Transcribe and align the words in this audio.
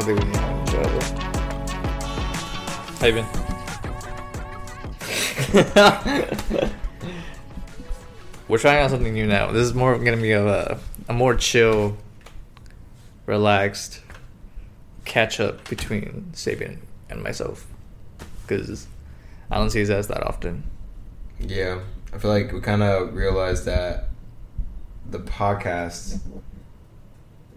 don't 0.00 0.04
think 0.04 0.18
we 0.20 0.24
need 0.26 0.34
to 0.34 0.40
have 0.40 0.50
an 0.50 0.60
intro 0.60 0.80
ever. 0.80 1.00
How 3.00 3.06
you 3.06 3.14
been? 3.14 3.26
We're 8.48 8.58
trying 8.58 8.82
out 8.82 8.90
something 8.90 9.14
new 9.14 9.26
now. 9.26 9.50
This 9.52 9.66
is 9.66 9.74
more 9.74 9.98
gonna 9.98 10.16
be 10.18 10.32
of 10.32 10.46
a, 10.46 10.78
a 11.08 11.12
more 11.12 11.34
chill, 11.34 11.96
relaxed 13.24 14.02
catch 15.04 15.40
up 15.40 15.68
between 15.68 16.30
Sabian 16.32 16.78
and 17.08 17.22
myself. 17.22 17.66
Because 18.42 18.86
I 19.50 19.56
don't 19.56 19.70
see 19.70 19.80
his 19.80 19.90
ass 19.90 20.08
that 20.08 20.22
often. 20.26 20.64
Yeah, 21.40 21.80
I 22.12 22.18
feel 22.18 22.30
like 22.30 22.52
we 22.52 22.60
kind 22.60 22.82
of 22.82 23.14
realized 23.14 23.64
that 23.64 24.08
the 25.10 25.20
podcast 25.20 26.20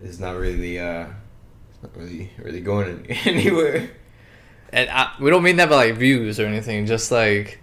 is 0.01 0.19
not 0.19 0.37
really, 0.37 0.79
uh, 0.79 1.07
it's 1.07 1.13
not 1.81 1.95
really, 1.95 2.31
really 2.37 2.61
going 2.61 3.05
anywhere. 3.25 3.89
And 4.71 4.89
I, 4.89 5.13
we 5.19 5.29
don't 5.29 5.43
mean 5.43 5.57
that 5.57 5.69
by 5.69 5.75
like 5.75 5.95
views 5.95 6.39
or 6.39 6.45
anything. 6.45 6.85
Just 6.85 7.11
like 7.11 7.59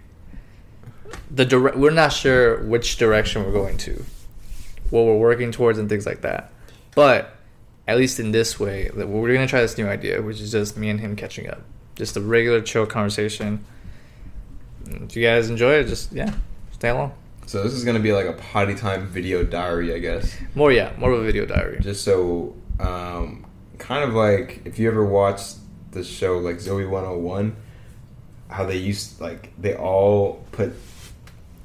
the 1.31 1.45
dire- 1.45 1.77
we're 1.77 1.91
not 1.91 2.13
sure 2.13 2.63
which 2.63 2.97
direction 2.97 3.43
we're 3.45 3.51
going 3.51 3.77
to, 3.77 4.03
what 4.89 5.05
we're 5.05 5.17
working 5.17 5.51
towards, 5.51 5.79
and 5.79 5.87
things 5.89 6.05
like 6.05 6.21
that. 6.21 6.51
But 6.95 7.35
at 7.87 7.97
least 7.97 8.19
in 8.19 8.31
this 8.31 8.59
way, 8.59 8.89
that 8.95 9.07
we're 9.07 9.33
gonna 9.33 9.47
try 9.47 9.61
this 9.61 9.77
new 9.77 9.87
idea, 9.87 10.21
which 10.21 10.41
is 10.41 10.51
just 10.51 10.77
me 10.77 10.89
and 10.89 10.99
him 10.99 11.15
catching 11.15 11.49
up, 11.49 11.61
just 11.95 12.17
a 12.17 12.21
regular 12.21 12.61
chill 12.61 12.85
conversation. 12.85 13.63
If 14.85 15.15
you 15.15 15.23
guys 15.23 15.49
enjoy 15.49 15.75
it, 15.75 15.87
just 15.87 16.11
yeah, 16.11 16.33
stay 16.71 16.89
along. 16.89 17.13
So 17.45 17.63
this 17.63 17.73
is 17.73 17.85
gonna 17.85 18.01
be 18.01 18.11
like 18.11 18.25
a 18.25 18.33
potty 18.33 18.75
time 18.75 19.07
video 19.07 19.43
diary, 19.43 19.93
I 19.93 19.99
guess. 19.99 20.35
More 20.53 20.71
yeah, 20.71 20.91
more 20.97 21.11
of 21.11 21.21
a 21.21 21.23
video 21.23 21.45
diary. 21.45 21.79
Just 21.79 22.03
so, 22.03 22.55
um, 22.79 23.45
kind 23.77 24.03
of 24.03 24.13
like 24.13 24.61
if 24.65 24.79
you 24.79 24.89
ever 24.89 25.05
watched 25.05 25.57
the 25.91 26.03
show 26.03 26.37
like 26.37 26.59
Zoe 26.59 26.85
101, 26.85 27.55
how 28.49 28.65
they 28.65 28.77
used 28.77 29.19
like 29.19 29.51
they 29.59 29.75
all 29.75 30.45
put 30.51 30.73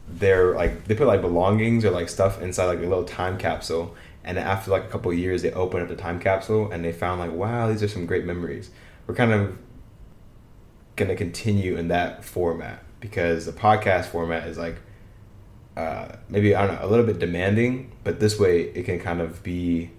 their 0.08 0.54
like 0.54 0.84
they 0.84 0.94
put 0.94 1.06
like 1.06 1.20
belongings 1.20 1.84
or 1.84 1.90
like 1.90 2.08
stuff 2.08 2.40
inside 2.42 2.66
like 2.66 2.78
a 2.78 2.82
little 2.82 3.04
time 3.04 3.38
capsule, 3.38 3.94
and 4.24 4.38
after 4.38 4.70
like 4.70 4.84
a 4.84 4.88
couple 4.88 5.12
years 5.12 5.42
they 5.42 5.52
open 5.52 5.82
up 5.82 5.88
the 5.88 5.96
time 5.96 6.18
capsule 6.18 6.70
and 6.70 6.84
they 6.84 6.92
found 6.92 7.20
like 7.20 7.32
wow 7.32 7.68
these 7.68 7.82
are 7.82 7.88
some 7.88 8.06
great 8.06 8.24
memories. 8.24 8.70
We're 9.06 9.14
kind 9.14 9.32
of 9.32 9.56
gonna 10.96 11.16
continue 11.16 11.76
in 11.76 11.88
that 11.88 12.24
format 12.24 12.82
because 13.00 13.46
the 13.46 13.52
podcast 13.52 14.06
format 14.06 14.46
is 14.46 14.58
like 14.58 14.76
uh, 15.76 16.16
maybe 16.28 16.54
I 16.54 16.66
don't 16.66 16.76
know 16.76 16.86
a 16.86 16.90
little 16.90 17.06
bit 17.06 17.18
demanding, 17.18 17.92
but 18.04 18.20
this 18.20 18.38
way 18.38 18.62
it 18.62 18.84
can 18.84 19.00
kind 19.00 19.20
of 19.20 19.42
be 19.42 19.90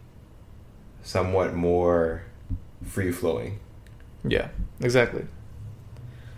somewhat 1.03 1.53
more 1.53 2.23
free 2.85 3.11
flowing. 3.11 3.59
Yeah, 4.23 4.49
exactly. 4.79 5.25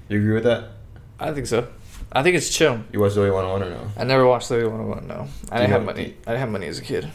You 0.09 0.19
agree 0.19 0.33
with 0.33 0.43
that? 0.43 0.71
I 1.19 1.31
think 1.31 1.47
so. 1.47 1.67
I 2.11 2.23
think 2.23 2.35
it's 2.35 2.49
chill. 2.55 2.81
You 2.91 2.99
watched 2.99 3.15
Zoe 3.15 3.29
101 3.31 3.63
or 3.63 3.69
no? 3.71 3.91
I 3.97 4.03
never 4.03 4.25
watched 4.25 4.47
Zoe 4.47 4.65
one 4.65 4.87
one. 4.87 5.07
No, 5.07 5.27
I 5.51 5.57
didn't 5.59 5.71
have 5.71 5.85
money. 5.85 6.15
I 6.25 6.31
didn't 6.31 6.39
have 6.39 6.51
money 6.51 6.67
as 6.67 6.79
a 6.79 6.81
kid. 6.81 7.09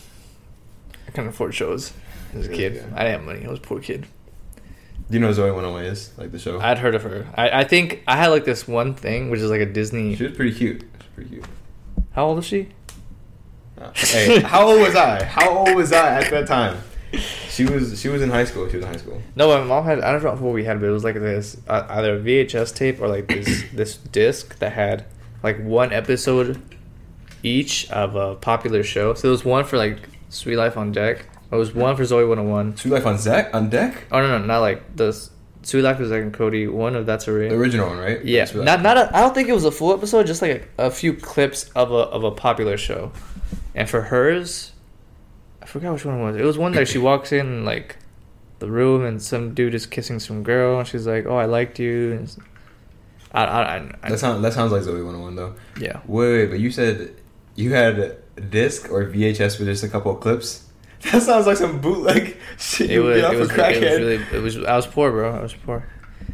I 1.06 1.10
couldn't 1.10 1.30
afford 1.30 1.54
shows 1.54 1.92
as 2.34 2.46
a 2.46 2.48
kid. 2.52 2.74
yeah. 2.74 2.82
I 2.94 3.04
didn't 3.04 3.12
have 3.20 3.24
money. 3.24 3.44
I 3.44 3.48
was 3.48 3.58
a 3.58 3.62
poor 3.62 3.80
kid. 3.80 4.06
Do 5.10 5.14
you 5.14 5.20
know 5.20 5.32
Zoe 5.32 5.50
101 5.50 5.84
is? 5.86 6.16
Like 6.16 6.30
the 6.32 6.38
show? 6.38 6.60
I'd 6.60 6.78
heard 6.78 6.94
of 6.94 7.02
her. 7.02 7.26
I, 7.34 7.60
I 7.60 7.64
think 7.64 8.02
I 8.06 8.16
had 8.16 8.28
like 8.28 8.44
this 8.44 8.68
one 8.68 8.94
thing, 8.94 9.28
which 9.30 9.40
is 9.40 9.50
like 9.50 9.60
a 9.60 9.66
Disney. 9.66 10.14
She 10.16 10.24
was 10.24 10.36
pretty 10.36 10.52
cute. 10.54 10.82
She 10.82 10.86
was 10.98 11.06
pretty 11.14 11.30
cute. 11.30 11.44
How 12.12 12.26
old 12.26 12.38
is 12.38 12.44
she? 12.46 12.68
Uh, 13.80 13.90
hey, 13.94 14.40
how 14.40 14.68
old 14.68 14.80
was 14.80 14.94
I? 14.94 15.24
How 15.24 15.50
old 15.50 15.74
was 15.74 15.92
I 15.92 16.22
at 16.22 16.30
that 16.30 16.46
time? 16.46 16.78
She 17.60 17.66
was 17.66 18.00
she 18.00 18.08
was 18.08 18.22
in 18.22 18.30
high 18.30 18.44
school. 18.44 18.66
She 18.70 18.76
was 18.76 18.86
in 18.86 18.92
high 18.92 18.98
school. 18.98 19.20
No, 19.36 19.48
my 19.48 19.62
mom 19.62 19.84
had. 19.84 20.00
I 20.00 20.12
don't 20.12 20.22
know 20.22 20.30
what 20.30 20.54
we 20.54 20.64
had, 20.64 20.80
but 20.80 20.86
it 20.86 20.92
was 20.92 21.04
like 21.04 21.16
this 21.16 21.58
uh, 21.68 21.84
either 21.90 22.16
a 22.16 22.18
VHS 22.18 22.74
tape 22.74 23.02
or 23.02 23.08
like 23.08 23.28
this 23.28 23.64
this 23.74 23.96
disc 23.96 24.58
that 24.60 24.72
had 24.72 25.04
like 25.42 25.62
one 25.62 25.92
episode 25.92 26.62
each 27.42 27.90
of 27.90 28.16
a 28.16 28.36
popular 28.36 28.82
show. 28.82 29.12
So 29.12 29.22
there 29.22 29.30
was 29.30 29.44
one 29.44 29.64
for 29.64 29.76
like 29.76 29.98
Suite 30.30 30.56
Life 30.56 30.78
on 30.78 30.90
Deck. 30.92 31.26
There 31.50 31.58
was 31.58 31.74
one 31.74 31.96
for 31.96 32.04
Zoe 32.06 32.24
101. 32.24 32.78
Sweet 32.78 32.92
Life 32.92 33.06
on 33.06 33.18
Zach 33.18 33.54
on 33.54 33.68
deck. 33.68 34.04
Oh 34.10 34.20
no, 34.20 34.38
no, 34.38 34.46
not 34.46 34.60
like 34.60 34.96
the 34.96 35.12
Suite 35.62 35.84
Life 35.84 36.00
of 36.00 36.08
Zack 36.08 36.22
and 36.22 36.32
Cody. 36.32 36.66
One 36.66 36.96
of 36.96 37.04
That's 37.04 37.28
a 37.28 37.32
Ray. 37.32 37.50
The 37.50 37.56
original 37.56 37.88
one, 37.88 37.98
right? 37.98 38.24
Yeah, 38.24 38.46
Sweet 38.46 38.64
not 38.64 38.80
not. 38.80 38.96
A, 38.96 39.14
I 39.14 39.20
don't 39.20 39.34
think 39.34 39.50
it 39.50 39.54
was 39.54 39.66
a 39.66 39.70
full 39.70 39.92
episode. 39.92 40.26
Just 40.26 40.40
like 40.40 40.70
a, 40.78 40.86
a 40.86 40.90
few 40.90 41.12
clips 41.12 41.68
of 41.76 41.90
a 41.90 41.94
of 41.94 42.24
a 42.24 42.30
popular 42.30 42.78
show. 42.78 43.12
And 43.74 43.88
for 43.88 44.00
hers, 44.00 44.72
forgot 45.70 45.92
which 45.94 46.04
one 46.04 46.18
it 46.20 46.22
was. 46.22 46.36
It 46.36 46.44
was 46.44 46.58
one 46.58 46.72
that 46.72 46.88
she 46.88 46.98
walks 46.98 47.32
in 47.32 47.64
like 47.64 47.96
the 48.58 48.70
room 48.70 49.04
and 49.04 49.22
some 49.22 49.54
dude 49.54 49.74
is 49.74 49.86
kissing 49.86 50.18
some 50.20 50.42
girl 50.42 50.78
and 50.78 50.86
she's 50.86 51.06
like, 51.06 51.26
"Oh, 51.26 51.36
I 51.36 51.46
liked 51.46 51.78
you." 51.78 52.12
And 52.12 52.36
I, 53.32 53.44
I, 53.44 53.62
I, 53.62 53.90
I 54.02 54.08
That 54.10 54.18
sounds 54.18 54.42
that 54.42 54.52
sounds 54.52 54.72
like 54.72 54.82
Zoe 54.82 55.02
101 55.02 55.36
though. 55.36 55.54
yeah. 55.80 56.00
Wait, 56.06 56.32
wait, 56.32 56.46
but 56.50 56.60
you 56.60 56.70
said 56.70 57.14
you 57.54 57.72
had 57.72 57.98
a 57.98 58.16
disc 58.40 58.90
or 58.90 59.04
VHS 59.06 59.58
with 59.58 59.68
just 59.68 59.84
a 59.84 59.88
couple 59.88 60.12
of 60.12 60.20
clips. 60.20 60.66
That 61.12 61.22
sounds 61.22 61.46
like 61.46 61.56
some 61.56 61.80
bootleg 61.80 62.36
shit. 62.58 62.90
It 62.90 63.00
was, 63.00 63.16
it 63.16 63.38
was, 63.38 63.50
a 63.50 63.70
it 63.70 63.80
was 63.80 64.00
really, 64.00 64.14
it 64.36 64.42
was, 64.42 64.58
I 64.64 64.76
was 64.76 64.86
poor, 64.86 65.10
bro. 65.10 65.34
I 65.34 65.40
was 65.40 65.54
poor. 65.54 65.82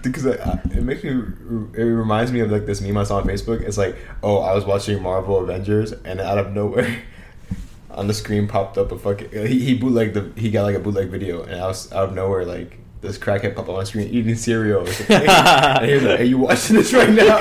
because 0.03 0.27
it 0.27 0.83
makes 0.83 1.05
me 1.05 1.11
it 1.11 1.85
reminds 1.85 2.33
me 2.33 2.41
of 2.41 2.51
like 2.51 2.67
this 2.67 2.81
meme 2.81 2.97
I 2.97 3.05
saw 3.05 3.19
on 3.19 3.25
Facebook. 3.29 3.61
It's 3.61 3.79
like, 3.79 3.97
oh, 4.25 4.39
I 4.39 4.53
was 4.55 4.65
watching 4.65 5.01
Marvel 5.01 5.39
Avengers, 5.39 5.93
and 5.93 6.21
out 6.21 6.39
of 6.39 6.53
nowhere, 6.53 7.01
on 7.97 8.07
the 8.07 8.15
screen 8.15 8.47
popped 8.47 8.77
up 8.79 8.93
a 8.93 8.99
fucking 8.99 9.31
he, 9.47 9.59
he 9.65 9.75
bootlegged 9.75 10.15
the 10.15 10.41
he 10.41 10.51
got 10.51 10.63
like 10.65 10.77
a 10.77 10.81
bootleg 10.81 11.09
video, 11.09 11.43
and 11.43 11.61
I 11.61 11.67
was 11.67 11.91
out 11.93 12.11
of 12.11 12.15
nowhere 12.15 12.45
like 12.45 12.79
this 13.01 13.19
crackhead 13.19 13.55
popped 13.57 13.69
up 13.69 13.75
on 13.75 13.81
the 13.81 13.87
screen 13.87 14.09
eating 14.09 14.35
cereal. 14.37 14.87
And 15.09 15.87
he 15.87 15.95
was 15.95 16.03
like, 16.05 16.21
"Are 16.21 16.25
you 16.25 16.39
watching 16.39 16.77
this 16.77 16.93
right 16.93 17.11
now?" 17.11 17.39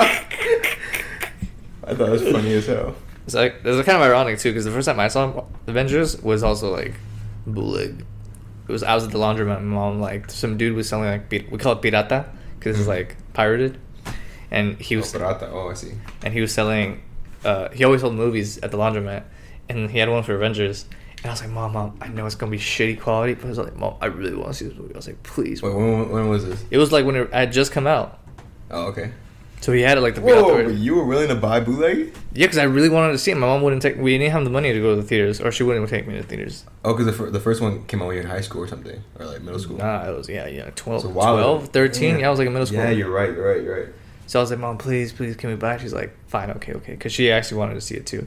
I 1.84 1.94
thought 1.94 2.08
it 2.08 2.12
was 2.12 2.22
funny 2.22 2.52
as 2.54 2.66
hell. 2.66 2.94
It's 3.26 3.34
like 3.34 3.56
it 3.64 3.68
was 3.68 3.84
kind 3.84 3.96
of 3.96 4.02
ironic 4.02 4.38
too, 4.38 4.50
because 4.50 4.64
the 4.64 4.70
first 4.70 4.86
time 4.86 4.98
I 5.00 5.08
saw 5.08 5.44
Avengers 5.66 6.20
was 6.22 6.42
also 6.42 6.72
like 6.72 6.94
bootleg. 7.46 8.04
It 8.68 8.72
was 8.72 8.82
I 8.82 8.94
was 8.94 9.04
at 9.04 9.10
the 9.12 9.18
laundromat. 9.18 9.58
My 9.62 9.74
mom 9.74 10.00
like 10.00 10.30
some 10.30 10.56
dude 10.56 10.74
was 10.74 10.88
selling 10.88 11.08
like 11.08 11.30
we 11.50 11.58
call 11.58 11.72
it 11.74 11.82
pirata 11.82 12.26
because 12.58 12.78
it's 12.78 12.88
like 12.88 13.16
pirated, 13.32 13.78
and 14.50 14.80
he 14.80 14.96
Oh, 14.96 14.98
was 15.00 15.12
Pirata. 15.12 15.48
Oh, 15.52 15.70
I 15.70 15.74
see. 15.74 15.92
and 16.22 16.32
he 16.34 16.40
was 16.40 16.52
selling. 16.52 17.02
Uh, 17.44 17.68
he 17.70 17.84
always 17.84 18.00
sold 18.00 18.14
movies 18.14 18.58
at 18.58 18.70
the 18.72 18.78
laundromat, 18.78 19.22
and 19.68 19.90
he 19.90 19.98
had 19.98 20.08
one 20.08 20.22
for 20.22 20.34
Avengers. 20.34 20.86
And 21.18 21.26
I 21.26 21.30
was 21.30 21.40
like, 21.40 21.50
Mom, 21.50 21.72
Mom, 21.72 21.98
I 22.00 22.08
know 22.08 22.26
it's 22.26 22.34
gonna 22.34 22.50
be 22.52 22.58
shitty 22.58 23.00
quality, 23.00 23.34
but 23.34 23.44
I 23.44 23.48
was 23.48 23.58
like, 23.58 23.76
Mom, 23.76 23.94
I 24.00 24.06
really 24.06 24.36
want 24.36 24.48
to 24.48 24.54
see 24.54 24.66
this 24.68 24.76
movie. 24.76 24.94
I 24.94 24.98
was 24.98 25.06
like, 25.08 25.22
Please. 25.22 25.62
Wait, 25.62 25.74
when, 25.74 26.10
when 26.10 26.28
was 26.28 26.44
this? 26.46 26.64
It 26.70 26.78
was 26.78 26.92
like 26.92 27.04
when 27.06 27.16
it 27.16 27.32
had 27.32 27.52
just 27.52 27.72
come 27.72 27.86
out, 27.86 28.18
Oh, 28.70 28.86
okay. 28.88 29.12
so 29.60 29.72
he 29.72 29.80
had 29.80 29.96
it 29.98 30.02
like 30.02 30.14
the 30.14 30.20
Whoa, 30.20 30.68
you 30.68 30.94
were 30.94 31.04
willing 31.04 31.28
to 31.28 31.34
buy 31.34 31.60
bootleg? 31.60 32.12
Yeah, 32.32 32.46
because 32.46 32.58
I 32.58 32.64
really 32.64 32.88
wanted 32.90 33.12
to 33.12 33.18
see 33.18 33.30
it. 33.30 33.36
My 33.36 33.46
mom 33.46 33.62
wouldn't 33.62 33.80
take. 33.82 33.96
We 33.96 34.16
didn't 34.18 34.32
have 34.32 34.44
the 34.44 34.50
money 34.50 34.72
to 34.72 34.80
go 34.80 34.94
to 34.94 35.00
the 35.00 35.06
theaters, 35.06 35.40
or 35.40 35.50
she 35.50 35.62
wouldn't 35.62 35.88
take 35.88 36.06
me 36.06 36.14
to 36.16 36.22
the 36.22 36.26
theaters. 36.28 36.64
Oh, 36.84 36.92
because 36.92 37.06
the, 37.06 37.12
fir- 37.12 37.30
the 37.30 37.40
first 37.40 37.60
one 37.62 37.84
came 37.86 38.02
out 38.02 38.08
when 38.08 38.16
you 38.16 38.22
were 38.22 38.28
in 38.28 38.30
high 38.30 38.42
school 38.42 38.62
or 38.62 38.68
something, 38.68 39.02
or 39.18 39.26
like 39.26 39.40
middle 39.42 39.58
school. 39.58 39.78
Nah, 39.78 40.08
it 40.08 40.16
was 40.16 40.28
yeah, 40.28 40.46
yeah, 40.46 40.70
12, 40.76 41.02
So 41.02 41.12
12 41.12 41.68
13. 41.68 42.18
Yeah. 42.20 42.26
I 42.26 42.30
was 42.30 42.38
like 42.38 42.46
in 42.46 42.52
middle 42.52 42.66
school. 42.66 42.78
Yeah, 42.78 42.90
you're 42.90 43.10
right. 43.10 43.30
You're 43.32 43.48
right. 43.54 43.62
You're 43.62 43.84
right. 43.84 43.92
So 44.26 44.40
I 44.40 44.42
was 44.42 44.50
like, 44.50 44.60
Mom, 44.60 44.76
please, 44.76 45.12
please, 45.12 45.36
can 45.36 45.50
we 45.50 45.56
buy? 45.56 45.76
it?" 45.76 45.80
She's 45.80 45.94
like, 45.94 46.12
Fine, 46.28 46.50
okay, 46.52 46.72
okay, 46.74 46.92
because 46.92 47.12
she 47.12 47.30
actually 47.30 47.58
wanted 47.58 47.74
to 47.74 47.80
see 47.80 47.94
it 47.94 48.06
too. 48.06 48.26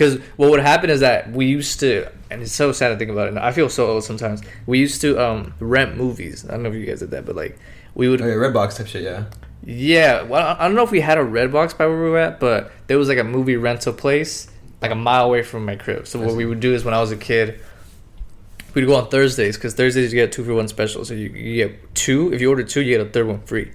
Because 0.00 0.18
what 0.36 0.50
would 0.50 0.60
happen 0.60 0.88
is 0.88 1.00
that 1.00 1.30
we 1.30 1.44
used 1.44 1.78
to, 1.80 2.10
and 2.30 2.40
it's 2.40 2.52
so 2.52 2.72
sad 2.72 2.88
to 2.88 2.96
think 2.96 3.10
about 3.10 3.26
it. 3.26 3.30
And 3.30 3.38
I 3.38 3.52
feel 3.52 3.68
so 3.68 3.86
old 3.86 4.02
sometimes. 4.02 4.40
We 4.64 4.78
used 4.78 5.02
to 5.02 5.22
um, 5.22 5.52
rent 5.60 5.98
movies. 5.98 6.46
I 6.48 6.52
don't 6.52 6.62
know 6.62 6.70
if 6.70 6.74
you 6.74 6.86
guys 6.86 7.00
did 7.00 7.10
that, 7.10 7.26
but 7.26 7.36
like 7.36 7.58
we 7.94 8.08
would. 8.08 8.22
Oh, 8.22 8.26
yeah, 8.26 8.32
Redbox 8.32 8.78
type 8.78 8.86
shit. 8.86 9.02
Yeah. 9.02 9.26
Yeah, 9.62 10.22
well, 10.22 10.46
I 10.46 10.64
I 10.64 10.68
don't 10.68 10.74
know 10.74 10.84
if 10.84 10.90
we 10.90 11.02
had 11.02 11.18
a 11.18 11.22
red 11.22 11.52
box 11.52 11.74
by 11.74 11.84
where 11.84 12.02
we 12.02 12.08
were 12.08 12.18
at, 12.18 12.40
but 12.40 12.72
there 12.86 12.96
was 12.96 13.08
like 13.08 13.18
a 13.18 13.24
movie 13.24 13.56
rental 13.56 13.92
place 13.92 14.48
like 14.80 14.90
a 14.90 14.94
mile 14.94 15.26
away 15.26 15.42
from 15.42 15.66
my 15.66 15.76
crib. 15.76 16.06
So 16.06 16.18
what 16.18 16.34
we 16.34 16.46
would 16.46 16.60
do 16.60 16.74
is 16.74 16.84
when 16.84 16.94
I 16.94 17.00
was 17.00 17.12
a 17.12 17.16
kid, 17.16 17.60
we'd 18.74 18.86
go 18.86 18.96
on 18.96 19.08
Thursdays 19.08 19.56
because 19.56 19.74
Thursdays 19.74 20.12
you 20.12 20.18
get 20.18 20.32
two 20.32 20.44
for 20.44 20.54
one 20.54 20.68
special. 20.68 21.04
So 21.04 21.14
you, 21.14 21.28
you 21.28 21.66
get 21.66 21.94
two. 21.94 22.32
If 22.32 22.40
you 22.40 22.48
order 22.48 22.62
two, 22.62 22.80
you 22.80 22.96
get 22.96 23.06
a 23.06 23.10
third 23.10 23.26
one 23.26 23.40
free. 23.42 23.72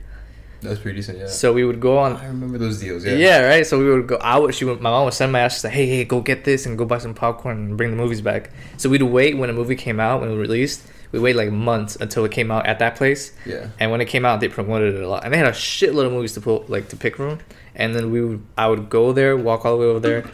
That's 0.62 0.80
pretty 0.80 0.98
decent. 0.98 1.20
Yeah. 1.20 1.28
So 1.28 1.54
we 1.54 1.64
would 1.64 1.80
go 1.80 1.98
on. 1.98 2.16
I 2.16 2.28
remember 2.28 2.58
those 2.58 2.80
deals. 2.80 3.06
Yeah. 3.06 3.14
Yeah. 3.14 3.42
right. 3.42 3.66
So 3.66 3.78
we 3.80 3.90
would 3.90 4.08
go. 4.08 4.16
I 4.18 4.38
would. 4.38 4.56
She 4.56 4.66
would. 4.66 4.82
My 4.82 4.90
mom 4.90 5.06
would 5.06 5.14
send 5.14 5.32
my 5.32 5.42
ass. 5.42 5.56
She's 5.56 5.64
like, 5.64 5.74
"Hey, 5.74 5.88
hey, 5.88 6.04
go 6.06 6.22
get 6.22 6.44
this 6.44 6.66
and 6.66 6.78
go 6.78 6.86
buy 6.86 6.98
some 6.98 7.14
popcorn 7.14 7.58
and 7.58 7.78
bring 7.78 7.92
the 7.92 7.98
movies 7.98 8.22
back." 8.22 8.52
So 8.78 8.90
we'd 8.90 9.04
wait 9.04 9.38
when 9.38 9.50
a 9.50 9.54
movie 9.54 9.76
came 9.76 10.00
out 10.00 10.22
when 10.22 10.32
it 10.32 10.36
released. 10.36 10.84
We 11.12 11.20
wait 11.20 11.36
like 11.36 11.50
months 11.52 11.96
until 11.96 12.26
it 12.26 12.32
came 12.32 12.52
out 12.52 12.66
at 12.66 12.80
that 12.80 12.96
place. 12.98 13.32
Yeah. 13.46 13.68
And 13.80 13.90
when 13.90 14.02
it 14.02 14.06
came 14.06 14.26
out, 14.26 14.42
they 14.42 14.50
promoted 14.50 14.96
it 14.96 15.02
a 15.02 15.08
lot, 15.08 15.24
and 15.24 15.34
they 15.34 15.38
had 15.38 15.48
a 15.48 15.52
shitload 15.52 16.08
of 16.08 16.12
movies 16.12 16.34
to 16.34 16.42
pull, 16.42 16.66
like 16.68 16.90
to 16.90 16.98
pick 16.98 17.16
from. 17.16 17.40
And 17.74 17.96
then 17.96 18.12
we 18.12 18.22
would, 18.22 18.46
I 18.58 18.68
would 18.68 18.90
go 18.90 19.14
there, 19.14 19.38
walk 19.38 19.66
all 19.66 19.78
the 19.78 19.82
way 19.82 19.86
over 19.86 20.00
there, 20.00 20.30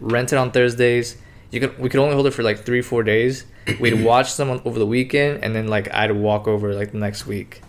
rent 0.00 0.32
it 0.32 0.36
on 0.36 0.50
Thursdays. 0.50 1.16
You 1.52 1.60
could, 1.60 1.78
we 1.78 1.88
could 1.88 2.00
only 2.00 2.14
hold 2.14 2.26
it 2.26 2.32
for 2.32 2.42
like 2.42 2.64
three, 2.64 2.82
four 2.82 3.04
days. 3.04 3.44
We'd 3.78 4.04
watch 4.04 4.36
them 4.36 4.50
on, 4.50 4.60
over 4.64 4.78
the 4.78 4.86
weekend, 4.86 5.44
and 5.44 5.54
then 5.54 5.68
like 5.68 5.92
I'd 5.94 6.10
walk 6.10 6.48
over 6.48 6.74
like 6.74 6.90
the 6.90 6.98
next 6.98 7.26
week, 7.26 7.62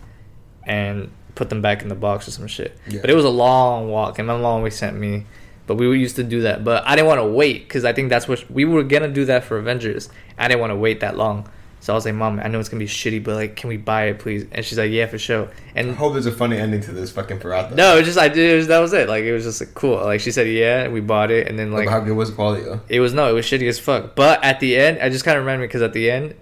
and 0.64 1.12
put 1.36 1.50
them 1.50 1.62
back 1.62 1.82
in 1.82 1.90
the 1.90 1.96
box 1.96 2.28
or 2.28 2.32
some 2.32 2.48
shit. 2.48 2.78
Yeah. 2.88 3.02
But 3.02 3.10
it 3.10 3.16
was 3.16 3.26
a 3.26 3.30
long 3.30 3.90
walk, 3.90 4.18
and 4.20 4.28
my 4.28 4.34
mom 4.34 4.46
always 4.46 4.76
sent 4.76 4.96
me. 4.98 5.26
But 5.68 5.76
we 5.76 5.88
were 5.88 5.96
used 5.96 6.16
to 6.18 6.24
do 6.24 6.42
that, 6.42 6.64
but 6.64 6.86
I 6.86 6.96
didn't 6.96 7.08
want 7.08 7.22
to 7.22 7.26
wait 7.28 7.68
because 7.68 7.86
I 7.86 7.94
think 7.94 8.10
that's 8.10 8.28
what 8.28 8.50
we 8.52 8.66
were 8.66 8.84
gonna 8.84 9.08
do 9.10 9.26
that 9.26 9.44
for 9.46 9.58
Avengers. 9.58 10.10
I 10.38 10.48
didn't 10.48 10.60
want 10.62 10.70
to 10.72 10.76
wait 10.76 11.00
that 11.00 11.18
long, 11.18 11.50
So 11.80 11.92
I 11.92 11.96
was 11.96 12.06
like, 12.06 12.14
Mom, 12.14 12.40
I 12.40 12.48
know 12.50 12.60
it's 12.60 12.70
gonna 12.70 12.80
be 12.84 12.88
shitty, 12.88 13.24
but 13.24 13.34
like, 13.36 13.56
can 13.56 13.70
we 13.70 13.78
buy 13.78 14.06
it, 14.10 14.20
please? 14.20 14.46
And 14.52 14.64
she's 14.64 14.78
like, 14.78 14.92
Yeah, 14.92 15.08
for 15.08 15.18
sure. 15.18 15.50
And 15.74 15.90
I 15.90 15.94
hope 15.96 16.14
there's 16.14 16.28
a 16.28 16.32
funny 16.32 16.58
ending 16.60 16.82
to 16.82 16.92
this 16.92 17.10
fucking 17.12 17.40
Pirata. 17.40 17.74
no, 17.74 17.96
it 17.96 17.98
was 17.98 18.06
just 18.06 18.20
I 18.20 18.28
did. 18.28 18.58
Was, 18.58 18.68
that 18.68 18.78
was 18.78 18.94
it. 18.94 19.10
Like 19.10 19.24
it 19.24 19.34
was 19.34 19.44
just 19.44 19.60
like, 19.60 19.74
cool. 19.74 19.96
Like 20.04 20.22
she 20.22 20.30
said, 20.32 20.48
yeah, 20.48 20.88
we 20.88 21.02
bought 21.02 21.32
it, 21.32 21.48
and 21.48 21.58
then 21.58 21.72
Like, 21.72 21.90
how 21.90 22.00
good 22.00 22.16
was 22.16 22.30
the 22.30 22.36
quality 22.36 22.64
though? 22.64 22.82
it 22.88 23.00
was 23.00 23.14
no, 23.16 23.28
it 23.28 23.34
was 23.34 23.48
shitty 23.48 23.68
as 23.68 23.80
fuck. 23.80 24.16
But 24.16 24.44
at 24.44 24.60
the 24.60 24.76
end, 24.78 25.00
I 25.00 25.10
just 25.10 25.26
kind 25.26 25.36
of 25.36 25.44
remember 25.46 25.66
because 25.66 25.82
at 25.82 25.94
the 25.94 26.12
end, 26.12 26.36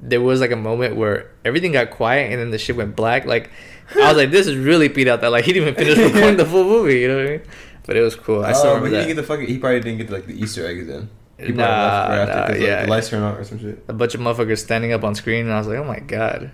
there 0.00 0.20
was 0.20 0.40
like 0.40 0.50
a 0.50 0.56
moment 0.56 0.96
where 0.96 1.30
everything 1.44 1.70
got 1.70 1.90
quiet 1.92 2.32
and 2.32 2.40
then 2.40 2.50
the 2.50 2.58
shit 2.58 2.74
went 2.74 2.96
black. 2.96 3.24
Like 3.24 3.50
I 3.94 4.08
was 4.08 4.16
like, 4.16 4.30
this 4.30 4.46
is 4.46 4.56
really 4.56 4.88
beat 4.88 5.08
out 5.08 5.20
that 5.20 5.30
like 5.30 5.44
he 5.44 5.52
didn't 5.52 5.68
even 5.68 5.84
finish 5.86 5.98
recording 6.12 6.36
the 6.42 6.46
full 6.46 6.64
movie. 6.64 7.00
You 7.00 7.08
know 7.08 7.16
what 7.18 7.26
I 7.26 7.30
mean? 7.38 7.42
But 7.86 7.96
it 7.96 8.00
was 8.00 8.14
cool. 8.16 8.44
I 8.44 8.52
still 8.52 8.70
oh, 8.72 8.80
but 8.80 8.86
he 8.86 8.90
that. 8.92 8.96
didn't 8.98 9.08
get 9.08 9.16
the 9.16 9.22
fucking. 9.24 9.46
He 9.46 9.58
probably 9.58 9.80
didn't 9.80 9.98
get 9.98 10.10
like 10.10 10.26
the 10.26 10.34
Easter 10.40 10.66
eggs 10.66 10.88
in. 10.88 11.08
He 11.36 11.46
probably 11.46 11.54
Nah, 11.56 11.64
left 11.66 12.08
right 12.08 12.18
after 12.18 12.34
nah, 12.34 12.40
'cause, 12.46 12.50
like, 12.58 12.60
yeah. 12.66 12.82
the 12.84 12.90
lights 12.90 13.08
turned 13.10 13.24
on 13.24 13.34
or 13.36 13.44
some 13.44 13.58
shit. 13.58 13.84
a 13.88 13.92
bunch 13.92 14.14
of 14.14 14.20
motherfuckers 14.20 14.58
standing 14.58 14.92
up 14.92 15.04
on 15.04 15.14
screen, 15.14 15.44
and 15.46 15.52
I 15.52 15.58
was 15.58 15.66
like, 15.66 15.78
oh 15.78 15.84
my 15.84 15.98
god. 15.98 16.52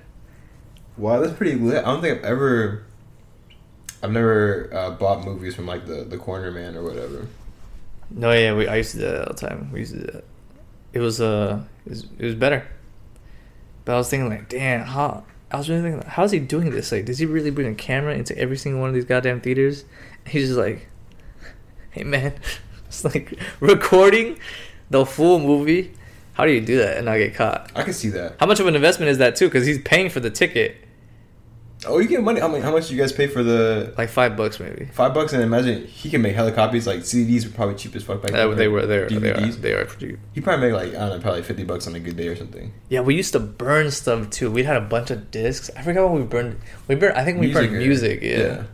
Wow, 0.97 1.21
that's 1.21 1.35
pretty 1.35 1.55
lit. 1.57 1.85
I 1.85 1.93
don't 1.93 2.01
think 2.01 2.19
I've 2.19 2.25
ever. 2.25 2.85
I've 4.03 4.11
never 4.11 4.71
uh, 4.73 4.91
bought 4.93 5.25
movies 5.25 5.55
from 5.55 5.67
like 5.67 5.87
the 5.87 6.05
the 6.05 6.17
corner 6.17 6.51
man 6.51 6.75
or 6.77 6.83
whatever. 6.83 7.29
No, 8.11 8.33
yeah, 8.33 8.55
we 8.55 8.67
I 8.67 8.77
used 8.77 8.93
to 8.93 8.97
do 8.99 9.05
that 9.05 9.29
all 9.29 9.35
the 9.35 9.41
time. 9.49 9.71
We 9.73 9.81
used 9.81 9.93
to 9.93 10.01
do 10.01 10.07
that. 10.13 10.25
It 10.93 10.99
was 11.01 11.21
uh, 11.21 11.63
it 11.87 11.91
was, 11.91 12.05
it 12.19 12.25
was 12.25 12.35
better. 12.35 12.67
But 13.85 13.95
I 13.95 13.97
was 13.99 14.09
thinking 14.11 14.29
like, 14.29 14.49
damn, 14.49 14.85
how 14.85 15.25
I 15.51 15.57
was 15.57 15.69
really 15.69 15.83
thinking, 15.83 16.09
how's 16.09 16.31
he 16.31 16.39
doing 16.39 16.71
this? 16.71 16.93
Like, 16.93 17.07
does 17.07 17.19
he 17.19 17.27
really 17.27 17.51
bring 17.51 17.67
a 17.67 17.75
camera 17.75 18.15
into 18.15 18.37
every 18.39 18.57
single 18.57 18.81
one 18.81 18.89
of 18.89 18.95
these 18.95 19.05
goddamn 19.05 19.41
theaters? 19.41 19.85
He's 20.27 20.49
just 20.49 20.59
like, 20.59 20.89
hey 21.91 22.05
man, 22.05 22.35
it's 22.87 23.05
like 23.05 23.39
recording 23.59 24.39
the 24.91 25.05
full 25.05 25.41
movie. 25.41 25.93
How 26.35 26.47
do 26.47 26.53
you 26.53 26.61
do 26.61 26.79
that 26.79 26.97
and 26.97 27.07
not 27.07 27.17
get 27.17 27.35
caught? 27.35 27.71
I 27.75 27.83
can 27.83 27.93
see 27.93 28.09
that. 28.11 28.37
How 28.39 28.47
much 28.47 28.61
of 28.61 28.67
an 28.67 28.75
investment 28.75 29.11
is 29.11 29.19
that 29.19 29.37
too? 29.37 29.47
Because 29.47 29.67
he's 29.67 29.83
paying 29.83 30.09
for 30.09 30.21
the 30.21 30.31
ticket, 30.31 30.77
Oh, 31.87 31.99
you 31.99 32.09
get 32.09 32.23
money. 32.23 32.43
I 32.43 32.49
mean, 32.49 32.61
how 32.61 32.73
much 32.73 32.89
do 32.89 32.95
you 32.95 33.01
guys 33.01 33.11
pay 33.13 33.27
for 33.27 33.43
the 33.43 33.95
like 33.97 34.11
five 34.11 34.37
bucks 34.37 34.61
maybe. 34.61 34.87
five 34.93 35.15
bucks? 35.15 35.33
And 35.33 35.43
imagine 35.43 35.87
he 35.87 36.11
can 36.11 36.21
make 36.21 36.35
hella 36.35 36.53
copies. 36.53 36.87
Like 36.87 37.01
CDs 37.01 37.45
were 37.47 37.53
probably 37.53 37.75
cheap 37.77 37.97
as 37.97 38.03
fuck 38.03 38.21
back 38.21 38.33
Uh, 38.33 38.49
then. 38.49 38.59
they 38.59 38.69
were 38.69 38.85
they 38.85 38.99
were 38.99 39.09
they 39.09 39.31
are, 39.31 39.35
DVDs. 39.37 39.55
they 39.63 39.73
are 39.73 39.85
pretty. 39.87 40.19
He 40.35 40.41
probably 40.43 40.67
made 40.69 40.75
like 40.75 40.89
I 40.95 41.09
don't 41.09 41.11
know, 41.11 41.21
probably 41.21 41.43
fifty 41.43 41.65
bucks 41.65 41.87
on 41.87 41.95
a 41.95 42.01
good 42.01 42.17
day 42.17 42.29
or 42.29 42.37
something. 42.37 42.73
Yeah, 42.91 43.01
we 43.01 43.15
used 43.17 43.33
to 43.33 43.41
burn 43.41 43.91
stuff 43.91 44.29
too. 44.29 44.51
We 44.51 44.65
had 44.65 44.77
a 44.77 44.83
bunch 44.83 45.11
of 45.11 45.31
discs. 45.31 45.71
I 45.77 45.81
forgot 45.83 46.11
what 46.11 46.21
we 46.21 46.27
burned. 46.27 46.59
We 46.87 46.97
burned. 46.97 47.17
I 47.17 47.25
think 47.25 47.41
we 47.41 47.53
burned 47.53 47.75
or- 47.75 47.79
music. 47.79 48.21
Yeah. 48.23 48.65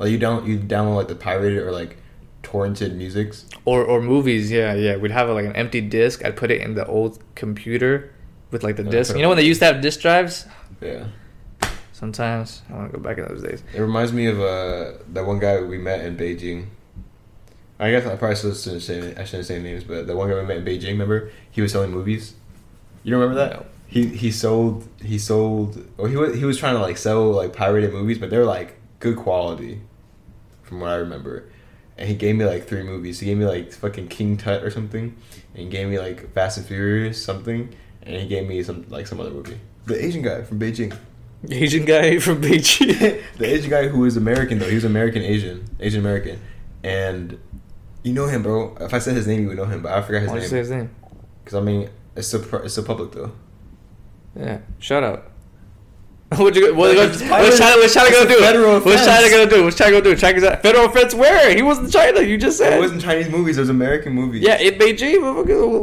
Like 0.00 0.10
you 0.10 0.18
don't 0.18 0.44
you 0.46 0.58
download 0.58 0.96
like 0.96 1.08
the 1.08 1.14
pirated 1.14 1.58
or 1.62 1.70
like 1.70 1.96
torrented 2.42 2.96
musics. 2.96 3.44
Or 3.64 3.84
or 3.84 4.02
movies. 4.02 4.50
Yeah, 4.50 4.74
yeah. 4.74 4.96
We'd 4.96 5.12
have 5.12 5.28
like 5.28 5.44
an 5.46 5.54
empty 5.54 5.80
disc. 5.80 6.24
I'd 6.24 6.36
put 6.36 6.50
it 6.50 6.60
in 6.60 6.74
the 6.74 6.84
old 6.86 7.20
computer 7.36 8.12
with 8.50 8.64
like 8.64 8.74
the 8.74 8.82
Yeah, 8.82 8.90
disc. 8.90 9.14
You 9.14 9.22
know 9.22 9.28
when 9.28 9.36
they 9.38 9.44
used 9.44 9.60
to 9.60 9.66
have 9.66 9.80
disc 9.80 10.00
drives. 10.00 10.46
Yeah. 10.80 11.04
Sometimes 12.02 12.62
I 12.68 12.72
want 12.72 12.90
to 12.90 12.98
go 12.98 13.00
back 13.00 13.18
in 13.18 13.28
those 13.28 13.44
days. 13.44 13.62
It 13.72 13.80
reminds 13.80 14.12
me 14.12 14.26
of 14.26 14.40
uh 14.40 14.94
that 15.12 15.24
one 15.24 15.38
guy 15.38 15.60
we 15.60 15.78
met 15.78 16.04
in 16.04 16.16
Beijing. 16.16 16.66
I 17.78 17.92
guess 17.92 18.04
I 18.04 18.16
probably 18.16 18.34
shouldn't 18.34 18.82
say 18.82 19.14
I 19.14 19.22
shouldn't 19.22 19.46
say 19.46 19.62
names, 19.62 19.84
but 19.84 20.08
the 20.08 20.16
one 20.16 20.28
guy 20.28 20.34
we 20.34 20.42
met 20.42 20.56
in 20.56 20.64
Beijing, 20.64 20.88
remember? 20.88 21.30
He 21.52 21.60
was 21.60 21.70
selling 21.70 21.92
movies. 21.92 22.34
You 23.04 23.12
don't 23.12 23.20
remember 23.20 23.38
that? 23.38 23.52
No. 23.52 23.66
He 23.86 24.08
he 24.08 24.32
sold 24.32 24.88
he 25.00 25.16
sold 25.16 25.80
or 25.96 26.08
he 26.08 26.16
was 26.16 26.34
he 26.34 26.44
was 26.44 26.58
trying 26.58 26.74
to 26.74 26.80
like 26.80 26.96
sell 26.96 27.30
like 27.30 27.52
pirated 27.52 27.92
movies, 27.92 28.18
but 28.18 28.30
they're 28.30 28.44
like 28.44 28.80
good 28.98 29.16
quality, 29.16 29.80
from 30.64 30.80
what 30.80 30.90
I 30.90 30.96
remember. 30.96 31.44
And 31.96 32.08
he 32.08 32.16
gave 32.16 32.34
me 32.34 32.44
like 32.44 32.66
three 32.66 32.82
movies. 32.82 33.20
He 33.20 33.26
gave 33.26 33.38
me 33.38 33.44
like 33.44 33.70
fucking 33.70 34.08
King 34.08 34.36
Tut 34.36 34.64
or 34.64 34.72
something, 34.72 35.16
and 35.54 35.62
he 35.62 35.68
gave 35.68 35.88
me 35.88 36.00
like 36.00 36.32
Fast 36.32 36.58
and 36.58 36.66
Furious 36.66 37.24
something, 37.24 37.72
and 38.02 38.16
he 38.16 38.26
gave 38.26 38.48
me 38.48 38.60
some 38.64 38.86
like 38.88 39.06
some 39.06 39.20
other 39.20 39.30
movie. 39.30 39.60
The 39.84 40.04
Asian 40.04 40.22
guy 40.22 40.42
from 40.42 40.58
Beijing. 40.58 40.98
Asian 41.50 41.84
guy 41.84 42.18
from 42.20 42.40
Beijing. 42.40 43.22
the 43.38 43.46
Asian 43.46 43.70
guy 43.70 43.88
who 43.88 44.00
was 44.00 44.16
American 44.16 44.58
though, 44.58 44.68
he 44.68 44.74
was 44.74 44.84
American 44.84 45.22
Asian, 45.22 45.64
Asian 45.80 46.00
American, 46.00 46.40
and 46.82 47.38
you 48.02 48.12
know 48.12 48.26
him, 48.26 48.42
bro. 48.42 48.76
If 48.80 48.94
I 48.94 48.98
said 48.98 49.16
his 49.16 49.26
name, 49.26 49.42
you 49.42 49.48
would 49.48 49.56
know 49.56 49.64
him, 49.64 49.82
but 49.82 49.92
I 49.92 50.02
forgot 50.02 50.22
his 50.22 50.30
Why 50.30 50.38
don't 50.38 50.48
say 50.48 50.58
his 50.58 50.70
name? 50.70 50.90
Because 51.42 51.56
I 51.56 51.60
mean, 51.60 51.88
it's 52.16 52.28
so 52.28 52.38
it's 52.64 52.74
so 52.74 52.82
public 52.82 53.12
though. 53.12 53.32
Yeah. 54.36 54.58
Shout 54.78 55.02
out. 55.02 55.28
What 56.38 56.56
you? 56.56 56.74
What, 56.74 56.96
what, 56.96 57.08
what's 57.10 57.18
China? 57.58 57.76
What's 57.76 57.92
China 57.92 58.10
gonna 58.10 58.28
do? 58.28 58.38
federal 58.38 58.80
What's. 58.80 59.04
China 59.04 59.28
gonna 59.28 59.50
do? 59.50 59.64
What's 59.64 59.76
China 59.76 59.90
gonna 59.90 60.04
do? 60.04 60.16
China's 60.16 60.42
at 60.44 60.62
federal 60.62 60.86
offense 60.86 61.12
where? 61.12 61.54
He 61.54 61.60
was 61.60 61.78
in 61.78 61.90
China. 61.90 62.22
You 62.22 62.38
just 62.38 62.56
said. 62.56 62.72
It 62.72 62.80
wasn't 62.80 63.02
Chinese 63.02 63.28
movies; 63.28 63.58
it 63.58 63.60
was 63.60 63.68
American 63.68 64.14
movies. 64.14 64.40
Yeah, 64.40 64.58
in 64.58 64.74
Beijing. 64.78 65.20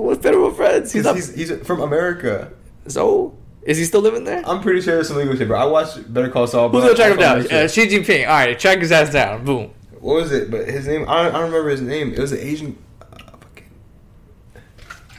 What, 0.02 0.24
federal 0.24 0.48
offense? 0.48 0.92
He's 0.92 1.08
he's, 1.12 1.36
he's 1.36 1.68
from 1.68 1.82
America. 1.82 2.52
So 2.88 3.38
is 3.69 3.77
he 3.77 3.86
still 3.86 4.01
living 4.01 4.24
there? 4.24 4.42
I'm 4.45 4.62
pretty 4.62 4.81
sure 4.81 4.95
there's 4.95 5.07
some 5.07 5.18
legal 5.18 5.36
shit, 5.36 5.48
bro. 5.48 5.60
I 5.60 5.66
watched 5.66 6.12
Better 6.13 6.30
Call 6.30 6.48
Saul. 6.48 6.69
Who's 6.69 6.83
gonna 6.83 6.95
track 6.95 7.12
him 7.12 7.18
down? 7.18 7.38
Uh. 7.51 7.68
Xi 7.68 7.88
Jinping. 7.88 8.27
All 8.27 8.33
right, 8.33 8.60
track 8.60 8.80
his 8.80 8.92
ass 8.92 9.12
down. 9.13 9.45
Boom. 9.45 9.71
What 10.00 10.16
was 10.16 10.31
it? 10.31 10.50
But 10.50 10.68
his 10.68 10.88
name, 10.88 11.06
I 11.07 11.24
don't, 11.24 11.36
I 11.36 11.39
don't 11.39 11.51
remember 11.51 11.69
his 11.69 11.81
name. 11.81 12.13
It 12.13 12.19
was 12.19 12.31
an 12.31 12.39
Asian. 12.39 12.77
Uh, 13.01 13.06
fucking. 13.39 13.69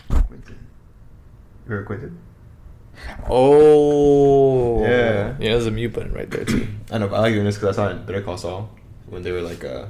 Quentin. 0.09 0.59
You 1.67 1.71
heard 1.75 1.87
Quentin? 1.87 2.19
Oh. 3.29 4.81
Yeah. 4.83 5.37
Yeah, 5.39 5.53
there's 5.53 5.67
a 5.67 5.71
mute 5.71 5.93
button 5.93 6.13
right 6.13 6.31
there 6.31 6.45
too. 6.45 6.67
I 6.91 6.99
know, 6.99 7.09
but 7.09 7.17
I 7.17 7.21
like 7.21 7.35
doing 7.35 7.45
this 7.45 7.57
because 7.57 7.77
I 7.79 7.85
saw 7.85 7.89
it 7.91 7.97
in 7.99 8.05
Better 8.07 8.23
Call 8.23 8.37
Saul 8.37 8.69
when 9.07 9.23
they 9.23 9.31
were 9.33 9.43
like, 9.43 9.63
uh, 9.65 9.87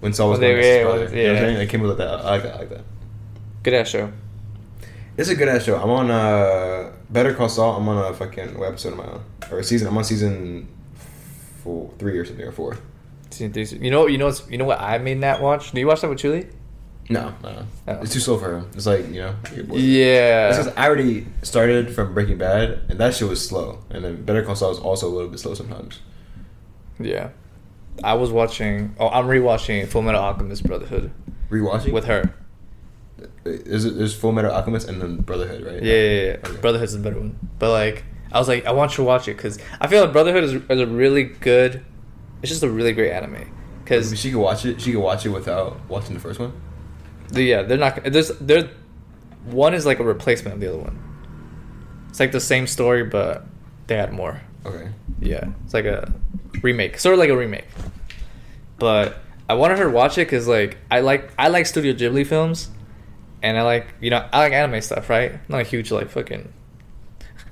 when 0.00 0.12
Saul 0.12 0.30
was 0.30 0.38
When 0.40 0.48
they 0.48 0.54
going 0.54 0.58
against 0.60 0.76
his 0.78 0.84
were- 0.86 0.92
brother. 1.08 1.16
You 1.16 1.22
know 1.22 1.28
what 1.32 1.36
I'm 1.38 1.42
yeah. 1.42 1.48
saying? 1.48 1.58
They 1.58 1.66
came 1.66 1.80
with 1.80 1.98
that. 1.98 2.08
I 2.08 2.30
like 2.30 2.42
that. 2.42 2.54
I 2.54 2.58
like 2.58 2.68
that. 2.70 2.84
Good 3.62 3.74
ass 3.74 3.88
show. 3.88 4.12
It's 5.16 5.28
a 5.28 5.34
good 5.34 5.48
ass 5.48 5.64
show. 5.64 5.76
I'm 5.76 5.90
on 5.90 6.10
uh, 6.10 6.92
Better 7.10 7.34
Call 7.34 7.48
Saul. 7.48 7.76
I'm 7.76 7.88
on 7.88 8.12
a 8.12 8.14
fucking 8.16 8.58
what 8.58 8.68
episode 8.68 8.94
am 8.94 9.00
I 9.00 9.04
on? 9.04 9.24
Or 9.50 9.58
a 9.58 9.64
season? 9.64 9.88
I'm 9.88 9.96
on 9.98 10.04
season 10.04 10.68
four, 11.62 11.90
three 11.98 12.18
or 12.18 12.24
something 12.24 12.44
or 12.46 12.52
four. 12.52 12.78
Season 13.30 13.52
three. 13.52 13.64
You 13.78 13.90
know, 13.90 14.06
you 14.06 14.16
know, 14.18 14.26
what's, 14.26 14.48
you 14.50 14.56
know 14.58 14.64
what 14.64 14.80
I 14.80 14.98
made 14.98 15.18
Nat 15.18 15.40
watch? 15.42 15.72
Do 15.72 15.80
you 15.80 15.86
watch 15.86 16.00
that 16.00 16.08
with 16.08 16.18
Chuli? 16.18 16.50
No, 17.10 17.34
no, 17.42 17.66
Oh. 17.88 17.92
it's 18.00 18.12
too 18.14 18.20
slow 18.20 18.38
for 18.38 18.56
him. 18.56 18.70
It's 18.74 18.86
like 18.86 19.06
you 19.08 19.20
know. 19.20 19.34
Yeah. 19.72 20.48
It's 20.48 20.56
'cause 20.58 20.72
I 20.76 20.86
already 20.86 21.26
started 21.42 21.92
from 21.94 22.14
Breaking 22.14 22.38
Bad, 22.38 22.80
and 22.88 22.98
that 23.00 23.14
shit 23.14 23.28
was 23.28 23.46
slow. 23.46 23.80
And 23.90 24.04
then 24.04 24.22
Better 24.24 24.42
Call 24.42 24.54
Saul 24.54 24.70
is 24.70 24.78
also 24.78 25.08
a 25.08 25.12
little 25.12 25.28
bit 25.28 25.40
slow 25.40 25.52
sometimes. 25.54 26.00
Yeah. 27.00 27.30
I 28.02 28.14
was 28.14 28.30
watching. 28.30 28.94
Oh, 28.98 29.08
I'm 29.08 29.26
rewatching 29.26 29.88
Full 29.88 30.00
Metal 30.02 30.22
Alchemist 30.22 30.64
Brotherhood 30.64 31.10
Rewatching 31.50 31.92
with 31.92 32.04
her. 32.06 32.32
Is 33.44 33.84
it, 33.84 33.96
there's 33.96 34.14
Full 34.14 34.32
Metal 34.32 34.52
Alchemist 34.52 34.88
and 34.88 35.02
then 35.02 35.16
Brotherhood, 35.16 35.64
right? 35.64 35.82
Yeah, 35.82 35.94
yeah, 35.94 36.22
yeah. 36.22 36.36
Okay. 36.44 36.60
Brotherhood's 36.60 36.92
the 36.92 37.00
better 37.00 37.18
one. 37.18 37.38
But 37.58 37.70
like, 37.70 38.04
I 38.30 38.38
was 38.38 38.48
like, 38.48 38.66
I 38.66 38.72
want 38.72 38.92
you 38.92 38.96
to 38.96 39.02
watch 39.02 39.28
it 39.28 39.36
because 39.36 39.58
I 39.80 39.88
feel 39.88 40.04
like 40.04 40.12
Brotherhood 40.12 40.44
is, 40.44 40.54
is 40.54 40.80
a 40.80 40.86
really 40.86 41.24
good. 41.24 41.84
It's 42.42 42.50
just 42.50 42.62
a 42.62 42.70
really 42.70 42.92
great 42.92 43.12
anime. 43.12 43.52
Because 43.82 44.18
she 44.18 44.30
could 44.30 44.38
watch 44.40 44.64
it. 44.64 44.80
She 44.80 44.92
could 44.92 45.00
watch 45.00 45.26
it 45.26 45.30
without 45.30 45.78
watching 45.88 46.14
the 46.14 46.20
first 46.20 46.38
one. 46.38 46.52
yeah, 47.32 47.62
they're 47.62 47.78
not. 47.78 48.04
There's 48.04 48.28
there. 48.38 48.70
One 49.44 49.74
is 49.74 49.84
like 49.84 49.98
a 49.98 50.04
replacement 50.04 50.54
of 50.54 50.60
the 50.60 50.68
other 50.68 50.78
one. 50.78 50.98
It's 52.08 52.20
like 52.20 52.30
the 52.30 52.40
same 52.40 52.66
story, 52.66 53.04
but 53.04 53.44
they 53.86 53.96
add 53.96 54.12
more. 54.12 54.40
Okay. 54.64 54.88
Yeah, 55.20 55.46
it's 55.64 55.74
like 55.74 55.84
a 55.84 56.12
remake, 56.62 56.98
sort 56.98 57.14
of 57.14 57.18
like 57.18 57.30
a 57.30 57.36
remake. 57.36 57.66
But 58.78 59.18
I 59.48 59.54
wanted 59.54 59.78
her 59.78 59.84
to 59.84 59.90
watch 59.90 60.18
it 60.18 60.26
because 60.26 60.46
like 60.46 60.78
I 60.90 61.00
like 61.00 61.30
I 61.38 61.48
like 61.48 61.66
Studio 61.66 61.92
Ghibli 61.92 62.26
films, 62.26 62.70
and 63.42 63.58
I 63.58 63.62
like 63.62 63.86
you 64.00 64.10
know 64.10 64.26
I 64.32 64.38
like 64.40 64.52
anime 64.52 64.80
stuff, 64.80 65.10
right? 65.10 65.32
I'm 65.32 65.40
not 65.48 65.60
a 65.60 65.64
huge 65.64 65.90
like 65.90 66.08
fucking. 66.10 66.52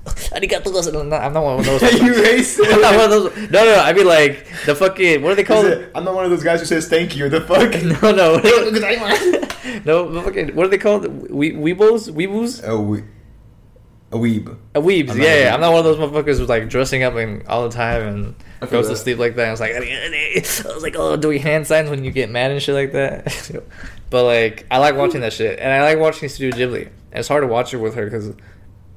Arigato 0.05 0.71
gozaimasu. 0.73 1.01
I'm 1.01 1.09
not, 1.09 1.21
I'm 1.21 1.33
one 1.35 1.59
of 1.59 1.65
those. 1.65 1.81
You 1.83 2.13
racist. 2.13 2.73
I'm 2.73 2.81
not 2.81 2.95
one 2.95 3.03
of 3.05 3.09
those. 3.35 3.51
No, 3.51 3.63
no, 3.63 3.75
no. 3.75 3.79
I 3.81 3.93
mean 3.93 4.07
like 4.07 4.47
the 4.65 4.73
fucking 4.73 5.21
what 5.21 5.33
are 5.33 5.35
they 5.35 5.43
called? 5.43 5.65
It- 5.67 5.91
I'm 5.93 6.03
not 6.03 6.15
one 6.15 6.25
of 6.25 6.31
those 6.31 6.43
guys 6.43 6.59
who 6.59 6.65
says 6.65 6.87
thank 6.89 7.15
you. 7.15 7.29
The 7.29 7.41
fuck? 7.41 7.71
No, 7.83 8.11
no, 8.11 8.37
no. 8.37 10.11
the 10.11 10.21
fucking 10.23 10.55
what 10.55 10.65
are 10.65 10.69
they 10.69 10.77
called? 10.79 11.29
We 11.29 11.51
weebos, 11.51 12.11
weeboos, 12.11 12.63
Oh, 12.67 12.81
we, 12.81 13.03
a 14.11 14.17
weeb. 14.17 14.57
a 14.75 14.81
weebs. 14.81 15.11
I'm 15.11 15.21
yeah, 15.21 15.43
yeah. 15.43 15.53
I'm 15.53 15.61
not 15.61 15.71
one 15.71 15.85
of 15.85 15.85
those 15.85 15.97
motherfuckers 15.97 16.37
who's 16.37 16.49
like 16.49 16.67
dressing 16.67 17.03
up 17.03 17.15
and 17.15 17.47
all 17.47 17.67
the 17.67 17.75
time 17.75 18.35
and 18.61 18.69
goes 18.69 18.89
to 18.89 18.95
sleep 18.95 19.17
like 19.17 19.35
that. 19.35 19.47
I 19.47 19.51
was 19.51 19.59
like, 19.61 19.71
I 19.75 20.73
was 20.73 20.83
like, 20.83 20.95
oh, 20.97 21.15
doing 21.15 21.41
hand 21.41 21.65
signs 21.65 21.89
when 21.89 22.03
you 22.03 22.11
get 22.11 22.29
mad 22.29 22.51
and 22.51 22.61
shit 22.61 22.75
like 22.75 22.91
that. 22.91 23.51
but 24.09 24.25
like, 24.25 24.65
I 24.69 24.79
like 24.79 24.95
watching 24.95 25.21
that 25.21 25.33
shit, 25.33 25.59
and 25.59 25.71
I 25.71 25.83
like 25.83 25.99
watching 25.99 26.27
Studio 26.27 26.57
Ghibli. 26.57 26.87
And 27.11 27.19
it's 27.19 27.27
hard 27.27 27.43
to 27.43 27.47
watch 27.47 27.73
it 27.73 27.77
with 27.77 27.95
her 27.95 28.05
because 28.05 28.33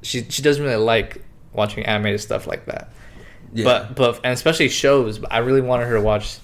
she 0.01 0.23
she 0.29 0.41
doesn't 0.41 0.63
really 0.63 0.75
like 0.75 1.23
watching 1.53 1.85
animated 1.85 2.19
stuff 2.19 2.45
like 2.45 2.65
that. 2.65 2.91
But 3.53 3.95
but 3.95 4.19
and 4.23 4.33
especially 4.33 4.67
shows. 4.67 5.19
But 5.19 5.31
I 5.31 5.37
really 5.37 5.61
wanted 5.61 5.87
her 5.87 5.93
to 5.93 6.01
watch 6.01 6.39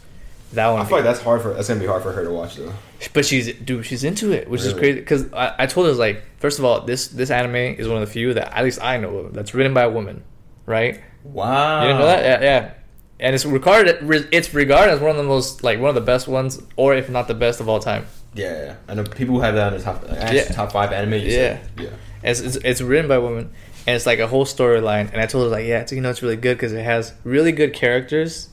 that 0.53 0.67
one. 0.69 0.81
I 0.81 0.85
feel 0.85 0.97
like 0.97 1.03
that's 1.03 1.21
hard 1.21 1.41
for 1.41 1.53
that's 1.53 1.67
gonna 1.67 1.79
be 1.79 1.85
hard 1.85 2.03
for 2.03 2.11
her 2.11 2.23
to 2.23 2.31
watch 2.31 2.55
though. 2.55 2.73
But 3.13 3.25
she's 3.25 3.53
dude, 3.53 3.85
she's 3.85 4.03
into 4.03 4.31
it, 4.31 4.49
which 4.49 4.61
is 4.61 4.73
crazy. 4.73 4.99
Because 4.99 5.31
I, 5.33 5.55
I 5.59 5.65
told 5.65 5.87
her 5.87 5.93
like, 5.93 6.23
first 6.37 6.59
of 6.59 6.65
all, 6.65 6.81
this 6.81 7.07
this 7.07 7.31
anime 7.31 7.55
is 7.55 7.87
one 7.87 8.01
of 8.01 8.07
the 8.07 8.11
few 8.13 8.33
that 8.33 8.55
at 8.55 8.63
least 8.63 8.81
I 8.81 8.97
know 8.97 9.17
of 9.17 9.33
that's 9.33 9.53
written 9.53 9.73
by 9.73 9.83
a 9.83 9.89
woman, 9.89 10.23
right? 10.65 11.01
Wow. 11.23 11.81
You 11.81 11.87
didn't 11.87 11.99
know 11.99 12.07
that? 12.07 12.23
Yeah, 12.23 12.41
yeah. 12.41 12.73
And 13.19 13.35
it's 13.35 13.45
regarded 13.45 13.97
it's 14.31 14.53
regarded 14.53 14.93
as 14.93 14.99
one 14.99 15.11
of 15.11 15.17
the 15.17 15.23
most 15.23 15.63
like 15.63 15.79
one 15.79 15.89
of 15.89 15.95
the 15.95 16.01
best 16.01 16.27
ones, 16.27 16.61
or 16.75 16.95
if 16.95 17.09
not 17.09 17.27
the 17.27 17.35
best 17.35 17.59
of 17.59 17.69
all 17.69 17.79
time. 17.79 18.05
Yeah, 18.33 18.65
yeah. 18.65 18.75
I 18.87 18.93
know 18.95 19.03
people 19.03 19.35
who 19.35 19.41
have 19.41 19.55
that 19.55 19.73
on 19.73 19.77
the 19.77 19.83
top, 19.83 20.07
like, 20.07 20.31
Yeah. 20.33 20.43
top 20.45 20.71
five 20.71 20.91
anime. 20.91 21.13
Yeah. 21.13 21.29
said. 21.29 21.69
yeah. 21.77 21.89
It's, 22.23 22.39
it's 22.39 22.55
it's 22.57 22.81
written 22.81 23.07
by 23.09 23.17
women, 23.17 23.51
and 23.87 23.95
it's 23.95 24.05
like 24.05 24.19
a 24.19 24.27
whole 24.27 24.45
storyline. 24.45 25.11
And 25.11 25.19
I 25.21 25.25
told 25.25 25.45
her 25.45 25.49
like, 25.49 25.65
yeah, 25.65 25.81
it's, 25.81 25.91
you 25.91 26.01
know, 26.01 26.09
it's 26.09 26.21
really 26.21 26.35
good 26.37 26.55
because 26.57 26.71
it 26.71 26.83
has 26.83 27.13
really 27.23 27.51
good 27.51 27.73
characters, 27.73 28.49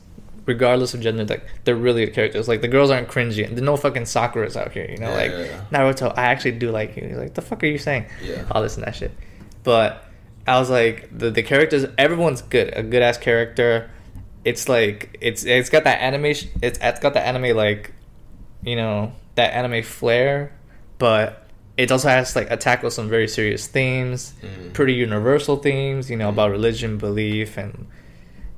regardless 0.48 0.94
of 0.94 1.00
gender. 1.00 1.24
Like 1.24 1.44
they're 1.64 1.76
really 1.76 2.04
good 2.06 2.14
characters. 2.14 2.48
Like 2.48 2.62
the 2.62 2.68
girls 2.68 2.90
aren't 2.90 3.06
cringy. 3.08 3.46
There's 3.48 3.60
no 3.62 3.76
fucking 3.76 4.06
Sakura's 4.06 4.56
out 4.56 4.72
here. 4.72 4.86
You 4.90 4.96
know, 4.98 5.10
Yeah, 5.10 5.14
like 5.16 5.30
yeah, 5.30 5.44
yeah. 5.44 5.64
Naruto. 5.70 6.12
I 6.18 6.24
actually 6.24 6.52
do 6.58 6.70
like 6.72 6.96
you. 6.96 7.06
He's 7.06 7.16
like, 7.16 7.34
the 7.34 7.42
fuck 7.42 7.62
are 7.62 7.66
you 7.66 7.78
saying? 7.78 8.06
Yeah. 8.24 8.44
All 8.50 8.62
this 8.62 8.76
and 8.76 8.84
that 8.84 8.96
shit. 8.96 9.12
But 9.62 10.04
I 10.46 10.58
was 10.58 10.70
like, 10.70 11.08
the 11.16 11.30
the 11.30 11.42
characters, 11.44 11.84
everyone's 11.98 12.42
good. 12.42 12.72
A 12.74 12.82
good 12.82 13.02
ass 13.02 13.18
character. 13.18 13.90
It's 14.44 14.68
like 14.68 15.16
it's 15.20 15.44
it's 15.44 15.68
got 15.70 15.84
that 15.84 16.00
animation. 16.00 16.50
It's 16.62 16.78
it's 16.82 16.98
got 17.00 17.12
the 17.12 17.20
anime 17.20 17.54
like, 17.56 17.92
you 18.62 18.74
know, 18.76 19.12
that 19.34 19.52
anime 19.52 19.82
flair, 19.82 20.52
but 20.98 21.44
it 21.76 21.92
also 21.92 22.08
has 22.08 22.34
like 22.34 22.50
a 22.50 22.56
tackle 22.56 22.90
some 22.90 23.08
very 23.08 23.28
serious 23.28 23.66
themes, 23.68 24.32
Mhm. 24.42 24.72
pretty 24.72 24.94
universal 24.94 25.56
themes. 25.58 26.08
You 26.10 26.16
know 26.16 26.26
Mhm. 26.28 26.32
about 26.32 26.50
religion, 26.50 26.96
belief, 26.96 27.58
and 27.58 27.86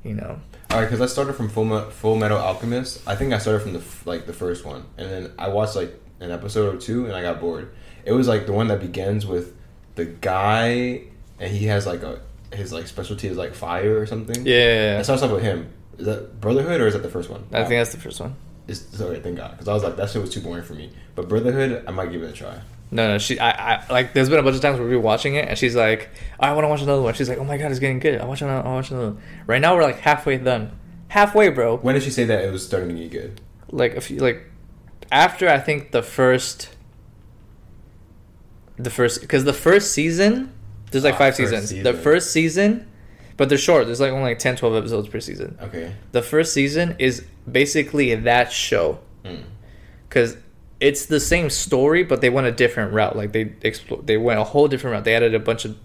you 0.03 0.13
know. 0.13 0.39
All 0.71 0.77
right, 0.77 0.85
because 0.85 1.01
I 1.01 1.05
started 1.07 1.33
from 1.33 1.49
Full, 1.49 1.65
Me- 1.65 1.89
Full 1.91 2.15
Metal 2.15 2.37
Alchemist. 2.37 3.05
I 3.05 3.15
think 3.17 3.33
I 3.33 3.39
started 3.39 3.59
from 3.61 3.73
the 3.73 3.79
f- 3.79 4.07
like 4.07 4.25
the 4.25 4.31
first 4.31 4.63
one, 4.65 4.85
and 4.97 5.09
then 5.11 5.31
I 5.37 5.49
watched 5.49 5.75
like 5.75 5.93
an 6.21 6.31
episode 6.31 6.73
or 6.73 6.77
two, 6.77 7.05
and 7.07 7.13
I 7.13 7.21
got 7.21 7.41
bored. 7.41 7.73
It 8.05 8.13
was 8.13 8.27
like 8.29 8.45
the 8.45 8.53
one 8.53 8.67
that 8.69 8.79
begins 8.79 9.25
with 9.25 9.53
the 9.95 10.05
guy, 10.05 11.01
and 11.39 11.51
he 11.51 11.65
has 11.65 11.85
like 11.85 12.03
a 12.03 12.21
his 12.53 12.71
like 12.71 12.87
specialty 12.87 13.27
is 13.27 13.35
like 13.35 13.53
fire 13.53 13.99
or 13.99 14.05
something. 14.05 14.45
Yeah, 14.45 14.95
I 14.99 15.01
starts 15.01 15.21
off 15.23 15.31
with 15.31 15.43
him. 15.43 15.69
Is 15.97 16.05
that 16.05 16.39
Brotherhood 16.39 16.79
or 16.79 16.87
is 16.87 16.93
that 16.93 17.03
the 17.03 17.09
first 17.09 17.29
one? 17.29 17.43
I 17.51 17.59
think 17.65 17.71
that's 17.81 17.91
the 17.91 17.99
first 17.99 18.21
one. 18.21 18.35
It's, 18.69 18.79
sorry, 18.97 19.19
thank 19.19 19.35
God, 19.37 19.51
because 19.51 19.67
I 19.67 19.73
was 19.73 19.83
like 19.83 19.97
that 19.97 20.09
shit 20.09 20.21
was 20.21 20.31
too 20.33 20.39
boring 20.39 20.63
for 20.63 20.73
me. 20.73 20.89
But 21.15 21.27
Brotherhood, 21.27 21.83
I 21.85 21.91
might 21.91 22.13
give 22.13 22.23
it 22.23 22.29
a 22.29 22.33
try. 22.33 22.61
No, 22.93 23.07
no, 23.07 23.17
she, 23.19 23.39
I, 23.39 23.75
I, 23.75 23.87
like, 23.89 24.13
there's 24.13 24.27
been 24.27 24.39
a 24.39 24.43
bunch 24.43 24.57
of 24.57 24.61
times 24.61 24.77
where 24.77 24.87
we 24.87 24.95
were 24.97 25.01
watching 25.01 25.35
it, 25.35 25.47
and 25.47 25.57
she's 25.57 25.75
like, 25.75 26.09
I 26.37 26.51
want 26.51 26.65
to 26.65 26.67
watch 26.67 26.81
another 26.81 27.01
one. 27.01 27.13
She's 27.13 27.29
like, 27.29 27.37
oh 27.37 27.45
my 27.45 27.57
god, 27.57 27.71
it's 27.71 27.79
getting 27.79 27.99
good. 27.99 28.19
I 28.19 28.25
watch 28.25 28.41
another, 28.41 28.67
I 28.67 28.73
watch 28.73 28.91
another. 28.91 29.11
one." 29.11 29.21
Right 29.47 29.61
now, 29.61 29.75
we're 29.75 29.83
like 29.83 29.99
halfway 29.99 30.37
done, 30.37 30.77
halfway, 31.07 31.47
bro. 31.49 31.77
When 31.77 31.95
did 31.95 32.03
she 32.03 32.11
say 32.11 32.25
that 32.25 32.43
it 32.43 32.51
was 32.51 32.65
starting 32.65 32.89
to 32.89 33.07
get 33.07 33.11
good? 33.11 33.41
Like 33.69 33.95
a 33.95 34.01
few, 34.01 34.17
like 34.19 34.43
after 35.09 35.47
I 35.47 35.59
think 35.59 35.91
the 35.91 36.03
first, 36.03 36.75
the 38.77 38.89
first, 38.89 39.21
because 39.21 39.45
the 39.45 39.53
first 39.53 39.93
season, 39.93 40.51
there's 40.91 41.03
like 41.05 41.15
Ah, 41.15 41.19
five 41.19 41.35
seasons. 41.35 41.69
The 41.69 41.93
first 41.93 42.31
season, 42.31 42.89
but 43.37 43.47
they're 43.49 43.57
short. 43.57 43.85
There's 43.85 44.01
like 44.01 44.11
only 44.11 44.31
like 44.31 44.39
10, 44.39 44.57
12 44.57 44.75
episodes 44.75 45.07
per 45.07 45.19
season. 45.21 45.57
Okay. 45.61 45.93
The 46.11 46.21
first 46.21 46.53
season 46.53 46.95
is 46.99 47.25
basically 47.49 48.13
that 48.15 48.51
show. 48.51 48.99
Mm. 49.23 49.43
It's 50.81 51.05
the 51.05 51.19
same 51.21 51.49
story, 51.49 52.03
but 52.03 52.19
they 52.19 52.29
went 52.29 52.47
a 52.47 52.51
different 52.51 52.91
route. 52.91 53.15
Like 53.15 53.31
they 53.31 53.45
expl- 53.45 54.05
they 54.05 54.17
went 54.17 54.39
a 54.39 54.43
whole 54.43 54.67
different 54.67 54.93
route. 54.95 55.05
They 55.05 55.15
added 55.15 55.33
a 55.33 55.39
bunch 55.39 55.63
of 55.63 55.77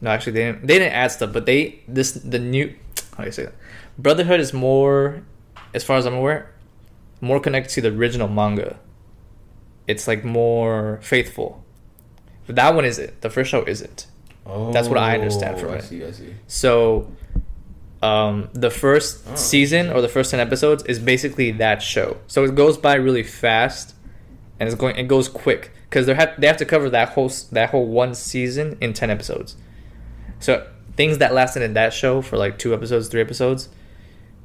no, 0.00 0.10
actually 0.10 0.32
they 0.32 0.44
didn't. 0.46 0.66
They 0.66 0.78
didn't 0.78 0.94
add 0.94 1.12
stuff, 1.12 1.32
but 1.32 1.44
they 1.44 1.80
this 1.86 2.12
the 2.12 2.38
new 2.38 2.74
how 3.16 3.24
do 3.24 3.28
you 3.28 3.32
say 3.32 3.44
that? 3.44 3.54
Brotherhood 3.98 4.40
is 4.40 4.52
more, 4.54 5.22
as 5.74 5.84
far 5.84 5.98
as 5.98 6.06
I'm 6.06 6.14
aware, 6.14 6.50
more 7.20 7.38
connected 7.40 7.74
to 7.74 7.80
the 7.82 7.88
original 7.96 8.26
manga. 8.28 8.78
It's 9.86 10.08
like 10.08 10.24
more 10.24 10.98
faithful. 11.02 11.62
But 12.46 12.56
that 12.56 12.74
one 12.74 12.84
isn't. 12.84 13.20
The 13.20 13.28
first 13.30 13.50
show 13.50 13.64
isn't. 13.64 14.06
Oh, 14.46 14.72
That's 14.72 14.88
what 14.88 14.98
I 14.98 15.14
understand 15.14 15.60
from 15.60 15.70
I 15.72 15.74
it. 15.76 15.82
see. 15.84 16.04
I 16.04 16.10
see. 16.10 16.34
So, 16.48 17.12
um, 18.02 18.48
the 18.54 18.70
first 18.70 19.24
Oh. 19.28 19.36
season 19.36 19.90
or 19.90 20.00
the 20.00 20.08
first 20.08 20.30
ten 20.30 20.40
episodes 20.40 20.82
is 20.84 20.98
basically 20.98 21.52
that 21.52 21.82
show. 21.82 22.16
So 22.26 22.42
it 22.44 22.54
goes 22.54 22.76
by 22.78 22.94
really 22.94 23.22
fast, 23.22 23.94
and 24.60 24.68
it's 24.68 24.76
going. 24.76 24.96
It 24.96 25.08
goes 25.08 25.28
quick 25.28 25.70
because 25.88 26.06
they 26.06 26.14
have 26.14 26.40
they 26.40 26.46
have 26.46 26.56
to 26.58 26.64
cover 26.64 26.88
that 26.90 27.10
whole 27.10 27.30
that 27.52 27.70
whole 27.70 27.86
one 27.86 28.14
season 28.14 28.78
in 28.80 28.92
ten 28.92 29.10
episodes. 29.10 29.56
So 30.40 30.66
things 30.96 31.18
that 31.18 31.32
lasted 31.34 31.62
in 31.62 31.74
that 31.74 31.92
show 31.92 32.22
for 32.22 32.36
like 32.36 32.58
two 32.58 32.74
episodes, 32.74 33.08
three 33.08 33.20
episodes, 33.20 33.68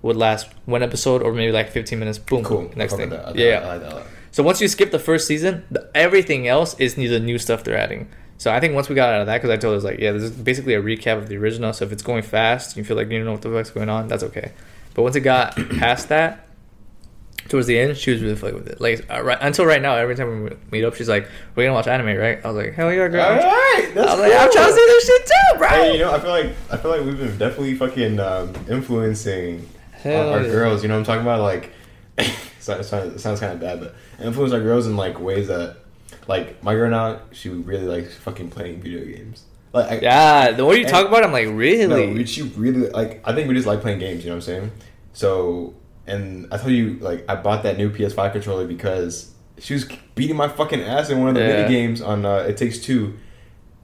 would 0.02 0.16
last 0.16 0.48
one 0.66 0.84
episode 0.84 1.22
or 1.22 1.34
maybe 1.34 1.52
like 1.52 1.70
fifteen 1.70 2.00
minutes. 2.00 2.20
Boom, 2.20 2.44
Cool. 2.44 2.72
next 2.76 2.94
I 2.94 2.98
thing. 2.98 3.10
that. 3.10 3.36
Yeah, 3.36 3.78
that 3.78 4.04
so 4.32 4.44
once 4.44 4.62
you 4.62 4.68
skip 4.68 4.92
the 4.92 5.00
first 5.00 5.26
season, 5.26 5.66
the, 5.72 5.90
everything 5.96 6.48
else 6.48 6.80
is 6.80 6.96
the 6.96 7.20
new 7.20 7.38
stuff 7.40 7.64
they're 7.64 7.78
adding. 7.78 8.08
So 8.38 8.54
I 8.54 8.60
think 8.60 8.76
once 8.76 8.88
we 8.88 8.94
got 8.94 9.12
out 9.14 9.22
of 9.22 9.28
that, 9.28 9.38
because 9.38 9.50
I 9.50 9.58
told 9.58 9.76
us 9.78 9.84
like, 9.84 9.98
yeah, 9.98 10.12
this 10.12 10.22
is 10.22 10.32
basically 10.32 10.76
a 10.76 10.82
recap 10.82 11.18
of 11.18 11.28
the 11.28 11.38
original. 11.38 11.74
So 11.74 11.86
if 11.86 11.92
it's 11.92 12.04
going 12.04 12.22
fast, 12.22 12.78
you 12.78 12.84
feel 12.84 12.96
like 12.96 13.10
you 13.10 13.18
don't 13.18 13.26
know 13.26 13.32
what 13.32 13.42
the 13.42 13.50
fuck's 13.50 13.72
going 13.72 13.90
on, 13.90 14.08
that's 14.08 14.22
okay. 14.24 14.52
But 14.94 15.02
once 15.02 15.16
it 15.16 15.22
got 15.22 15.56
past 15.80 16.10
that, 16.10 16.47
towards 17.50 17.68
the 17.68 17.78
end, 17.80 17.98
she 17.98 18.12
was 18.12 18.22
really 18.22 18.36
fucking 18.36 18.56
with 18.56 18.68
it. 18.68 18.82
Like 18.82 19.06
uh, 19.10 19.22
right, 19.24 19.38
until 19.42 19.66
right 19.66 19.82
now, 19.82 19.96
every 19.96 20.16
time 20.16 20.44
we 20.44 20.50
meet 20.72 20.84
up, 20.86 20.96
she's 20.96 21.10
like, 21.10 21.28
"We're 21.56 21.64
gonna 21.66 21.74
watch 21.76 21.88
anime, 21.88 22.18
right?" 22.18 22.40
I 22.44 22.48
was 22.52 22.58
like, 22.66 22.74
"Hell 22.74 22.92
yeah, 22.94 23.08
girl!" 23.08 23.22
All 23.22 23.30
right, 23.32 23.92
that's 23.94 24.08
I 24.10 24.14
was 24.16 24.20
like, 24.20 24.34
"I'm 24.34 24.52
trying 24.52 24.68
to 24.68 24.74
see 24.74 24.86
this 24.86 25.06
shit 25.08 25.26
too, 25.26 25.58
bro." 25.58 25.68
Hey, 25.70 25.94
you 25.94 26.00
know, 26.00 26.14
I 26.14 26.20
feel 26.20 26.30
like 26.30 26.46
I 26.72 26.78
feel 26.78 26.92
like 26.92 27.02
we've 27.02 27.18
been 27.18 27.38
definitely 27.38 27.76
fucking 27.76 28.20
um, 28.20 28.54
influencing 28.70 29.68
our, 29.94 30.00
Hell 30.02 30.30
our 30.34 30.42
yeah. 30.44 30.50
girls. 30.52 30.84
You 30.84 30.90
know 30.90 30.96
what 30.96 31.00
I'm 31.00 31.06
talking 31.06 31.22
about? 31.22 31.42
Like, 31.42 31.72
so- 32.60 32.78
it 32.80 32.84
sounds, 32.84 33.16
it 33.16 33.20
sounds 33.20 33.40
kind 33.40 33.54
of 33.54 33.60
bad, 33.60 33.80
but 33.80 33.96
influence 34.24 34.54
our 34.54 34.60
girls 34.62 34.88
in 34.88 34.96
like 34.98 35.20
ways 35.20 35.48
that, 35.48 35.78
like, 36.28 36.62
my 36.64 36.74
girl 36.74 36.90
now, 36.90 37.22
she 37.32 37.50
really 37.50 37.86
likes 37.86 38.16
fucking 38.16 38.50
playing 38.50 38.82
video 38.82 39.04
games. 39.06 39.44
Like, 39.74 39.92
I, 39.92 39.96
Yeah, 40.00 40.52
the 40.52 40.64
more 40.64 40.76
you 40.76 40.86
talk 40.86 41.06
about, 41.08 41.24
it, 41.24 41.26
I'm 41.26 41.32
like, 41.32 41.48
really? 41.50 41.88
no, 41.88 42.24
she 42.26 42.42
really 42.44 42.90
like. 42.90 43.22
I 43.26 43.34
think 43.34 43.48
we 43.48 43.54
just 43.56 43.68
like 43.68 43.82
playing 43.82 44.00
games. 44.00 44.24
You 44.24 44.30
know 44.32 44.36
what 44.38 44.48
I'm 44.48 44.54
saying? 44.54 44.72
So, 45.14 45.74
and 46.08 46.48
I 46.54 46.58
told 46.58 46.72
you, 46.74 46.98
like, 47.00 47.26
I 47.30 47.36
bought 47.36 47.64
that 47.64 47.78
new 47.78 47.90
PS5 47.90 48.32
controller 48.32 48.66
because 48.68 49.32
she 49.60 49.74
was 49.74 49.86
beating 50.16 50.36
my 50.36 50.48
fucking 50.48 50.82
ass 50.82 51.10
in 51.10 51.20
one 51.20 51.30
of 51.30 51.36
the 51.36 51.42
Yeah. 51.42 51.64
mini 51.64 51.70
games 51.70 52.02
on 52.02 52.26
uh, 52.26 52.38
It 52.48 52.58
Takes 52.58 52.80
Two, 52.80 53.18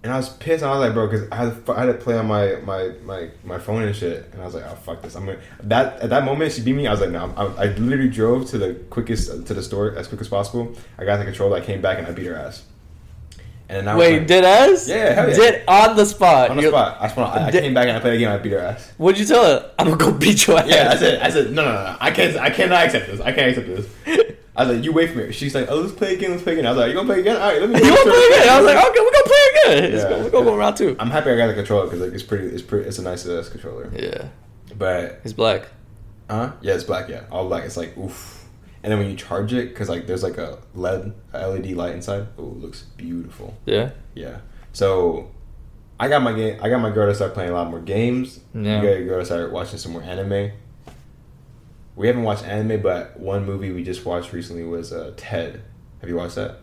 and 0.04 0.12
I 0.12 0.18
was 0.18 0.30
pissed. 0.30 0.64
I 0.64 0.70
was 0.72 0.80
like, 0.80 0.94
bro, 0.94 1.08
because 1.08 1.28
I 1.32 1.36
had 1.38 1.66
to, 1.66 1.72
I 1.74 1.80
had 1.86 1.86
to 1.88 1.94
play 1.94 2.18
on 2.18 2.28
my, 2.28 2.56
my 2.66 2.92
my 3.06 3.30
my 3.44 3.58
phone 3.58 3.84
and 3.84 3.96
shit, 3.96 4.30
and 4.34 4.42
I 4.42 4.46
was 4.46 4.54
like, 4.54 4.66
oh 4.66 4.76
fuck 4.76 5.02
this. 5.02 5.16
I'm 5.16 5.26
gonna 5.26 5.40
that 5.64 6.00
at 6.02 6.10
that 6.10 6.24
moment 6.26 6.52
she 6.52 6.62
beat 6.62 6.74
me. 6.76 6.88
I 6.88 6.92
was 6.92 7.02
like, 7.02 7.10
no, 7.12 7.34
I, 7.38 7.64
I 7.64 7.66
literally 7.76 8.10
drove 8.10 8.46
to 8.52 8.58
the 8.58 8.74
quickest 8.90 9.46
to 9.48 9.54
the 9.54 9.64
store 9.64 9.96
as 9.96 10.08
quick 10.08 10.22
as 10.22 10.28
possible. 10.28 10.74
I 10.98 11.06
got 11.06 11.18
the 11.18 11.26
controller. 11.26 11.58
I 11.58 11.62
came 11.62 11.82
back 11.82 11.98
and 12.00 12.08
I 12.08 12.12
beat 12.12 12.26
her 12.28 12.36
ass. 12.36 12.64
And 13.74 13.90
I 13.90 13.96
Wait, 13.98 14.20
like, 14.20 14.28
did 14.28 14.44
as? 14.46 14.88
Yeah, 14.88 15.14
hell 15.14 15.30
yeah. 15.30 15.36
Did 15.36 15.64
on 15.68 15.96
the 15.96 16.06
spot. 16.06 16.52
on 16.52 16.58
the 16.58 16.64
You're- 16.64 16.74
spot. 16.74 16.98
I, 17.02 17.08
spun, 17.08 17.24
I, 17.38 17.48
I 17.48 17.52
Did- 17.52 17.64
came 17.64 17.74
back 17.74 17.88
and 17.88 17.98
I 17.98 18.00
played 18.00 18.14
a 18.14 18.18
game. 18.20 18.30
I 18.30 18.38
beat 18.38 18.52
her 18.52 18.60
ass. 18.60 18.92
What'd 18.98 19.20
you 19.20 19.26
tell 19.26 19.44
her? 19.44 19.72
I'm 19.80 19.88
gonna 19.88 19.98
go 19.98 20.12
beat 20.12 20.46
your 20.46 20.60
ass. 20.60 20.68
Yeah, 20.68 20.90
I 20.92 20.96
said, 20.96 21.22
I 21.22 21.30
said, 21.30 21.52
no, 21.52 21.64
no, 21.66 21.72
no, 21.74 21.98
I 22.00 22.12
can't, 22.12 22.38
I 22.38 22.50
cannot 22.52 22.86
accept 22.86 23.08
this. 23.08 23.20
I 23.20 23.32
can't 23.32 23.50
accept 23.58 23.68
this. 23.68 23.88
I 24.56 24.66
was 24.68 24.76
like, 24.76 24.86
you 24.86 24.94
wait 24.94 25.10
for 25.10 25.18
me. 25.18 25.32
She's 25.32 25.56
like, 25.56 25.66
oh, 25.72 25.78
let's 25.82 25.94
play 25.94 26.14
again, 26.14 26.30
let's 26.32 26.44
play 26.44 26.54
again. 26.54 26.68
I 26.68 26.70
was 26.70 26.78
like, 26.78 26.90
you 26.90 26.94
gonna 26.94 27.08
play 27.08 27.22
again? 27.22 27.38
All 27.38 27.50
right, 27.50 27.60
let 27.60 27.70
me. 27.72 27.76
you 27.84 27.84
to 27.84 28.04
play 28.04 28.26
again? 28.28 28.50
I 28.50 28.62
was 28.62 28.66
like, 28.68 28.86
okay, 28.88 29.00
we're 29.00 29.12
gonna 29.12 29.26
play 29.26 29.46
again. 29.80 29.92
Let's 29.92 30.04
Yeah. 30.04 30.10
go, 30.10 30.24
we're 30.24 30.30
gonna 30.30 30.46
go 30.46 30.56
around 30.56 30.76
two. 30.76 30.96
I'm 31.00 31.10
happy 31.10 31.32
I 31.32 31.38
got 31.38 31.48
the 31.48 31.56
controller 31.56 31.86
because 31.86 32.02
like 32.02 32.14
it's 32.14 32.22
pretty, 32.22 32.46
it's 32.50 32.62
pretty, 32.62 32.88
it's 32.88 33.00
a 33.00 33.02
nice 33.02 33.26
ass 33.28 33.50
controller. 33.50 33.90
Yeah, 33.96 34.28
But, 34.78 35.22
it's 35.24 35.34
black. 35.34 35.64
huh? 36.30 36.52
Yeah, 36.62 36.76
it's 36.76 36.84
black. 36.84 37.10
Yeah, 37.10 37.24
all 37.32 37.48
black. 37.48 37.64
It's 37.64 37.78
like 37.78 37.98
oof. 37.98 38.43
And 38.84 38.92
then 38.92 39.00
when 39.00 39.10
you 39.10 39.16
charge 39.16 39.54
it, 39.54 39.70
because 39.70 39.88
like 39.90 40.08
there's 40.08 40.24
like 40.24 40.38
a 40.38 40.60
LED, 40.76 41.14
a 41.32 41.48
LED 41.48 41.68
light 41.72 41.94
inside. 41.94 42.28
Oh, 42.38 42.44
it 42.44 42.58
looks 42.60 42.84
beautiful. 42.98 43.56
Yeah, 43.66 43.92
Yeah. 44.14 44.40
So, 44.74 45.32
I 46.00 46.10
got 46.10 46.22
my 46.22 46.34
game. 46.34 46.60
I 46.62 46.70
got 46.70 46.80
my 46.82 46.90
girl 46.90 47.08
to 47.08 47.16
start 47.16 47.34
playing 47.34 47.52
a 47.52 47.54
lot 47.54 47.70
more 47.70 47.80
games. 47.80 48.40
Yeah. 48.54 48.82
You 48.82 48.88
got 48.88 48.98
your 48.98 49.06
girl 49.06 49.20
to 49.20 49.26
start 49.26 49.52
watching 49.52 49.78
some 49.78 49.94
more 49.94 50.02
anime. 50.02 50.52
We 51.96 52.08
haven't 52.08 52.24
watched 52.24 52.44
anime, 52.44 52.82
but 52.82 53.20
one 53.20 53.46
movie 53.46 53.72
we 53.72 53.84
just 53.84 54.04
watched 54.06 54.34
recently 54.34 54.64
was 54.64 54.92
uh, 54.92 55.14
Ted. 55.16 55.62
Have 56.02 56.10
you 56.10 56.16
watched 56.18 56.36
that? 56.36 56.58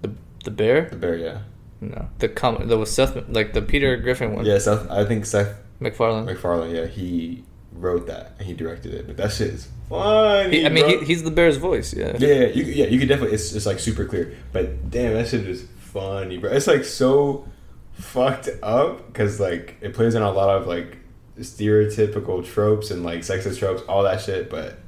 the 0.00 0.12
the 0.44 0.50
bear. 0.50 0.88
The 0.88 0.96
Bear, 0.96 1.16
yeah. 1.16 1.38
No, 1.80 2.08
the 2.18 2.28
com 2.28 2.68
the 2.68 2.76
was 2.78 2.90
Seth 2.90 3.16
like 3.28 3.52
the 3.52 3.62
Peter 3.62 3.96
Griffin 3.96 4.34
one. 4.34 4.44
Yeah, 4.44 4.58
Seth. 4.58 4.90
I 4.90 5.04
think 5.04 5.26
Seth 5.26 5.54
McFarlane. 5.80 6.26
MacFarlane. 6.26 6.74
Yeah, 6.74 6.86
he 6.86 7.42
wrote 7.72 8.06
that 8.06 8.32
and 8.38 8.46
he 8.46 8.54
directed 8.54 8.94
it. 8.94 9.06
But 9.06 9.16
that 9.16 9.32
shit 9.32 9.48
is 9.48 9.68
funny. 9.88 10.60
He, 10.60 10.66
I 10.66 10.68
mean, 10.68 11.00
he, 11.00 11.04
he's 11.06 11.22
the 11.22 11.30
bear's 11.30 11.56
voice. 11.56 11.94
Yeah. 11.94 12.16
yeah, 12.18 12.28
yeah, 12.28 12.46
you, 12.46 12.64
yeah. 12.64 12.86
You 12.86 12.98
could 12.98 13.08
definitely. 13.08 13.34
It's 13.34 13.52
it's 13.52 13.66
like 13.66 13.78
super 13.78 14.04
clear. 14.04 14.36
But 14.52 14.90
damn, 14.90 15.14
that 15.14 15.28
shit 15.28 15.46
is 15.46 15.66
funny, 15.78 16.38
bro. 16.38 16.52
It's 16.52 16.66
like 16.66 16.84
so 16.84 17.46
fucked 17.92 18.48
up 18.62 19.06
because 19.06 19.40
like 19.40 19.76
it 19.80 19.94
plays 19.94 20.14
in 20.14 20.22
a 20.22 20.30
lot 20.30 20.50
of 20.50 20.66
like 20.66 20.98
stereotypical 21.38 22.44
tropes 22.44 22.90
and 22.90 23.04
like 23.04 23.20
sexist 23.20 23.58
tropes, 23.58 23.82
all 23.82 24.02
that 24.04 24.20
shit. 24.20 24.50
But 24.50 24.78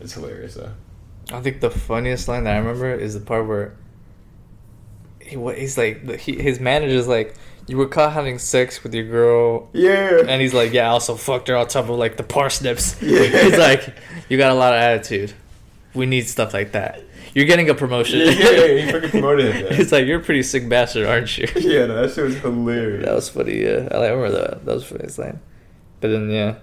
it's 0.00 0.14
hilarious 0.14 0.54
though. 0.54 0.72
I 1.32 1.40
think 1.40 1.60
the 1.60 1.70
funniest 1.70 2.28
line 2.28 2.44
that 2.44 2.54
I 2.54 2.58
remember 2.58 2.94
is 2.94 3.14
the 3.14 3.20
part 3.20 3.46
where 3.46 3.74
he 5.20 5.36
what 5.36 5.58
he's 5.58 5.76
like 5.76 6.20
he, 6.20 6.40
his 6.40 6.60
manager's 6.60 7.08
like 7.08 7.34
you 7.68 7.76
were 7.76 7.86
caught 7.88 8.12
having 8.12 8.38
sex 8.38 8.82
with 8.82 8.94
your 8.94 9.04
girl 9.04 9.68
Yeah. 9.72 10.20
and 10.28 10.40
he's 10.40 10.54
like 10.54 10.72
yeah 10.72 10.84
I 10.84 10.90
also 10.90 11.16
fucked 11.16 11.48
her 11.48 11.56
on 11.56 11.66
top 11.68 11.88
of 11.88 11.96
like 11.98 12.16
the 12.16 12.22
parsnips 12.22 12.96
Yeah. 13.02 13.24
he's 13.44 13.58
like 13.58 13.94
you 14.28 14.36
got 14.38 14.52
a 14.52 14.54
lot 14.54 14.72
of 14.74 14.80
attitude 14.80 15.32
we 15.94 16.06
need 16.06 16.28
stuff 16.28 16.52
like 16.54 16.72
that 16.72 17.02
you're 17.34 17.46
getting 17.46 17.68
a 17.68 17.74
promotion 17.74 18.20
yeah, 18.20 18.30
yeah, 18.30 18.50
yeah, 18.50 18.84
he 18.86 18.92
fucking 18.92 19.10
promoted 19.20 19.54
him. 19.54 19.66
Yeah, 19.66 19.80
it's 19.80 19.92
like 19.92 20.06
you're 20.06 20.20
a 20.20 20.22
pretty 20.24 20.42
sick 20.42 20.68
bastard 20.68 21.06
aren't 21.06 21.36
you 21.38 21.46
yeah 21.56 21.86
no, 21.86 22.02
that 22.06 22.14
shit 22.14 22.24
was 22.24 22.36
hilarious. 22.38 23.04
that 23.04 23.14
was 23.14 23.28
funny 23.28 23.62
yeah 23.62 23.88
I 23.90 24.08
remember 24.08 24.30
that 24.30 24.64
that 24.64 24.74
was 24.74 24.84
funniest 24.84 25.18
line 25.18 25.40
but 26.00 26.08
then 26.08 26.30
yeah 26.30 26.56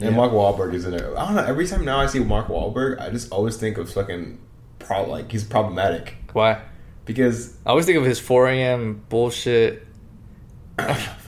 And 0.00 0.14
Mark 0.14 0.30
Wahlberg 0.32 0.74
is 0.74 0.84
in 0.84 0.92
there. 0.92 1.18
I 1.18 1.24
don't 1.26 1.34
know. 1.34 1.42
Every 1.44 1.66
time 1.66 1.84
now 1.84 1.98
I 1.98 2.06
see 2.06 2.20
Mark 2.20 2.46
Wahlberg, 2.46 3.00
I 3.00 3.10
just 3.10 3.32
always 3.32 3.56
think 3.56 3.78
of 3.78 3.92
fucking 3.92 4.38
pro 4.78 5.02
like 5.10 5.32
he's 5.32 5.42
problematic 5.42 6.14
why 6.34 6.60
because 7.04 7.56
I 7.66 7.70
always 7.70 7.84
think 7.86 7.98
of 7.98 8.04
his 8.04 8.20
4 8.20 8.46
a.m. 8.48 9.02
bullshit. 9.08 9.84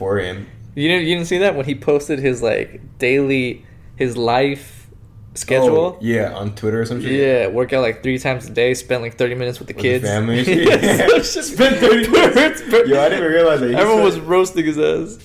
4 0.01 0.17
a.m. 0.17 0.47
You 0.73 0.87
didn't 0.87 1.05
you 1.07 1.13
didn't 1.15 1.27
see 1.27 1.37
that 1.37 1.55
when 1.55 1.65
he 1.65 1.75
posted 1.75 2.17
his 2.17 2.41
like 2.41 2.81
daily 2.97 3.63
his 3.97 4.17
life 4.17 4.87
schedule? 5.35 5.77
Oh, 5.77 5.97
yeah, 6.01 6.33
on 6.33 6.55
Twitter 6.55 6.81
or 6.81 6.85
something. 6.87 7.07
Yeah, 7.13 7.47
work 7.49 7.71
out 7.71 7.81
like 7.81 8.01
three 8.01 8.17
times 8.17 8.47
a 8.47 8.49
day, 8.49 8.73
spend 8.73 9.03
like 9.03 9.15
30 9.15 9.35
minutes 9.35 9.59
with 9.59 9.67
the 9.67 9.75
With 9.75 9.83
kids. 9.83 10.01
the 10.01 10.07
family. 10.07 10.41
Yeah, 10.65 11.21
so 11.21 11.41
Spend 11.53 11.75
30 11.75 12.07
minutes. 12.19 12.61
Yo, 12.89 12.99
I 12.99 13.09
didn't 13.09 13.31
realize 13.31 13.59
that. 13.59 13.69
He 13.69 13.75
Everyone 13.75 14.03
was 14.03 14.19
roasting 14.19 14.65
his 14.65 14.79
ass. 14.79 15.19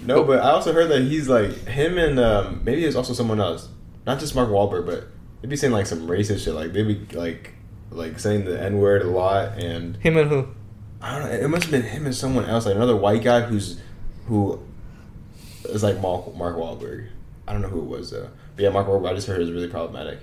No, 0.00 0.22
but 0.22 0.38
I 0.38 0.50
also 0.50 0.72
heard 0.72 0.88
that 0.90 1.02
he's 1.02 1.28
like 1.28 1.50
him 1.66 1.98
and 1.98 2.20
um, 2.20 2.60
maybe 2.62 2.84
it's 2.84 2.94
also 2.94 3.14
someone 3.14 3.40
else, 3.40 3.68
not 4.06 4.20
just 4.20 4.36
Mark 4.36 4.48
Wahlberg, 4.48 4.86
but 4.86 5.08
they'd 5.42 5.50
be 5.50 5.56
saying 5.56 5.72
like 5.72 5.86
some 5.86 6.06
racist 6.06 6.44
shit. 6.44 6.54
Like 6.54 6.72
they'd 6.72 6.84
be 6.86 7.16
like 7.16 7.52
like 7.90 8.20
saying 8.20 8.44
the 8.44 8.62
n 8.62 8.78
word 8.78 9.02
a 9.02 9.10
lot, 9.10 9.58
and 9.58 9.96
Him 9.96 10.16
and 10.18 10.30
who? 10.30 10.46
I 11.00 11.18
don't 11.18 11.28
know. 11.28 11.36
It 11.36 11.48
must 11.48 11.64
have 11.64 11.72
been 11.72 11.82
him 11.82 12.06
and 12.06 12.14
someone 12.14 12.46
else, 12.46 12.66
like 12.66 12.74
another 12.74 12.96
white 12.96 13.22
guy 13.22 13.42
who's 13.42 13.80
who 14.26 14.60
is 15.64 15.82
like 15.82 16.00
Mark 16.00 16.34
Mark 16.34 16.56
Wahlberg. 16.56 17.08
I 17.46 17.52
don't 17.52 17.62
know 17.62 17.68
who 17.68 17.80
it 17.80 17.86
was 17.86 18.10
though. 18.10 18.30
But 18.54 18.62
yeah, 18.62 18.70
Mark 18.70 18.86
Wahlberg. 18.86 19.10
I 19.10 19.14
just 19.14 19.26
heard 19.26 19.40
is 19.40 19.52
really 19.52 19.68
problematic. 19.68 20.18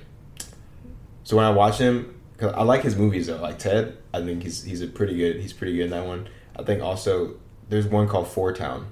So 1.23 1.37
when 1.37 1.45
I 1.45 1.51
watch 1.51 1.77
him, 1.77 2.19
cause 2.37 2.53
I 2.53 2.63
like 2.63 2.81
his 2.81 2.95
movies 2.95 3.27
though, 3.27 3.41
like 3.41 3.59
Ted. 3.59 3.97
I 4.13 4.21
think 4.21 4.43
he's 4.43 4.63
he's 4.63 4.81
a 4.81 4.87
pretty 4.87 5.15
good. 5.15 5.39
He's 5.39 5.53
pretty 5.53 5.75
good 5.75 5.85
in 5.85 5.91
that 5.91 6.05
one. 6.05 6.27
I 6.55 6.63
think 6.63 6.81
also 6.81 7.35
there's 7.69 7.87
one 7.87 8.07
called 8.07 8.27
Four 8.27 8.53
Town. 8.53 8.87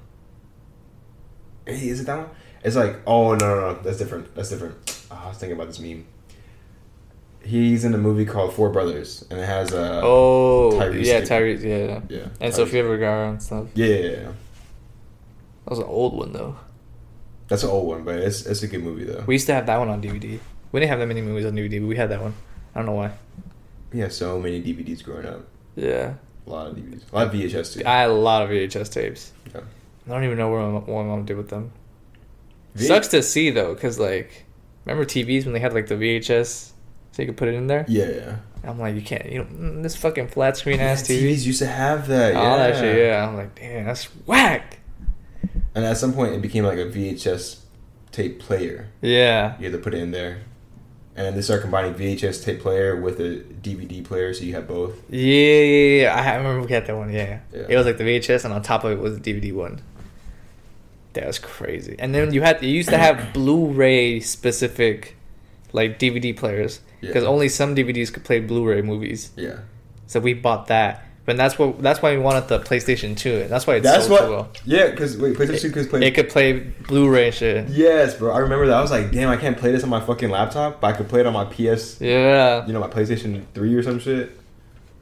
Hey, 1.65 1.89
is 1.89 2.01
it 2.01 2.05
that 2.05 2.17
one? 2.17 2.29
It's 2.63 2.75
like 2.75 2.99
oh 3.07 3.33
no 3.35 3.55
no 3.55 3.73
no 3.73 3.81
that's 3.81 3.97
different. 3.97 4.33
That's 4.35 4.49
different. 4.49 5.05
Oh, 5.09 5.21
I 5.25 5.27
was 5.29 5.37
thinking 5.37 5.55
about 5.55 5.67
this 5.67 5.79
meme. 5.79 6.05
He's 7.43 7.83
in 7.85 7.93
a 7.93 7.97
movie 7.97 8.25
called 8.25 8.53
Four 8.53 8.69
Brothers, 8.69 9.25
and 9.29 9.39
it 9.39 9.45
has 9.45 9.73
uh 9.73 10.01
oh, 10.03 10.71
Tyrese 10.73 11.05
yeah. 11.05 11.21
Tyrese, 11.21 11.63
yeah. 11.63 12.01
yeah 12.09 12.27
And 12.39 12.53
Tyrese. 12.53 12.55
Sofia 12.55 12.83
Vergara 12.83 13.29
and 13.29 13.41
stuff. 13.41 13.67
Yeah, 13.73 13.87
yeah, 13.87 13.95
yeah. 14.09 14.31
That 15.63 15.69
was 15.69 15.79
an 15.79 15.85
old 15.85 16.15
one 16.17 16.33
though. 16.33 16.55
That's 17.47 17.63
an 17.63 17.69
old 17.69 17.87
one, 17.87 18.03
but 18.03 18.15
it's 18.19 18.45
it's 18.45 18.63
a 18.63 18.67
good 18.67 18.83
movie 18.83 19.03
though. 19.05 19.23
We 19.25 19.35
used 19.35 19.47
to 19.47 19.53
have 19.53 19.65
that 19.65 19.77
one 19.77 19.89
on 19.89 20.01
DVD. 20.01 20.39
We 20.71 20.79
didn't 20.79 20.89
have 20.89 20.99
that 20.99 21.07
many 21.07 21.21
movies 21.21 21.45
on 21.45 21.53
DVD, 21.53 21.81
but 21.81 21.87
we 21.87 21.95
had 21.95 22.09
that 22.09 22.21
one. 22.21 22.33
I 22.73 22.79
don't 22.79 22.85
know 22.85 22.93
why. 22.93 23.11
We 23.91 23.99
had 23.99 24.13
so 24.13 24.39
many 24.39 24.61
DVDs 24.61 25.03
growing 25.03 25.25
up. 25.25 25.41
Yeah. 25.75 26.13
A 26.47 26.49
lot 26.49 26.67
of 26.67 26.77
DVDs. 26.77 27.01
A 27.11 27.15
lot 27.15 27.27
of 27.27 27.33
VHS 27.33 27.73
too. 27.73 27.81
I 27.85 28.01
had 28.01 28.09
a 28.09 28.13
lot 28.13 28.43
of 28.43 28.49
VHS 28.49 28.91
tapes. 28.91 29.33
Yeah. 29.53 29.61
I 30.07 30.09
don't 30.11 30.23
even 30.23 30.37
know 30.37 30.47
what 30.49 30.59
my, 30.87 30.93
what 30.93 31.03
my 31.03 31.09
mom 31.09 31.25
did 31.25 31.37
with 31.37 31.49
them. 31.49 31.71
V- 32.75 32.85
Sucks 32.85 33.09
to 33.09 33.21
see 33.21 33.49
though, 33.49 33.75
cause 33.75 33.99
like, 33.99 34.45
remember 34.85 35.05
TVs 35.05 35.43
when 35.43 35.53
they 35.53 35.59
had 35.59 35.73
like 35.73 35.87
the 35.87 35.95
VHS, 35.95 36.71
so 37.11 37.21
you 37.21 37.27
could 37.27 37.37
put 37.37 37.47
it 37.47 37.55
in 37.55 37.67
there. 37.67 37.85
Yeah, 37.87 38.09
yeah. 38.09 38.35
I'm 38.63 38.77
like, 38.79 38.95
you 38.95 39.01
can't, 39.01 39.25
you 39.25 39.39
know, 39.39 39.45
mm, 39.45 39.83
this 39.83 39.95
fucking 39.95 40.27
flat 40.27 40.55
screen 40.55 40.79
ass 40.79 41.09
Yeah, 41.09 41.17
TV. 41.17 41.31
TVs 41.31 41.45
used 41.45 41.59
to 41.59 41.67
have 41.67 42.07
that. 42.07 42.35
All 42.35 42.57
that 42.57 42.77
shit, 42.77 42.97
yeah. 43.07 43.27
I'm 43.27 43.35
like, 43.35 43.55
damn, 43.55 43.85
that's 43.85 44.05
whack. 44.25 44.79
And 45.73 45.83
at 45.85 45.97
some 45.97 46.13
point, 46.13 46.33
it 46.35 46.41
became 46.41 46.63
like 46.63 46.77
a 46.77 46.85
VHS 46.85 47.59
tape 48.11 48.39
player. 48.39 48.89
Yeah. 49.01 49.57
You 49.57 49.65
had 49.65 49.71
to 49.73 49.77
put 49.79 49.93
it 49.93 50.01
in 50.01 50.11
there, 50.11 50.41
and 51.15 51.35
they 51.35 51.41
started 51.41 51.63
combining 51.63 51.93
VHS 51.95 52.43
tape 52.43 52.59
player 52.59 52.99
with 52.99 53.19
a 53.19 53.43
DVD 53.61 54.03
player, 54.03 54.33
so 54.33 54.43
you 54.43 54.53
have 54.53 54.67
both. 54.67 55.01
Yeah, 55.09 55.19
yeah, 55.19 56.01
yeah. 56.03 56.15
I 56.15 56.33
I 56.33 56.35
remember 56.35 56.67
we 56.67 56.73
had 56.73 56.85
that 56.85 56.95
one. 56.95 57.11
Yeah. 57.11 57.39
Yeah. 57.51 57.65
it 57.67 57.75
was 57.75 57.85
like 57.85 57.97
the 57.97 58.03
VHS, 58.03 58.45
and 58.45 58.53
on 58.53 58.61
top 58.61 58.83
of 58.83 58.91
it 58.91 58.99
was 58.99 59.19
the 59.19 59.33
DVD 59.33 59.53
one. 59.53 59.81
That 61.13 61.25
was 61.27 61.39
crazy. 61.39 61.95
And 61.99 62.13
then 62.15 62.33
you 62.33 62.41
had 62.41 62.61
you 62.61 62.69
used 62.69 62.89
to 62.89 62.97
have 62.97 63.33
Blu-ray 63.33 64.19
specific, 64.21 65.17
like 65.73 65.99
DVD 65.99 66.35
players, 66.35 66.79
because 67.01 67.23
Yeah. 67.23 67.29
only 67.29 67.49
some 67.49 67.75
DVDs 67.75 68.11
could 68.13 68.23
play 68.23 68.39
Blu-ray 68.39 68.81
movies. 68.81 69.31
Yeah. 69.35 69.57
So 70.07 70.19
we 70.19 70.33
bought 70.33 70.67
that. 70.67 71.05
But 71.23 71.37
that's 71.37 71.57
what 71.59 71.81
that's 71.83 72.01
why 72.01 72.11
we 72.13 72.17
wanted 72.17 72.47
the 72.47 72.59
PlayStation 72.59 73.15
2, 73.15 73.41
and 73.41 73.49
that's 73.49 73.67
why 73.67 73.75
it's 73.75 73.85
That's 73.85 74.07
sold 74.07 74.11
what. 74.11 74.19
so 74.21 74.31
well. 74.31 74.49
Yeah, 74.65 74.89
because 74.89 75.17
wait, 75.17 75.35
PlayStation 75.37 75.61
2 75.61 75.71
could 75.71 75.89
play. 75.89 76.07
It 76.07 76.11
could 76.15 76.29
play 76.29 76.53
Blu-ray 76.87 77.29
shit. 77.29 77.69
yes, 77.69 78.15
bro. 78.15 78.33
I 78.33 78.39
remember 78.39 78.65
that. 78.67 78.75
I 78.77 78.81
was 78.81 78.89
like, 78.89 79.11
damn, 79.11 79.29
I 79.29 79.37
can't 79.37 79.55
play 79.55 79.71
this 79.71 79.83
on 79.83 79.89
my 79.89 79.99
fucking 80.01 80.31
laptop, 80.31 80.81
but 80.81 80.87
I 80.87 80.93
could 80.93 81.07
play 81.07 81.19
it 81.19 81.27
on 81.27 81.33
my 81.33 81.45
PS. 81.45 82.01
Yeah. 82.01 82.65
You 82.65 82.73
know, 82.73 82.79
my 82.79 82.87
PlayStation 82.87 83.43
3 83.53 83.75
or 83.75 83.83
some 83.83 83.99
shit. 83.99 84.31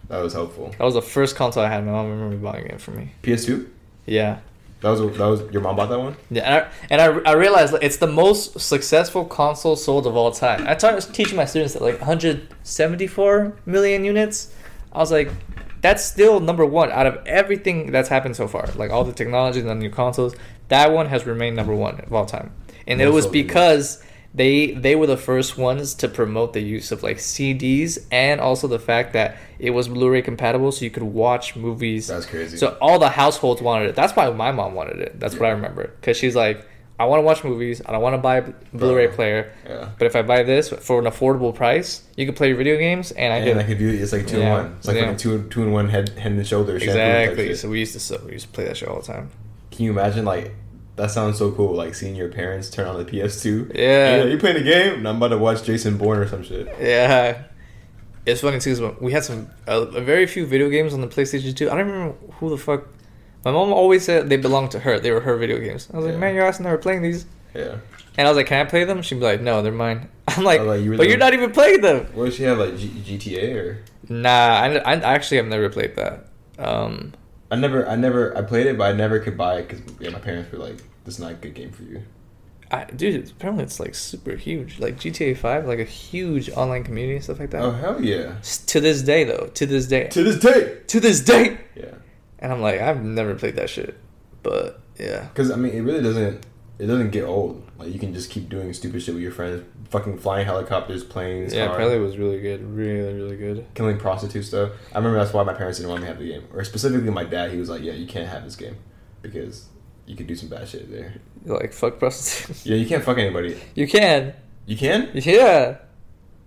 That 0.09 0.21
was 0.21 0.33
helpful. 0.33 0.69
That 0.77 0.83
was 0.83 0.95
the 0.95 1.01
first 1.01 1.35
console 1.37 1.63
I 1.63 1.69
had. 1.69 1.85
My 1.85 1.91
mom 1.93 2.09
remember 2.09 2.35
buying 2.35 2.65
it 2.65 2.81
for 2.81 2.91
me. 2.91 3.11
PS2. 3.23 3.67
Yeah. 4.05 4.39
That 4.81 4.91
was 4.91 5.17
that 5.17 5.25
was 5.25 5.41
your 5.51 5.61
mom 5.61 5.75
bought 5.75 5.89
that 5.89 5.99
one. 5.99 6.15
Yeah, 6.31 6.71
and 6.89 7.01
I, 7.01 7.07
and 7.11 7.27
I, 7.27 7.31
I 7.31 7.33
realized 7.33 7.73
like, 7.73 7.83
it's 7.83 7.97
the 7.97 8.07
most 8.07 8.59
successful 8.59 9.25
console 9.25 9.75
sold 9.75 10.07
of 10.07 10.15
all 10.15 10.31
time. 10.31 10.65
I 10.67 10.77
started 10.77 11.13
teaching 11.13 11.35
my 11.35 11.45
students 11.45 11.73
that 11.73 11.81
like 11.81 11.99
174 11.99 13.57
million 13.65 14.05
units. 14.05 14.53
I 14.93 14.99
was 14.99 15.11
like, 15.11 15.31
that's 15.81 16.03
still 16.03 16.39
number 16.39 16.65
one 16.65 16.91
out 16.91 17.07
of 17.07 17.19
everything 17.25 17.91
that's 17.91 18.09
happened 18.09 18.37
so 18.37 18.47
far. 18.47 18.67
Like 18.75 18.91
all 18.91 19.03
the 19.03 19.13
technology 19.13 19.59
and 19.59 19.67
the 19.67 19.75
new 19.75 19.89
consoles, 19.89 20.35
that 20.69 20.91
one 20.91 21.07
has 21.07 21.25
remained 21.25 21.57
number 21.57 21.75
one 21.75 21.99
of 21.99 22.13
all 22.13 22.25
time. 22.25 22.53
And 22.87 23.01
it 23.01 23.09
was 23.09 23.27
because 23.27 24.01
they 24.33 24.71
they 24.71 24.95
were 24.95 25.07
the 25.07 25.17
first 25.17 25.57
ones 25.57 25.93
to 25.95 26.07
promote 26.07 26.53
the 26.53 26.61
use 26.61 26.91
of 26.91 27.01
like 27.01 27.17
CDs 27.17 27.97
and 28.11 28.39
also 28.39 28.67
the 28.67 28.79
fact 28.79 29.13
that 29.13 29.37
it 29.57 29.71
was 29.71 29.87
Blu-ray 29.87 30.21
compatible, 30.21 30.71
so 30.71 30.85
you 30.85 30.91
could 30.91 31.03
watch 31.03 31.55
movies 31.55 32.07
That's 32.07 32.25
crazy. 32.25 32.57
so 32.57 32.77
all 32.79 32.99
the 32.99 33.09
households 33.09 33.61
wanted 33.61 33.89
it. 33.89 33.95
That's 33.95 34.15
why 34.15 34.29
my 34.29 34.51
mom 34.51 34.73
wanted 34.75 34.99
it. 34.99 35.19
That's 35.19 35.35
what 35.35 35.47
I 35.47 35.51
remember. 35.51 35.87
Because 35.99 36.15
she's 36.15 36.35
like, 36.35 36.63
I 36.99 37.05
want 37.05 37.19
to 37.21 37.23
watch 37.23 37.43
movies. 37.43 37.81
I 37.85 37.91
don't 37.93 38.01
want 38.01 38.13
to 38.15 38.17
buy 38.21 38.37
a 38.37 38.41
Blu-ray 38.73 39.07
Bro. 39.07 39.15
player. 39.15 39.53
yeah. 39.67 39.89
But 39.97 40.05
if 40.05 40.15
I 40.15 40.21
buy 40.21 40.43
this 40.43 40.69
for 40.69 40.99
an 40.99 41.05
affordable 41.05 41.55
price, 41.55 42.03
you 42.15 42.25
can 42.25 42.35
play 42.35 42.51
video 42.53 42.77
games, 42.77 43.11
and 43.13 43.33
I 43.33 43.37
And 43.37 43.45
can 43.49 43.57
I 43.59 43.63
could 43.63 43.79
do 43.79 43.89
it's 43.89 44.11
like 44.13 44.27
two 44.27 44.39
Yeah. 44.39 44.45
in 44.45 44.51
one. 44.51 44.75
It's 44.77 44.87
like 44.87 44.97
Yeah. 44.97 45.13
two 45.15 45.47
two 45.49 45.63
in 45.63 45.71
one 45.71 45.89
head 45.89 46.09
head 46.09 46.33
and 46.33 46.45
shoulders. 46.45 46.83
exactly. 46.83 47.55
So 47.55 47.67
we 47.69 47.79
used 47.79 47.93
to 47.93 47.99
so 47.99 48.21
we 48.25 48.33
used 48.33 48.45
to 48.47 48.51
play 48.51 48.65
that 48.65 48.77
shit 48.77 48.87
all 48.89 48.99
the 48.99 49.07
time. 49.07 49.29
Can 49.71 49.85
you 49.85 49.91
imagine 49.91 50.23
like 50.25 50.53
that 50.99 51.11
sounds 51.11 51.37
so 51.37 51.51
cool? 51.51 51.73
Like 51.73 51.95
seeing 51.95 52.15
your 52.15 52.29
parents 52.29 52.69
turn 52.69 52.87
on 52.87 52.97
the 52.97 53.05
PS2. 53.05 53.75
Yeah. 53.75 54.23
You 54.25 54.37
playing 54.37 54.57
the 54.57 54.63
game? 54.63 54.95
And 54.99 55.07
I'm 55.07 55.17
about 55.17 55.29
to 55.29 55.37
watch 55.37 55.63
Jason 55.63 55.97
Bourne 55.97 56.19
or 56.19 56.27
some 56.27 56.43
shit. 56.43 56.67
Yeah. 56.79 57.43
It's 58.25 58.41
funny 58.41 58.59
too. 58.59 58.95
we 59.01 59.11
had 59.11 59.23
some 59.23 59.49
a, 59.65 59.79
a 59.81 60.01
very 60.01 60.27
few 60.27 60.45
video 60.45 60.69
games 60.69 60.93
on 60.93 61.01
the 61.01 61.07
PlayStation 61.07 61.55
2. 61.55 61.71
I 61.71 61.75
don't 61.75 61.87
remember 61.89 62.15
who 62.33 62.49
the 62.49 62.57
fuck. 62.57 62.83
My 63.45 63.51
mom 63.51 63.71
always 63.71 64.03
said 64.03 64.29
they 64.29 64.37
belonged 64.37 64.71
to 64.71 64.79
her. 64.79 64.99
They 64.99 65.11
were 65.11 65.21
her 65.21 65.37
video 65.37 65.57
games. 65.59 65.87
I 65.93 65.97
was 65.97 66.05
like, 66.05 66.13
Yeah. 66.15 66.19
man, 66.19 66.35
your 66.35 66.45
ass 66.45 66.59
never 66.59 66.77
playing 66.77 67.01
these. 67.01 67.25
Yeah. 67.55 67.77
And 68.17 68.27
I 68.27 68.29
was 68.29 68.35
like, 68.35 68.47
can 68.47 68.65
I 68.65 68.69
play 68.69 68.83
them? 68.83 69.01
She'd 69.01 69.15
be 69.15 69.21
like, 69.21 69.41
no, 69.41 69.61
they're 69.61 69.71
mine. 69.71 70.09
I'm 70.27 70.43
like, 70.43 70.59
Oh, 70.59 70.65
like, 70.65 70.81
you 70.81 70.91
but 70.91 70.97
the... 70.99 71.07
you're 71.07 71.17
not 71.17 71.33
even 71.33 71.51
playing 71.51 71.81
them. 71.81 72.05
What 72.13 72.25
does 72.25 72.35
she 72.35 72.43
have 72.43 72.59
like 72.59 72.77
G- 72.77 73.17
GTA 73.17 73.55
or? 73.55 73.77
Nah, 74.09 74.29
I, 74.29 74.75
I 74.77 74.95
actually 75.15 75.37
have 75.37 75.47
never 75.47 75.69
played 75.69 75.95
that. 75.95 76.27
Um, 76.59 77.13
I 77.51 77.55
never, 77.55 77.87
I 77.87 77.95
never, 77.95 78.37
I 78.37 78.41
played 78.43 78.67
it, 78.67 78.77
but 78.77 78.83
I 78.85 78.93
never 78.95 79.19
could 79.19 79.37
buy 79.37 79.57
it 79.59 79.67
because 79.67 79.81
yeah, 79.99 80.09
my 80.09 80.19
parents 80.19 80.51
were 80.51 80.59
like, 80.59 80.77
"This 81.05 81.15
is 81.15 81.19
not 81.19 81.31
a 81.31 81.35
good 81.35 81.53
game 81.55 81.71
for 81.71 81.83
you." 81.83 82.03
I, 82.71 82.83
dude, 82.85 83.31
apparently 83.31 83.63
it's 83.63 83.79
like 83.79 83.95
super 83.95 84.35
huge. 84.35 84.77
Like 84.79 84.97
GTA 84.99 85.35
Five, 85.35 85.65
like 85.65 85.79
a 85.79 85.83
huge 85.83 86.49
online 86.51 86.83
community 86.83 87.15
and 87.15 87.23
stuff 87.23 87.39
like 87.39 87.49
that. 87.51 87.63
Oh 87.63 87.71
hell 87.71 87.99
yeah! 88.03 88.35
S- 88.39 88.59
To 88.65 88.79
this 88.79 89.01
day, 89.01 89.23
though, 89.23 89.49
to 89.55 89.65
this 89.65 89.87
day, 89.87 90.07
To 90.09 90.23
this 90.23 90.37
day. 90.39 90.77
to 90.87 90.99
this 90.99 91.19
day, 91.21 91.57
Yeah. 91.75 91.95
and 92.37 92.53
I'm 92.53 92.61
like, 92.61 92.79
I've 92.81 93.03
never 93.03 93.33
played 93.33 93.55
that 93.55 93.69
shit. 93.71 93.97
But 94.43 94.79
yeah, 94.99 95.23
Because 95.29 95.49
I 95.49 95.55
mean, 95.55 95.73
it 95.73 95.81
really 95.81 96.03
doesn't. 96.03 96.45
It 96.79 96.87
doesn't 96.87 97.11
get 97.11 97.25
old. 97.25 97.61
Like 97.77 97.93
you 97.93 97.99
can 97.99 98.13
just 98.13 98.29
keep 98.31 98.47
doing 98.49 98.71
stupid 98.73 99.01
shit 99.03 99.13
with 99.13 99.21
your 99.21 99.33
friends, 99.33 99.63
fucking 99.89 100.17
flying 100.19 100.45
helicopters, 100.45 101.03
planes, 101.03 101.53
yeah, 101.53 101.65
cars, 101.65 101.75
apparently 101.75 101.97
it 101.97 102.01
was 102.01 102.17
really 102.17 102.39
good, 102.39 102.63
really, 102.73 103.13
really 103.13 103.35
good. 103.35 103.65
killing 103.75 103.97
prostitutes. 103.97 104.47
Stuff. 104.47 104.71
I 104.93 104.97
remember 104.97 105.19
that's 105.19 105.33
why 105.33 105.43
my 105.43 105.53
parents 105.53 105.77
didn't 105.79 105.89
want 105.91 106.01
me 106.03 106.07
to 106.07 106.13
have 106.13 106.21
the 106.21 106.29
game, 106.29 106.43
or 106.53 106.63
specifically 106.63 107.09
my 107.11 107.25
dad. 107.25 107.51
He 107.51 107.57
was 107.57 107.69
like, 107.69 107.81
"Yeah, 107.83 107.93
you 107.93 108.07
can't 108.07 108.29
have 108.29 108.43
this 108.45 108.55
game 108.55 108.77
because 109.21 109.67
you 110.05 110.15
could 110.15 110.27
do 110.27 110.35
some 110.35 110.47
bad 110.49 110.67
shit 110.69 110.89
there." 110.89 111.15
Like 111.45 111.73
fuck 111.73 111.99
prostitutes. 111.99 112.65
Yeah, 112.65 112.77
you 112.77 112.85
can't 112.87 113.03
fuck 113.03 113.17
anybody. 113.17 113.57
You 113.75 113.87
can, 113.87 114.33
You 114.65 114.77
can 114.77 115.09
yeah, 115.13 115.77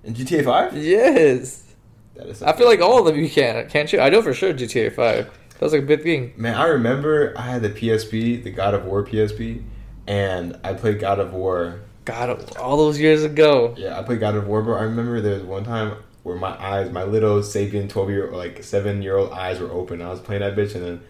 in 0.04 0.14
GTA 0.14 0.44
Five. 0.44 0.76
yes. 0.76 1.62
That 2.14 2.26
is. 2.26 2.42
I 2.42 2.52
feel 2.54 2.66
like 2.66 2.80
all 2.80 2.98
of 3.00 3.04
them 3.06 3.16
you 3.22 3.28
can, 3.30 3.68
can't 3.68 3.90
you? 3.92 4.00
I 4.00 4.08
know 4.10 4.22
for 4.22 4.32
sure 4.34 4.52
GTA 4.54 4.94
Five. 4.94 5.30
That 5.54 5.60
was 5.62 5.72
like 5.74 5.82
a 5.82 5.86
big 5.86 6.02
thing. 6.02 6.32
Man, 6.36 6.54
I 6.54 6.66
remember 6.66 7.32
I 7.36 7.42
had 7.42 7.62
the 7.62 7.70
PSP, 7.70 8.42
the 8.42 8.50
God 8.50 8.74
of 8.74 8.84
War 8.84 9.04
PSP, 9.04 9.62
and 10.06 10.58
I 10.64 10.74
played 10.74 11.00
God 11.00 11.18
of 11.18 11.32
War. 11.32 11.80
God, 12.04 12.30
of, 12.30 12.56
all 12.58 12.76
those 12.76 12.98
years 12.98 13.22
ago. 13.22 13.74
Yeah, 13.76 13.98
I 13.98 14.02
played 14.02 14.20
God 14.20 14.34
of 14.34 14.46
War, 14.46 14.62
bro. 14.62 14.76
I 14.76 14.82
remember 14.82 15.20
there 15.20 15.34
was 15.34 15.42
one 15.42 15.64
time 15.64 15.96
where 16.22 16.36
my 16.36 16.60
eyes, 16.60 16.90
my 16.90 17.04
little 17.04 17.40
Sabian 17.40 17.88
twelve 17.88 18.10
year, 18.10 18.30
like 18.30 18.62
seven 18.62 19.02
year 19.02 19.16
old 19.16 19.32
eyes 19.32 19.60
were 19.60 19.70
open. 19.70 20.02
I 20.02 20.10
was 20.10 20.20
playing 20.20 20.42
that 20.42 20.56
bitch, 20.56 20.74
and 20.74 20.84
then 20.84 21.00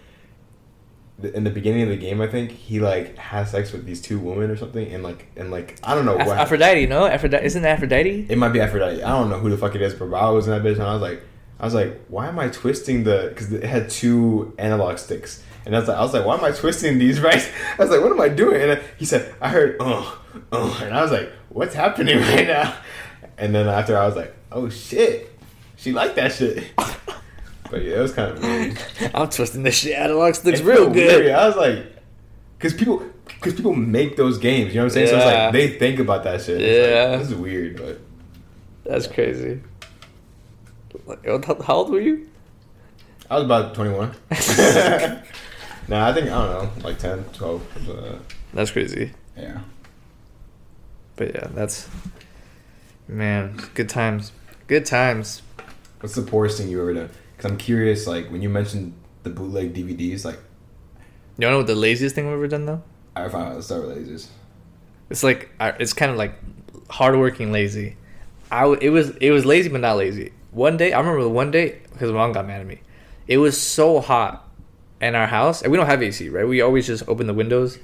in 1.34 1.44
the 1.44 1.50
beginning 1.50 1.82
of 1.82 1.88
the 1.88 1.96
game, 1.96 2.20
I 2.20 2.26
think 2.26 2.50
he 2.50 2.80
like 2.80 3.16
has 3.16 3.50
sex 3.50 3.72
with 3.72 3.84
these 3.84 4.00
two 4.00 4.18
women 4.18 4.50
or 4.50 4.56
something, 4.56 4.92
and 4.92 5.02
like 5.02 5.28
and 5.36 5.50
like 5.50 5.78
I 5.82 5.94
don't 5.94 6.04
know 6.04 6.18
Aph- 6.18 6.26
what. 6.26 6.38
Aphrodite, 6.38 6.86
no? 6.86 7.06
Aphrodite 7.06 7.44
isn't 7.44 7.64
it 7.64 7.68
Aphrodite? 7.68 8.26
It 8.28 8.38
might 8.38 8.50
be 8.50 8.60
Aphrodite. 8.60 9.02
I 9.02 9.10
don't 9.10 9.30
know 9.30 9.38
who 9.38 9.50
the 9.50 9.58
fuck 9.58 9.74
it 9.74 9.82
is, 9.82 9.94
but 9.94 10.12
I 10.12 10.30
was 10.30 10.46
in 10.46 10.52
that 10.52 10.62
bitch, 10.62 10.74
and 10.74 10.84
I 10.84 10.92
was 10.92 11.02
like, 11.02 11.22
I 11.60 11.64
was 11.64 11.74
like, 11.74 12.00
why 12.08 12.28
am 12.28 12.38
I 12.38 12.48
twisting 12.48 13.04
the? 13.04 13.26
Because 13.28 13.52
it 13.52 13.64
had 13.64 13.88
two 13.90 14.54
analog 14.58 14.98
sticks, 14.98 15.42
and 15.64 15.74
I 15.76 15.78
was 15.78 15.88
like, 15.88 15.96
I 15.96 16.00
was 16.02 16.12
like, 16.14 16.24
why 16.24 16.36
am 16.36 16.44
I 16.44 16.50
twisting 16.52 16.98
these 16.98 17.20
right? 17.28 17.52
I 17.78 17.82
was 17.82 17.90
like, 17.90 18.00
what 18.00 18.12
am 18.12 18.20
I 18.20 18.28
doing? 18.28 18.60
And 18.62 18.80
he 18.98 19.04
said, 19.04 19.34
I 19.40 19.48
heard, 19.48 19.76
oh, 19.80 20.20
oh, 20.52 20.80
and 20.82 20.94
I 20.94 21.02
was 21.02 21.10
like, 21.12 21.30
what's 21.50 21.74
happening 21.74 22.18
right 22.20 22.46
now? 22.46 22.74
And 23.38 23.54
then 23.54 23.68
after 23.68 23.96
I 23.96 24.06
was 24.06 24.16
like, 24.16 24.34
oh 24.50 24.68
shit, 24.68 25.30
she 25.76 25.92
liked 25.92 26.16
that 26.16 26.32
shit. 26.32 26.64
But 27.70 27.84
yeah, 27.84 27.96
it 27.96 28.00
was 28.00 28.12
kind 28.12 28.32
of 28.32 28.42
weird. 28.42 28.78
I'm 29.14 29.30
twisting 29.30 29.62
this 29.62 29.76
shit. 29.78 29.94
out 29.96 30.10
Analog 30.10 30.34
sticks 30.34 30.60
It 30.60 30.64
real 30.66 30.90
good. 30.90 31.22
weird. 31.22 31.30
I 31.32 31.46
was 31.46 31.56
like, 31.56 31.86
because 32.58 32.74
people, 32.74 33.02
because 33.24 33.54
people 33.54 33.72
make 33.74 34.14
those 34.18 34.36
games. 34.36 34.74
You 34.74 34.80
know 34.80 34.82
what 34.82 34.84
I'm 34.88 34.90
saying? 34.90 35.06
So 35.08 35.16
it's 35.16 35.24
like 35.24 35.52
they 35.54 35.68
think 35.78 35.98
about 35.98 36.22
that 36.24 36.42
shit. 36.42 36.60
It's 36.60 36.90
Yeah. 36.90 37.04
like, 37.12 37.20
this 37.20 37.28
is 37.30 37.34
weird, 37.34 37.78
but 37.78 37.98
That's 38.84 39.06
crazy. 39.06 39.62
Like, 41.06 41.24
how 41.46 41.62
how 41.62 41.74
old 41.76 41.90
were 41.90 42.00
you? 42.00 42.28
I 43.30 43.36
was 43.36 43.44
about 43.44 43.74
21. 43.74 44.14
Nah, 45.88 46.08
I 46.08 46.12
think 46.12 46.26
I 46.30 46.46
don't 46.46 46.78
know, 46.78 46.84
like 46.84 46.98
10, 46.98 47.24
12. 47.32 47.62
something. 47.74 47.96
Uh, 47.96 48.18
that's 48.54 48.70
crazy. 48.70 49.12
Yeah. 49.36 49.60
But 51.16 51.34
yeah, 51.34 51.48
that's 51.52 51.88
man, 53.08 53.60
good 53.74 53.88
times. 53.88 54.32
Good 54.66 54.86
times. 54.86 55.42
What's 56.00 56.14
the 56.14 56.22
poorest 56.22 56.58
thing 56.58 56.68
you 56.68 56.80
ever 56.80 56.94
done? 56.94 57.10
Because 57.36 57.50
I'm 57.50 57.58
curious. 57.58 58.06
Like 58.06 58.30
when 58.30 58.42
you 58.42 58.48
mentioned 58.48 58.94
the 59.22 59.30
bootleg 59.30 59.74
DVDs, 59.74 60.24
like 60.24 60.38
You 61.38 61.48
know 61.48 61.58
what 61.58 61.66
the 61.66 61.74
laziest 61.74 62.14
thing 62.14 62.26
we've 62.26 62.34
ever 62.34 62.48
done 62.48 62.66
though? 62.66 62.82
I 63.14 63.28
found 63.28 63.48
out 63.48 63.56
the 63.56 63.62
Star 63.62 63.80
Lasers. 63.80 64.28
It's 65.10 65.22
like 65.22 65.50
it's 65.60 65.92
kind 65.92 66.10
of 66.10 66.16
like 66.16 66.34
hardworking 66.88 67.52
lazy. 67.52 67.96
I 68.50 68.62
w- 68.62 68.78
it 68.80 68.90
was 68.90 69.10
it 69.16 69.30
was 69.30 69.44
lazy 69.44 69.68
but 69.68 69.80
not 69.80 69.96
lazy. 69.96 70.32
One 70.50 70.76
day 70.76 70.92
I 70.92 70.98
remember 70.98 71.28
one 71.28 71.50
day 71.50 71.80
because 71.92 72.10
my 72.10 72.18
mom 72.18 72.32
got 72.32 72.46
mad 72.46 72.60
at 72.62 72.66
me. 72.66 72.80
It 73.28 73.38
was 73.38 73.60
so 73.60 74.00
hot 74.00 74.48
in 75.02 75.16
our 75.16 75.26
house, 75.26 75.62
and 75.62 75.72
we 75.72 75.76
don't 75.76 75.86
have 75.86 76.02
AC, 76.02 76.28
right? 76.28 76.46
We 76.46 76.60
always 76.60 76.86
just 76.86 77.08
open 77.08 77.26
the 77.26 77.34
windows. 77.34 77.78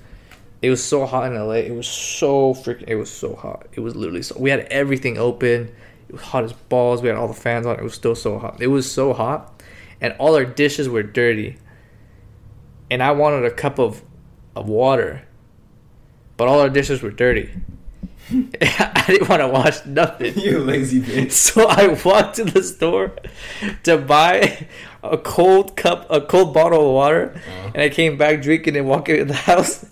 It 0.63 0.71
was 0.71 0.83
so 0.83 1.05
hot 1.05 1.31
in 1.31 1.39
LA. 1.39 1.55
It 1.55 1.75
was 1.75 1.87
so 1.87 2.55
freaking. 2.55 2.85
It 2.87 2.95
was 2.95 3.11
so 3.11 3.35
hot. 3.35 3.67
It 3.73 3.81
was 3.81 3.97
literally 3.97 4.23
so. 4.23 4.37
We 4.39 4.51
had 4.51 4.61
everything 4.71 5.19
open. 5.19 5.75
It 6.09 6.13
was 6.13 6.23
hot 6.23 6.45
as 6.45 6.53
balls. 6.53 7.03
We 7.03 7.09
had 7.09 7.19
all 7.19 7.29
the 7.29 7.35
fans 7.35 7.67
on. 7.67 7.79
It 7.79 7.83
was 7.83 7.95
still 7.95 8.15
so 8.15 8.39
hot. 8.39 8.63
It 8.63 8.69
was 8.69 8.91
so 8.91 9.13
hot, 9.13 9.63
and 10.01 10.15
all 10.19 10.35
our 10.37 10.45
dishes 10.45 10.89
were 10.89 11.03
dirty. 11.03 11.59
And 12.91 13.03
I 13.03 13.11
wanted 13.11 13.45
a 13.45 13.51
cup 13.51 13.79
of, 13.79 14.03
of 14.57 14.69
water, 14.69 15.27
but 16.39 16.49
all 16.49 16.61
our 16.61 16.71
dishes 16.71 17.03
were 17.03 17.11
dirty. 17.11 17.51
I 18.61 19.05
didn't 19.07 19.29
want 19.29 19.41
to 19.41 19.49
wash 19.49 19.85
nothing. 19.87 20.39
you 20.39 20.59
lazy 20.59 21.01
bitch. 21.01 21.33
So 21.49 21.67
I 21.67 21.89
walked 22.05 22.37
to 22.37 22.45
the 22.45 22.63
store 22.63 23.13
to 23.85 23.97
buy 23.99 24.67
a 25.03 25.17
cold 25.17 25.77
cup, 25.77 26.07
a 26.11 26.21
cold 26.21 26.53
bottle 26.53 26.89
of 26.89 26.95
water, 26.95 27.33
Uh-huh. 27.35 27.71
and 27.75 27.83
I 27.83 27.89
came 27.89 28.17
back 28.19 28.43
drinking 28.43 28.77
and 28.77 28.87
walking 28.87 29.17
in 29.17 29.29
the 29.29 29.35
house. 29.35 29.87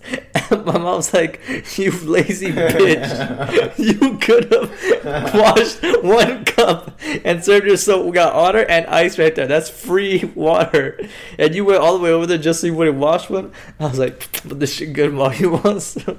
And 0.51 0.63
my 0.65 0.77
mom's 0.77 1.13
like, 1.13 1.41
"You 1.77 1.91
lazy 1.91 2.51
bitch! 2.51 3.77
you 3.77 4.17
could 4.19 4.51
have 4.53 5.33
washed 5.33 5.79
one 6.03 6.45
cup 6.45 6.97
and 7.25 7.43
served 7.43 7.65
yourself. 7.67 8.05
We 8.05 8.11
got 8.11 8.35
water 8.35 8.63
and 8.69 8.85
ice 8.87 9.17
right 9.19 9.33
there. 9.35 9.47
That's 9.47 9.69
free 9.69 10.23
water, 10.35 10.99
and 11.39 11.53
you 11.55 11.65
went 11.65 11.79
all 11.79 11.97
the 11.97 12.03
way 12.03 12.11
over 12.11 12.25
there 12.27 12.37
just 12.37 12.61
so 12.61 12.67
you 12.67 12.75
wouldn't 12.75 12.97
wash 12.97 13.29
one." 13.29 13.51
I 13.79 13.87
was 13.87 13.99
like, 13.99 14.29
"But 14.45 14.59
this 14.59 14.73
shit 14.75 14.93
good, 14.93 15.11
mom. 15.13 15.33
You 15.33 15.51
want 15.51 15.81
some?" 15.81 16.17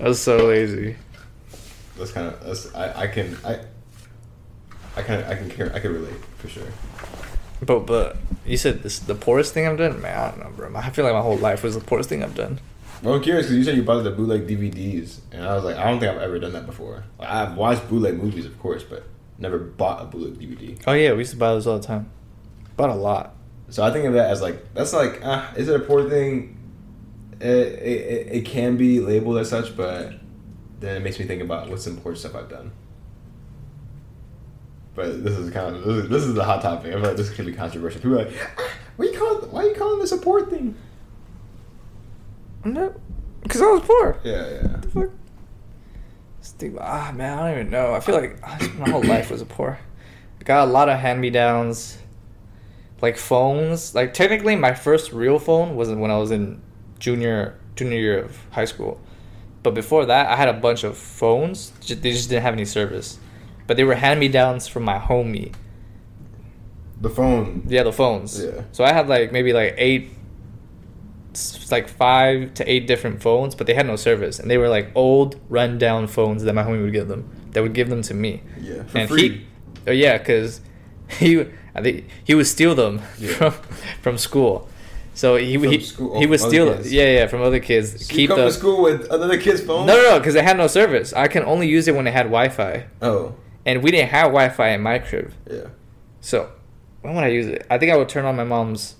I 0.00 0.04
was 0.08 0.20
so 0.22 0.46
lazy. 0.46 0.96
That's 2.00 2.12
kind 2.12 2.26
of 2.26 2.44
that's 2.44 2.74
I, 2.74 3.02
I 3.02 3.06
can 3.06 3.36
I 3.44 3.60
I 4.96 5.02
kind 5.02 5.22
of 5.22 5.28
I 5.28 5.34
can 5.34 5.50
care 5.50 5.72
I 5.74 5.78
can 5.78 5.92
relate 5.92 6.24
for 6.38 6.48
sure. 6.48 6.66
But 7.64 7.80
but 7.80 8.16
you 8.46 8.56
said 8.56 8.82
this 8.82 8.98
the 8.98 9.14
poorest 9.14 9.52
thing 9.52 9.66
I've 9.66 9.78
done, 9.78 10.00
man. 10.00 10.18
I 10.18 10.30
don't 10.30 10.40
know, 10.40 10.50
bro. 10.56 10.74
I 10.74 10.90
feel 10.90 11.04
like 11.04 11.14
my 11.14 11.20
whole 11.20 11.36
life 11.36 11.62
was 11.62 11.74
the 11.74 11.84
poorest 11.84 12.08
thing 12.08 12.24
I've 12.24 12.34
done. 12.34 12.58
Well, 13.02 13.14
I'm 13.14 13.22
curious 13.22 13.46
because 13.46 13.56
you 13.56 13.64
said 13.64 13.76
you 13.76 13.82
bought 13.82 14.02
the 14.02 14.10
bootleg 14.10 14.46
DVDs, 14.46 15.20
and 15.32 15.44
I 15.44 15.54
was 15.54 15.64
like, 15.64 15.76
I 15.76 15.84
don't 15.90 16.00
think 16.00 16.12
I've 16.12 16.20
ever 16.20 16.38
done 16.38 16.52
that 16.52 16.66
before. 16.66 17.04
Like, 17.18 17.30
I've 17.30 17.56
watched 17.56 17.88
bootleg 17.88 18.22
movies, 18.22 18.44
of 18.44 18.58
course, 18.58 18.82
but 18.82 19.04
never 19.38 19.58
bought 19.58 20.02
a 20.02 20.04
bootleg 20.06 20.38
DVD. 20.38 20.78
Oh 20.86 20.92
yeah, 20.92 21.12
we 21.12 21.18
used 21.18 21.30
to 21.32 21.38
buy 21.38 21.48
those 21.48 21.66
all 21.66 21.78
the 21.78 21.86
time. 21.86 22.10
Bought 22.76 22.90
a 22.90 22.94
lot. 22.94 23.34
So 23.70 23.82
I 23.82 23.92
think 23.92 24.06
of 24.06 24.14
that 24.14 24.30
as 24.30 24.42
like 24.42 24.74
that's 24.74 24.92
like, 24.92 25.24
uh, 25.24 25.46
is 25.56 25.68
it 25.68 25.76
a 25.76 25.84
poor 25.84 26.08
thing? 26.08 26.56
It, 27.40 27.46
it, 27.46 28.28
it 28.32 28.44
can 28.44 28.76
be 28.76 29.00
labeled 29.00 29.38
as 29.38 29.48
such, 29.48 29.74
but 29.74 30.19
then 30.80 30.96
it 30.96 31.00
makes 31.00 31.18
me 31.18 31.26
think 31.26 31.42
about 31.42 31.68
what's 31.68 31.86
poor 31.88 32.14
stuff 32.14 32.34
I've 32.34 32.48
done. 32.48 32.72
But 34.94 35.22
this 35.22 35.38
is 35.38 35.50
kind 35.50 35.76
of 35.76 35.84
this 35.84 36.04
is, 36.04 36.08
this 36.08 36.24
is 36.24 36.34
the 36.34 36.44
hot 36.44 36.62
topic. 36.62 36.88
I 36.88 36.94
feel 36.94 37.02
like 37.02 37.16
this 37.16 37.30
could 37.30 37.46
be 37.46 37.52
controversial. 37.52 38.00
People 38.00 38.20
are 38.20 38.24
like, 38.24 38.34
ah, 38.58 38.70
why 38.96 39.06
you 39.06 39.18
call 39.18 39.36
why 39.48 39.64
are 39.64 39.68
you 39.68 39.74
calling 39.74 40.00
this 40.00 40.12
a 40.12 40.18
poor 40.18 40.44
thing? 40.46 40.74
No, 42.64 42.94
because 43.42 43.62
I 43.62 43.66
was 43.66 43.82
poor. 43.82 44.18
Yeah, 44.24 44.50
yeah. 44.50 44.62
What 44.62 44.82
the 44.82 44.88
fuck? 44.88 45.10
Think, 46.58 46.76
ah 46.80 47.12
man, 47.14 47.38
I 47.38 47.50
don't 47.50 47.60
even 47.60 47.70
know. 47.70 47.94
I 47.94 48.00
feel 48.00 48.14
like 48.14 48.38
ah, 48.42 48.58
my 48.76 48.90
whole 48.90 49.04
life 49.04 49.30
was 49.30 49.40
a 49.40 49.46
poor. 49.46 49.78
I 50.40 50.44
got 50.44 50.68
a 50.68 50.70
lot 50.70 50.88
of 50.88 50.98
hand 50.98 51.20
me 51.20 51.30
downs, 51.30 51.98
like 53.00 53.16
phones. 53.16 53.94
Like 53.94 54.12
technically, 54.12 54.56
my 54.56 54.74
first 54.74 55.12
real 55.12 55.38
phone 55.38 55.76
was 55.76 55.90
when 55.90 56.10
I 56.10 56.18
was 56.18 56.30
in 56.30 56.60
junior 56.98 57.58
junior 57.76 57.98
year 57.98 58.24
of 58.24 58.38
high 58.50 58.64
school. 58.64 59.00
But 59.62 59.74
before 59.74 60.06
that, 60.06 60.28
I 60.28 60.36
had 60.36 60.48
a 60.48 60.54
bunch 60.54 60.84
of 60.84 60.96
phones. 60.96 61.70
They 61.86 61.94
just 62.12 62.28
didn't 62.30 62.42
have 62.42 62.54
any 62.54 62.64
service. 62.64 63.18
But 63.66 63.76
they 63.76 63.84
were 63.84 63.94
hand 63.94 64.18
me 64.20 64.28
downs 64.28 64.66
from 64.66 64.84
my 64.84 64.98
homie. 64.98 65.52
The 67.00 67.10
phone. 67.10 67.64
Yeah, 67.68 67.82
the 67.84 67.92
phones. 67.92 68.42
Yeah. 68.42 68.62
So 68.72 68.84
I 68.84 68.92
had 68.92 69.08
like 69.08 69.32
maybe 69.32 69.52
like 69.52 69.74
eight, 69.78 70.10
like 71.70 71.88
five 71.88 72.52
to 72.54 72.70
eight 72.70 72.86
different 72.86 73.22
phones, 73.22 73.54
but 73.54 73.66
they 73.66 73.74
had 73.74 73.86
no 73.86 73.96
service, 73.96 74.38
and 74.38 74.50
they 74.50 74.58
were 74.58 74.68
like 74.68 74.90
old, 74.94 75.38
rundown 75.48 76.06
phones 76.08 76.42
that 76.44 76.54
my 76.54 76.62
homie 76.62 76.82
would 76.82 76.92
give 76.92 77.08
them. 77.08 77.28
That 77.52 77.62
would 77.62 77.74
give 77.74 77.88
them 77.88 78.02
to 78.02 78.14
me. 78.14 78.42
Yeah, 78.60 78.82
for 78.84 78.98
and 78.98 79.08
free. 79.08 79.28
he, 79.28 79.46
oh 79.88 79.92
yeah, 79.92 80.18
because 80.18 80.60
he, 81.18 81.40
I 81.74 81.82
think 81.82 82.06
he 82.24 82.34
would 82.34 82.46
steal 82.46 82.74
them 82.74 83.00
Yeah. 83.18 83.28
from 83.50 83.52
from 84.02 84.18
school. 84.18 84.68
So 85.20 85.36
he 85.36 85.58
From 85.58 85.70
he, 85.70 85.80
school- 85.80 86.18
he 86.18 86.24
oh, 86.24 86.28
would 86.30 86.40
steal 86.40 86.68
other 86.68 86.76
kids. 86.78 86.92
yeah 86.92 87.08
yeah 87.18 87.26
from 87.26 87.42
other 87.42 87.60
kids. 87.60 88.06
So 88.06 88.12
you 88.12 88.16
keep 88.20 88.28
come 88.30 88.38
the 88.40 88.46
to 88.46 88.52
school 88.52 88.82
with 88.82 89.00
other 89.10 89.36
kids' 89.38 89.60
phones. 89.62 89.86
no 89.86 89.94
no 89.96 90.02
no 90.12 90.18
because 90.18 90.32
they 90.34 90.42
had 90.42 90.56
no 90.56 90.66
service. 90.66 91.12
I 91.12 91.28
can 91.28 91.42
only 91.44 91.68
use 91.68 91.88
it 91.88 91.94
when 91.94 92.06
it 92.06 92.12
had 92.12 92.26
Wi-Fi, 92.36 92.86
Oh, 93.02 93.34
and 93.66 93.82
we 93.82 93.90
didn't 93.90 94.08
have 94.10 94.28
Wi-Fi 94.38 94.68
in 94.70 94.80
my 94.80 94.98
crib. 94.98 95.32
yeah. 95.50 95.66
So, 96.22 96.50
when 97.02 97.14
would 97.14 97.24
I 97.24 97.28
use 97.28 97.46
it? 97.46 97.66
I 97.68 97.76
think 97.76 97.92
I 97.92 97.96
would 97.98 98.08
turn 98.08 98.24
on 98.24 98.34
my 98.36 98.44
mom's 98.44 98.94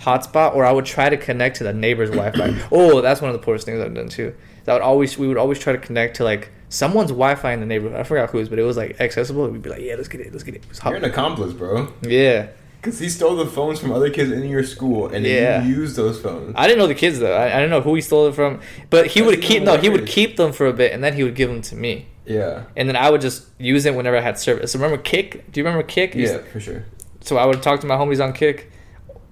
hotspot, 0.00 0.54
or 0.54 0.64
I 0.64 0.72
would 0.72 0.84
try 0.84 1.08
to 1.08 1.16
connect 1.16 1.56
to 1.56 1.64
the 1.64 1.72
neighbor's 1.72 2.10
Wi-Fi. 2.10 2.68
oh, 2.72 3.00
that's 3.00 3.20
one 3.20 3.30
of 3.30 3.36
the 3.38 3.44
poorest 3.44 3.66
things 3.66 3.80
I've 3.80 3.94
done 3.94 4.08
too. 4.08 4.34
That 4.64 4.74
would 4.74 4.82
always 4.82 5.18
we 5.18 5.26
would 5.28 5.38
always 5.38 5.58
try 5.58 5.72
to 5.72 5.78
connect 5.78 6.16
to 6.18 6.24
like 6.24 6.50
someone's 6.68 7.10
Wi-Fi 7.10 7.52
in 7.52 7.60
the 7.60 7.66
neighborhood. 7.66 7.98
I 7.98 8.04
forgot 8.04 8.30
whose, 8.30 8.48
but 8.48 8.58
it 8.58 8.62
was 8.62 8.76
like 8.76 9.00
accessible. 9.00 9.48
We'd 9.48 9.62
be 9.62 9.70
like, 9.70 9.80
yeah, 9.82 9.94
let's 9.96 10.08
get 10.08 10.20
it, 10.20 10.30
let's 10.32 10.44
get 10.44 10.54
it. 10.54 10.62
Let's 10.68 10.84
You're 10.84 10.94
an 10.96 11.04
accomplice, 11.04 11.52
bro. 11.54 11.92
yeah, 12.02 12.48
Because 12.80 12.98
he 13.00 13.08
stole 13.08 13.34
the 13.36 13.46
phones 13.46 13.80
from 13.80 13.90
other 13.92 14.08
kids 14.08 14.30
in 14.30 14.48
your 14.48 14.62
school, 14.62 15.08
and 15.08 15.26
Yeah. 15.26 15.62
you 15.64 15.74
used 15.74 15.96
those 15.96 16.20
phones. 16.20 16.54
I 16.56 16.66
didn't 16.66 16.78
know 16.78 16.86
the 16.86 16.94
kids 16.94 17.18
though. 17.18 17.34
I, 17.36 17.46
I 17.46 17.54
didn't 17.60 17.70
know 17.70 17.80
who 17.80 17.94
he 17.94 18.00
stole 18.00 18.28
it 18.28 18.34
from, 18.34 18.60
but 18.88 19.08
he 19.08 19.20
That's 19.20 19.30
would 19.32 19.42
keep 19.42 19.62
no, 19.64 19.76
he 19.76 19.88
would 19.88 20.06
keep 20.06 20.36
them 20.36 20.52
for 20.52 20.66
a 20.66 20.72
bit, 20.72 20.92
and 20.92 21.02
then 21.02 21.14
he 21.14 21.24
would 21.24 21.34
give 21.34 21.48
them 21.50 21.60
to 21.62 21.74
me, 21.74 22.06
yeah. 22.24 22.64
and 22.76 22.88
then 22.88 22.94
I 22.96 23.10
would 23.10 23.20
just 23.20 23.46
use 23.58 23.84
it 23.84 23.94
whenever 23.96 24.16
I 24.16 24.20
had 24.20 24.38
service. 24.38 24.72
So 24.72 24.78
remember 24.78 25.02
Kik? 25.02 25.50
Do 25.50 25.60
you 25.60 25.64
remember 25.66 25.84
Kik? 25.86 26.14
Yeah, 26.14 26.38
for 26.52 26.60
sure. 26.60 26.84
So 27.20 27.36
I 27.36 27.46
would 27.46 27.62
talk 27.62 27.80
to 27.80 27.86
my 27.86 27.96
homies 27.96 28.22
on 28.24 28.32
Kik, 28.32 28.70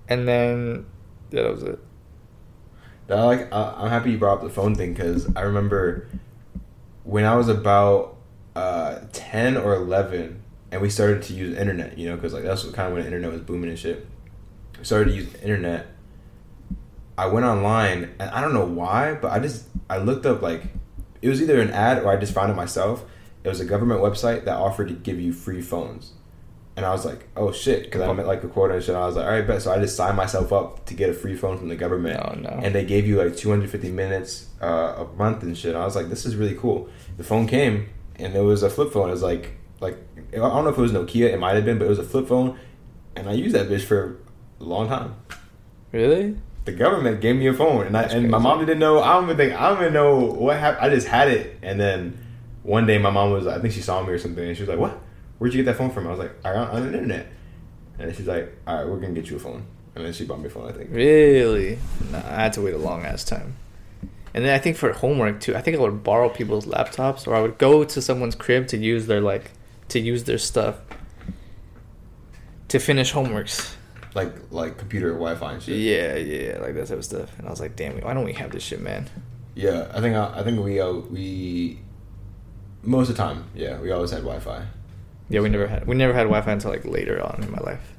and 0.08 0.26
then 0.26 0.86
yeah, 1.30 1.42
that 1.42 1.52
was 1.52 1.62
it. 1.62 1.78
I 3.08 3.22
like. 3.22 3.52
I, 3.52 3.74
I'm 3.78 3.90
happy 3.90 4.10
you 4.10 4.18
brought 4.18 4.38
up 4.38 4.42
the 4.42 4.50
phone 4.50 4.74
thing 4.74 4.92
because 4.92 5.28
I 5.36 5.42
remember 5.42 6.08
when 7.04 7.24
I 7.24 7.36
was 7.36 7.48
about 7.48 8.16
uh, 8.56 9.00
ten 9.12 9.56
or 9.56 9.74
eleven, 9.74 10.42
and 10.72 10.80
we 10.80 10.90
started 10.90 11.22
to 11.24 11.32
use 11.32 11.56
internet. 11.56 11.96
You 11.98 12.10
know, 12.10 12.16
because 12.16 12.32
like 12.32 12.44
that's 12.44 12.64
what, 12.64 12.74
kind 12.74 12.88
of 12.88 12.94
when 12.94 13.02
the 13.02 13.06
internet 13.06 13.32
was 13.32 13.40
booming 13.42 13.70
and 13.70 13.78
shit. 13.78 14.06
We 14.78 14.84
started 14.84 15.10
to 15.10 15.16
use 15.16 15.34
internet. 15.36 15.86
I 17.18 17.26
went 17.26 17.46
online, 17.46 18.14
and 18.18 18.30
I 18.30 18.40
don't 18.40 18.52
know 18.52 18.66
why, 18.66 19.14
but 19.14 19.32
I 19.32 19.38
just 19.38 19.66
I 19.88 19.98
looked 19.98 20.26
up 20.26 20.42
like 20.42 20.64
it 21.22 21.28
was 21.28 21.40
either 21.40 21.60
an 21.60 21.70
ad 21.70 22.02
or 22.02 22.10
I 22.10 22.16
just 22.16 22.34
found 22.34 22.50
it 22.50 22.54
myself. 22.54 23.04
It 23.42 23.48
was 23.48 23.60
a 23.60 23.64
government 23.64 24.00
website 24.00 24.44
that 24.44 24.56
offered 24.56 24.88
to 24.88 24.94
give 24.94 25.20
you 25.20 25.32
free 25.32 25.62
phones. 25.62 26.12
And 26.76 26.84
I 26.84 26.90
was 26.90 27.06
like, 27.06 27.26
oh 27.36 27.52
shit, 27.52 27.84
because 27.84 28.02
I 28.02 28.12
met 28.12 28.26
like 28.26 28.44
a 28.44 28.48
quota 28.48 28.74
and 28.74 28.84
shit. 28.84 28.94
I 28.94 29.06
was 29.06 29.16
like, 29.16 29.24
all 29.24 29.30
right, 29.30 29.46
bet. 29.46 29.62
So 29.62 29.72
I 29.72 29.78
just 29.78 29.96
signed 29.96 30.16
myself 30.16 30.52
up 30.52 30.84
to 30.86 30.94
get 30.94 31.08
a 31.08 31.14
free 31.14 31.34
phone 31.34 31.56
from 31.56 31.68
the 31.68 31.76
government. 31.76 32.20
Oh, 32.22 32.34
no. 32.34 32.50
And 32.50 32.74
they 32.74 32.84
gave 32.84 33.06
you 33.06 33.16
like 33.16 33.34
250 33.34 33.90
minutes 33.92 34.48
uh, 34.60 34.94
a 34.98 35.06
month 35.16 35.42
and 35.42 35.56
shit. 35.56 35.74
I 35.74 35.86
was 35.86 35.96
like, 35.96 36.10
this 36.10 36.26
is 36.26 36.36
really 36.36 36.54
cool. 36.54 36.90
The 37.16 37.24
phone 37.24 37.46
came 37.46 37.88
and 38.16 38.34
it 38.36 38.42
was 38.42 38.62
a 38.62 38.68
flip 38.68 38.92
phone. 38.92 39.08
It 39.08 39.12
was 39.12 39.22
like, 39.22 39.56
like 39.80 39.96
I 40.32 40.36
don't 40.36 40.64
know 40.64 40.70
if 40.70 40.78
it 40.78 40.80
was 40.80 40.92
Nokia. 40.92 41.32
It 41.32 41.38
might 41.38 41.54
have 41.54 41.64
been, 41.64 41.78
but 41.78 41.86
it 41.86 41.90
was 41.90 41.98
a 41.98 42.04
flip 42.04 42.28
phone. 42.28 42.58
And 43.14 43.28
I 43.28 43.32
used 43.32 43.54
that 43.54 43.68
bitch 43.68 43.82
for 43.82 44.18
a 44.60 44.64
long 44.64 44.88
time. 44.88 45.14
Really? 45.92 46.36
The 46.64 46.72
government 46.72 47.20
gave 47.20 47.36
me 47.36 47.46
a 47.46 47.54
phone, 47.54 47.86
and 47.86 47.96
I 47.96 48.02
That's 48.02 48.14
and 48.14 48.30
my 48.30 48.38
mom 48.38 48.58
didn't 48.58 48.80
know. 48.80 49.00
I 49.00 49.14
don't 49.14 49.24
even 49.24 49.36
think 49.36 49.52
I 49.52 49.70
don't 49.70 49.80
even 49.80 49.92
know 49.92 50.18
what 50.18 50.58
happened. 50.58 50.84
I 50.84 50.94
just 50.94 51.06
had 51.06 51.28
it, 51.28 51.58
and 51.62 51.80
then 51.80 52.18
one 52.62 52.86
day 52.86 52.98
my 52.98 53.10
mom 53.10 53.30
was. 53.30 53.46
I 53.46 53.60
think 53.60 53.72
she 53.72 53.80
saw 53.80 54.02
me 54.02 54.12
or 54.12 54.18
something, 54.18 54.44
and 54.44 54.56
she 54.56 54.62
was 54.62 54.68
like, 54.68 54.78
"What? 54.78 54.98
Where'd 55.38 55.54
you 55.54 55.62
get 55.62 55.70
that 55.70 55.78
phone 55.78 55.90
from?" 55.90 56.06
I 56.06 56.10
was 56.10 56.18
like, 56.18 56.32
"I 56.44 56.52
got 56.52 56.68
it 56.68 56.74
on 56.74 56.82
the 56.82 56.98
internet." 56.98 57.28
And 57.98 58.14
she's 58.14 58.26
like, 58.26 58.52
"All 58.66 58.76
right, 58.76 58.86
we're 58.86 58.98
gonna 58.98 59.14
get 59.14 59.30
you 59.30 59.36
a 59.36 59.38
phone." 59.38 59.64
And 59.94 60.04
then 60.04 60.12
she 60.12 60.24
bought 60.24 60.40
me 60.40 60.46
a 60.46 60.50
phone. 60.50 60.68
I 60.68 60.72
think. 60.72 60.90
Really? 60.90 61.78
Nah, 62.10 62.18
I 62.18 62.42
had 62.42 62.52
to 62.54 62.62
wait 62.62 62.74
a 62.74 62.78
long 62.78 63.04
ass 63.04 63.22
time. 63.22 63.54
And 64.34 64.44
then 64.44 64.52
I 64.52 64.58
think 64.58 64.76
for 64.76 64.92
homework 64.92 65.40
too, 65.40 65.56
I 65.56 65.62
think 65.62 65.78
I 65.78 65.80
would 65.80 66.02
borrow 66.02 66.28
people's 66.28 66.66
laptops, 66.66 67.26
or 67.26 67.34
I 67.34 67.40
would 67.40 67.56
go 67.58 67.84
to 67.84 68.02
someone's 68.02 68.34
crib 68.34 68.66
to 68.68 68.76
use 68.76 69.06
their 69.06 69.20
like 69.20 69.52
to 69.88 69.98
use 70.00 70.24
their 70.24 70.38
stuff. 70.38 70.76
to 72.68 72.78
finish 72.78 73.12
homeworks. 73.12 73.74
like 74.14 74.32
like 74.50 74.76
computer 74.78 75.12
Wi-Fi 75.12 75.52
and 75.52 75.62
shit. 75.62 75.78
Yeah, 75.78 76.16
yeah, 76.16 76.58
like 76.60 76.74
that 76.74 76.88
type 76.88 76.98
of 76.98 77.04
stuff. 77.04 77.38
And 77.38 77.46
I 77.46 77.50
was 77.50 77.60
like, 77.60 77.76
damn, 77.76 77.98
why 78.00 78.12
don't 78.14 78.24
we 78.24 78.32
have 78.34 78.50
this 78.50 78.62
shit, 78.62 78.80
man? 78.80 79.08
Yeah, 79.54 79.90
I 79.94 80.00
think 80.00 80.16
I, 80.16 80.40
I 80.40 80.42
think 80.42 80.62
we 80.64 80.80
uh, 80.80 80.92
we 80.92 81.78
most 82.82 83.08
of 83.10 83.16
the 83.16 83.22
time, 83.22 83.44
yeah, 83.54 83.78
we 83.80 83.90
always 83.90 84.10
had 84.10 84.22
Wi-Fi. 84.22 84.64
Yeah, 85.28 85.40
we 85.40 85.48
never 85.48 85.66
had 85.66 85.86
we 85.86 85.94
never 85.96 86.12
had 86.12 86.24
Wi-Fi 86.24 86.52
until 86.52 86.70
like 86.70 86.84
later 86.84 87.22
on 87.22 87.42
in 87.42 87.50
my 87.50 87.58
life. 87.58 87.92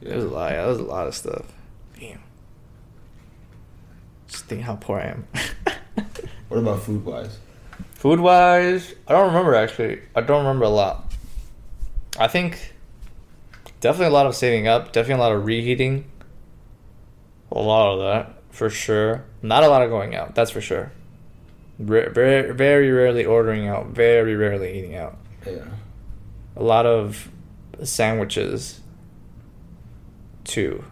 It 0.00 0.14
was 0.14 0.24
a 0.24 0.28
lot. 0.28 0.52
Yeah, 0.52 0.62
that 0.62 0.68
was 0.68 0.78
a 0.80 0.82
lot 0.84 1.06
of 1.06 1.14
stuff. 1.14 1.46
Damn. 1.98 2.20
Just 4.26 4.46
think 4.46 4.62
how 4.62 4.76
poor 4.76 4.98
I 4.98 5.06
am. 5.06 5.26
What 6.48 6.58
about 6.58 6.82
food 6.82 7.02
wise? 7.04 7.38
Food 8.02 8.18
wise, 8.18 8.96
I 9.06 9.12
don't 9.12 9.28
remember 9.28 9.54
actually. 9.54 10.00
I 10.16 10.22
don't 10.22 10.38
remember 10.44 10.64
a 10.64 10.68
lot. 10.70 11.14
I 12.18 12.26
think 12.26 12.74
definitely 13.78 14.06
a 14.06 14.10
lot 14.10 14.26
of 14.26 14.34
saving 14.34 14.66
up, 14.66 14.86
definitely 14.92 15.22
a 15.22 15.28
lot 15.28 15.30
of 15.36 15.46
reheating. 15.46 16.10
A 17.52 17.60
lot 17.60 17.92
of 17.92 18.00
that, 18.00 18.42
for 18.50 18.68
sure. 18.68 19.22
Not 19.40 19.62
a 19.62 19.68
lot 19.68 19.82
of 19.82 19.90
going 19.90 20.16
out, 20.16 20.34
that's 20.34 20.50
for 20.50 20.60
sure. 20.60 20.90
Very, 21.78 22.10
very, 22.12 22.52
very 22.52 22.90
rarely 22.90 23.24
ordering 23.24 23.68
out, 23.68 23.90
very 23.90 24.34
rarely 24.34 24.76
eating 24.76 24.96
out. 24.96 25.16
Yeah, 25.46 25.66
A 26.56 26.62
lot 26.64 26.86
of 26.86 27.28
sandwiches, 27.84 28.80
too. 30.42 30.82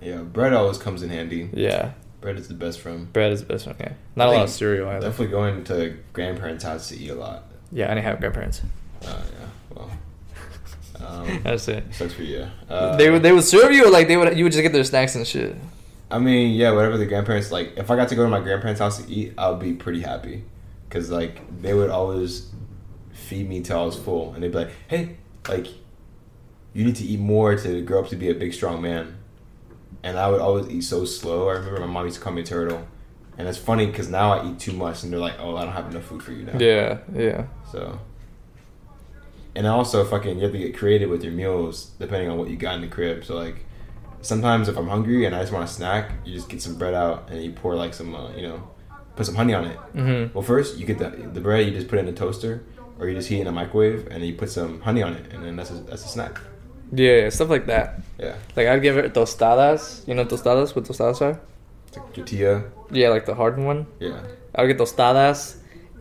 yeah. 0.00 0.18
Bread 0.18 0.52
always 0.52 0.78
comes 0.78 1.02
in 1.02 1.10
handy. 1.10 1.50
Yeah, 1.52 1.94
Bread 2.20 2.36
is 2.36 2.48
the 2.48 2.54
best 2.54 2.80
from. 2.80 3.06
bread 3.06 3.32
is 3.32 3.40
the 3.40 3.46
best 3.46 3.66
yeah. 3.66 3.92
Not 4.16 4.28
I 4.28 4.32
a 4.32 4.36
lot 4.38 4.44
of 4.44 4.50
cereal 4.50 4.88
either. 4.88 5.08
Definitely 5.08 5.32
going 5.32 5.64
to 5.64 5.96
grandparents' 6.12 6.64
house 6.64 6.88
to 6.88 6.96
eat 6.96 7.10
a 7.10 7.14
lot. 7.14 7.44
Yeah, 7.70 7.86
I 7.86 7.94
didn't 7.94 8.04
have 8.04 8.18
grandparents. 8.18 8.62
Uh, 9.04 9.20
yeah, 9.38 9.46
well, 9.74 9.90
um, 11.06 11.40
That's 11.44 11.68
it. 11.68 11.84
sucks 11.92 12.14
for 12.14 12.22
you. 12.22 12.48
Uh, 12.68 12.96
they 12.96 13.10
would 13.10 13.22
they 13.22 13.30
would 13.30 13.44
serve 13.44 13.70
you 13.72 13.86
or 13.86 13.90
like 13.90 14.08
they 14.08 14.16
would 14.16 14.36
you 14.36 14.44
would 14.44 14.52
just 14.52 14.62
get 14.62 14.72
their 14.72 14.82
snacks 14.84 15.14
and 15.14 15.26
shit. 15.26 15.54
I 16.10 16.18
mean, 16.18 16.56
yeah, 16.56 16.72
whatever 16.72 16.96
the 16.96 17.06
grandparents 17.06 17.52
like. 17.52 17.74
If 17.76 17.90
I 17.90 17.96
got 17.96 18.08
to 18.08 18.16
go 18.16 18.24
to 18.24 18.30
my 18.30 18.40
grandparents' 18.40 18.80
house 18.80 18.98
to 19.04 19.08
eat, 19.12 19.34
I 19.38 19.50
would 19.50 19.60
be 19.60 19.74
pretty 19.74 20.00
happy, 20.00 20.42
cause 20.90 21.10
like 21.10 21.40
they 21.62 21.74
would 21.74 21.90
always 21.90 22.50
feed 23.12 23.48
me 23.48 23.60
till 23.60 23.78
I 23.78 23.84
was 23.84 23.96
full, 23.96 24.32
and 24.32 24.42
they'd 24.42 24.50
be 24.50 24.58
like, 24.58 24.70
"Hey, 24.88 25.18
like, 25.48 25.66
you 26.72 26.84
need 26.84 26.96
to 26.96 27.04
eat 27.04 27.20
more 27.20 27.54
to 27.56 27.82
grow 27.82 28.02
up 28.02 28.08
to 28.08 28.16
be 28.16 28.30
a 28.30 28.34
big, 28.34 28.54
strong 28.54 28.80
man." 28.82 29.17
And 30.02 30.18
I 30.18 30.30
would 30.30 30.40
always 30.40 30.68
eat 30.68 30.82
so 30.82 31.04
slow. 31.04 31.48
I 31.48 31.54
remember 31.54 31.80
my 31.80 31.86
mom 31.86 32.04
used 32.04 32.18
to 32.18 32.22
call 32.22 32.32
me 32.32 32.42
turtle, 32.42 32.86
and 33.36 33.48
it's 33.48 33.58
funny 33.58 33.86
because 33.86 34.08
now 34.08 34.32
I 34.32 34.50
eat 34.50 34.58
too 34.58 34.72
much, 34.72 35.02
and 35.02 35.12
they're 35.12 35.18
like, 35.18 35.34
"Oh, 35.40 35.56
I 35.56 35.64
don't 35.64 35.72
have 35.72 35.90
enough 35.90 36.04
food 36.04 36.22
for 36.22 36.32
you 36.32 36.44
now." 36.44 36.58
Yeah, 36.58 36.98
yeah. 37.14 37.46
So. 37.72 37.98
And 39.56 39.66
also, 39.66 40.04
fucking, 40.04 40.36
you 40.36 40.44
have 40.44 40.52
to 40.52 40.58
get 40.58 40.76
creative 40.76 41.10
with 41.10 41.24
your 41.24 41.32
meals 41.32 41.90
depending 41.98 42.30
on 42.30 42.38
what 42.38 42.48
you 42.48 42.56
got 42.56 42.76
in 42.76 42.80
the 42.80 42.86
crib. 42.86 43.24
So, 43.24 43.34
like, 43.34 43.64
sometimes 44.20 44.68
if 44.68 44.76
I'm 44.76 44.86
hungry 44.86 45.24
and 45.24 45.34
I 45.34 45.40
just 45.40 45.52
want 45.52 45.64
a 45.64 45.72
snack, 45.72 46.12
you 46.24 46.32
just 46.32 46.48
get 46.48 46.62
some 46.62 46.76
bread 46.76 46.94
out 46.94 47.28
and 47.30 47.42
you 47.42 47.50
pour 47.52 47.74
like 47.74 47.92
some, 47.92 48.14
uh, 48.14 48.30
you 48.36 48.42
know, 48.42 48.70
put 49.16 49.26
some 49.26 49.34
honey 49.34 49.54
on 49.54 49.64
it. 49.64 49.78
Mm-hmm. 49.96 50.32
Well, 50.32 50.44
first 50.44 50.78
you 50.78 50.86
get 50.86 50.98
the 50.98 51.10
the 51.10 51.40
bread, 51.40 51.66
you 51.66 51.72
just 51.72 51.88
put 51.88 51.96
it 51.96 52.00
in 52.00 52.06
the 52.06 52.12
toaster, 52.12 52.64
or 52.98 53.08
you 53.08 53.14
just 53.14 53.28
heat 53.28 53.38
it 53.38 53.42
in 53.42 53.46
a 53.48 53.52
microwave, 53.52 54.06
and 54.06 54.22
then 54.22 54.24
you 54.24 54.34
put 54.34 54.50
some 54.50 54.80
honey 54.82 55.02
on 55.02 55.14
it, 55.14 55.32
and 55.32 55.44
then 55.44 55.56
that's 55.56 55.70
a, 55.70 55.74
that's 55.74 56.04
a 56.04 56.08
snack. 56.08 56.38
Yeah, 56.92 57.22
yeah, 57.22 57.28
stuff 57.30 57.50
like 57.50 57.66
that. 57.66 58.00
Yeah, 58.18 58.34
Like 58.56 58.66
I'd 58.68 58.82
give 58.82 58.96
it 58.98 59.12
tostadas. 59.14 60.06
You 60.08 60.14
know 60.14 60.24
tostadas? 60.24 60.74
What 60.74 60.84
tostadas 60.84 61.20
are? 61.22 61.40
like 61.96 62.14
tortilla. 62.14 62.64
Yeah, 62.90 63.08
like 63.10 63.26
the 63.26 63.34
hardened 63.34 63.66
one. 63.66 63.86
Yeah, 64.00 64.20
I 64.54 64.62
would 64.62 64.68
get 64.68 64.78
tostadas, 64.78 65.56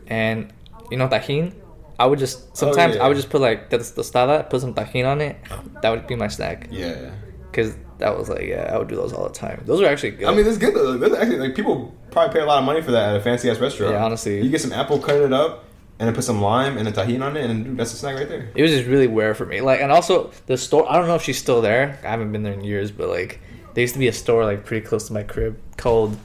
and 0.08 0.52
you 0.91 0.97
know 0.97 1.08
tajin. 1.08 1.54
I 2.00 2.06
would 2.06 2.19
just 2.19 2.39
oh, 2.39 2.50
sometimes 2.54 2.95
yeah. 2.95 3.04
I 3.04 3.08
would 3.08 3.17
just 3.17 3.30
put 3.30 3.41
like 3.41 3.69
the 3.69 3.78
tostada, 3.80 4.50
put 4.50 4.62
some 4.62 4.73
tajin 4.73 5.06
on 5.08 5.21
it. 5.21 5.38
That 5.82 5.89
would 5.89 6.08
be 6.08 6.15
my 6.15 6.28
snack. 6.28 6.67
yeah. 6.71 7.12
Cause 7.54 7.76
that 7.97 8.15
was 8.15 8.30
like 8.30 8.43
yeah, 8.45 8.69
I 8.71 8.78
would 8.78 8.88
do 8.88 8.95
those 8.95 9.13
all 9.13 9.28
the 9.28 9.34
time. 9.34 9.63
Those 9.65 9.82
are 9.82 9.88
actually 9.88 10.12
good. 10.12 10.28
I 10.28 10.36
mean, 10.36 10.45
that's 10.45 10.58
good 10.60 10.76
though. 10.76 10.97
That's 10.97 11.15
actually 11.15 11.39
like 11.39 11.56
people 11.56 11.95
probably 12.12 12.34
pay 12.34 12.41
a 12.41 12.45
lot 12.45 12.60
of 12.60 12.65
money 12.65 12.82
for 12.82 12.91
that 12.91 13.10
at 13.10 13.15
a 13.15 13.21
fancy 13.21 13.50
ass 13.50 13.58
restaurant. 13.58 13.93
Yeah, 13.93 14.06
honestly. 14.06 14.41
you 14.43 14.50
get 14.52 14.62
some 14.62 14.73
apple, 14.73 15.00
cut 15.00 15.15
it 15.15 15.34
up, 15.34 15.65
and 15.99 16.07
then 16.07 16.13
put 16.13 16.23
some 16.23 16.41
lime 16.41 16.77
and 16.77 16.88
a 16.88 16.91
tajin 16.91 17.23
on 17.23 17.36
it, 17.36 17.49
and 17.49 17.65
dude, 17.65 17.77
that's 17.77 17.93
a 17.93 17.95
snack 17.95 18.17
right 18.17 18.29
there. 18.29 18.51
it 18.53 18.62
was 18.62 18.71
just 18.71 18.88
really 18.88 19.07
rare 19.07 19.33
for 19.33 19.45
me. 19.45 19.62
Like, 19.62 19.81
and 19.81 19.91
also 19.91 20.31
the 20.45 20.57
store. 20.57 20.89
I 20.89 20.97
don't 20.97 21.07
know 21.07 21.15
if 21.15 21.23
she's 21.23 21.39
still 21.39 21.62
there. 21.62 21.99
I 22.03 22.10
haven't 22.10 22.31
been 22.31 22.43
there 22.43 22.53
in 22.53 22.63
years, 22.63 22.91
but 22.91 23.10
like, 23.10 23.41
there 23.73 23.81
used 23.81 23.93
to 23.93 23.99
be 23.99 24.07
a 24.07 24.13
store 24.13 24.45
like 24.45 24.65
pretty 24.65 24.86
close 24.86 25.07
to 25.07 25.13
my 25.13 25.23
crib 25.23 25.60
called 25.75 26.17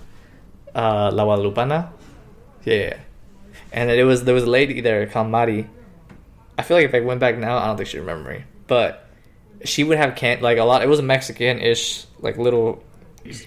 uh, 0.75 1.11
La 1.13 1.25
Guadalupana. 1.25 1.91
Yeah, 2.65 2.75
yeah. 2.75 2.97
and 3.73 3.91
it 3.91 4.05
was 4.05 4.25
there 4.25 4.35
was 4.35 4.45
a 4.45 4.51
lady 4.51 4.81
there 4.81 5.07
called 5.07 5.29
Mari. 5.29 5.69
I 6.59 6.63
feel 6.63 6.77
like 6.77 6.87
if 6.87 6.95
I 6.95 7.01
went 7.01 7.21
back 7.21 7.39
now, 7.39 7.57
I 7.57 7.67
don't 7.67 7.77
think 7.77 7.89
she'd 7.89 8.01
remember 8.01 8.31
me, 8.31 8.45
but 8.67 9.09
she 9.65 9.85
would 9.85 9.97
have 9.97 10.15
can 10.17 10.41
like 10.43 10.59
a 10.59 10.65
lot. 10.65 10.83
It 10.83 10.89
was 10.89 10.99
a 10.99 11.03
Mexican-ish 11.03 12.05
like 12.21 12.37
little 12.37 12.85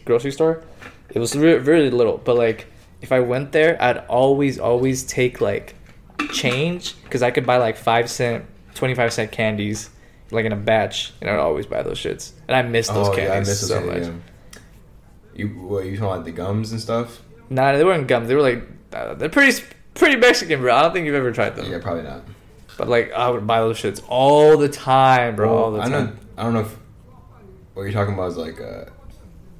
grocery 0.05 0.31
store. 0.31 0.63
It 1.09 1.19
was 1.19 1.35
re- 1.35 1.59
really 1.59 1.91
little, 1.91 2.17
but 2.17 2.35
like 2.35 2.67
if 3.01 3.11
I 3.11 3.19
went 3.19 3.51
there, 3.51 3.81
I'd 3.81 3.99
always 4.07 4.59
always 4.59 5.03
take 5.03 5.39
like 5.39 5.75
change 6.31 6.95
because 7.03 7.21
I 7.23 7.31
could 7.31 7.45
buy 7.45 7.57
like 7.57 7.77
five 7.77 8.09
cent, 8.09 8.45
twenty 8.73 8.95
five 8.95 9.13
cent 9.13 9.31
candies 9.31 9.89
like 10.31 10.45
in 10.45 10.51
a 10.51 10.55
batch, 10.57 11.13
and 11.21 11.29
I'd 11.29 11.37
always 11.39 11.65
buy 11.65 11.83
those 11.83 11.97
shits. 11.99 12.31
And 12.47 12.55
I 12.55 12.61
miss 12.63 12.87
those 12.87 13.15
candies 13.15 13.49
i 13.49 13.53
so 13.53 13.79
those, 13.79 14.07
much. 14.07 14.13
yeah. 14.55 14.59
You 15.35 15.47
what 15.49 15.85
you 15.85 15.97
talking 15.97 16.13
about 16.13 16.25
the 16.25 16.31
gums 16.31 16.71
and 16.71 16.79
stuff? 16.81 17.21
Nah, 17.49 17.73
they 17.73 17.83
weren't 17.83 18.07
gums. 18.07 18.27
They 18.27 18.35
were 18.35 18.41
like 18.41 18.63
uh, 18.93 19.13
they're 19.15 19.29
pretty 19.29 19.63
pretty 19.93 20.15
Mexican, 20.15 20.61
bro. 20.61 20.73
I 20.75 20.81
don't 20.83 20.93
think 20.93 21.05
you've 21.05 21.15
ever 21.15 21.31
tried 21.31 21.55
them. 21.55 21.69
Yeah, 21.71 21.79
probably 21.79 22.03
not. 22.03 22.23
But 22.77 22.87
like 22.89 23.11
I 23.13 23.29
would 23.29 23.45
buy 23.45 23.59
those 23.59 23.77
shits 23.81 24.01
all 24.07 24.57
the 24.57 24.69
time, 24.69 25.35
bro. 25.35 25.55
all 25.55 25.71
the 25.71 25.79
I 25.81 25.89
time. 25.89 25.91
know. 25.91 26.13
I 26.37 26.43
don't 26.43 26.53
know 26.53 26.61
if 26.61 26.77
what 27.73 27.83
you're 27.83 27.91
talking 27.91 28.13
about 28.13 28.31
is 28.31 28.37
like. 28.37 28.59
Uh, 28.59 28.85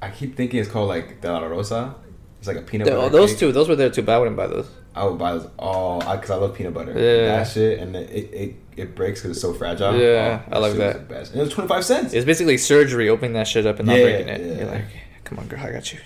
I 0.02 0.10
keep 0.12 0.36
thinking 0.36 0.60
it's 0.60 0.70
called 0.70 0.88
like 0.88 1.22
de 1.22 1.32
la 1.32 1.40
rosa. 1.46 1.96
It's 2.40 2.48
like 2.48 2.58
a 2.58 2.62
peanut 2.62 2.86
The- 2.86 2.92
butter. 2.92 3.06
oh, 3.06 3.10
those 3.10 3.32
cake. 3.32 3.40
two, 3.40 3.52
those 3.52 3.68
were 3.68 3.76
there 3.76 3.90
too, 3.90 4.02
but 4.04 4.14
I 4.16 4.20
wouldn't 4.20 4.38
buy 4.38 4.48
those. 4.48 4.70
I 4.96 5.04
would 5.04 5.18
buy 5.18 5.34
those 5.34 5.50
all 5.60 6.00
because 6.00 6.30
I, 6.32 6.36
love 6.36 6.56
peanut 6.56 6.74
butter. 6.74 6.92
Yeah. 6.94 7.38
That 7.40 7.48
shit, 7.48 7.80
and 7.80 7.96
it 7.96 8.10
it, 8.10 8.34
it, 8.34 8.56
it 8.78 8.96
breaks 8.96 9.20
because 9.22 9.32
it's 9.38 9.42
so 9.42 9.54
fragile. 9.54 9.96
Yeah, 10.00 10.42
Oh, 10.52 10.56
I 10.56 10.60
like 10.60 10.74
that. 10.78 11.08
best. 11.10 11.32
And 11.32 11.42
it 11.42 11.44
was 11.44 11.54
twenty 11.54 11.68
five 11.68 11.84
cents. 11.84 12.14
It's 12.14 12.26
basically 12.26 12.58
surgery, 12.58 13.10
opening 13.10 13.34
that 13.34 13.48
shit 13.48 13.66
up 13.66 13.80
and 13.80 13.88
not 13.88 13.98
Yeah, 13.98 14.04
breaking 14.04 14.30
it. 14.30 14.42
yeah. 14.42 14.58
You're 14.64 14.72
like, 14.72 14.86
come 15.26 15.40
on, 15.40 15.48
girl, 15.48 15.60
I 15.60 15.72
got 15.72 15.92
you. 15.92 16.00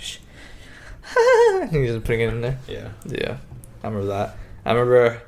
and 1.62 1.71
you're 1.73 1.86
just 1.88 2.04
putting 2.06 2.21
it 2.21 2.30
in 2.30 2.41
there. 2.41 2.58
yeah. 2.67 2.89
Yeah, 3.06 3.38
I 3.84 3.88
remember 3.88 4.08
that. 4.08 4.36
I 4.65 4.71
remember 4.73 5.21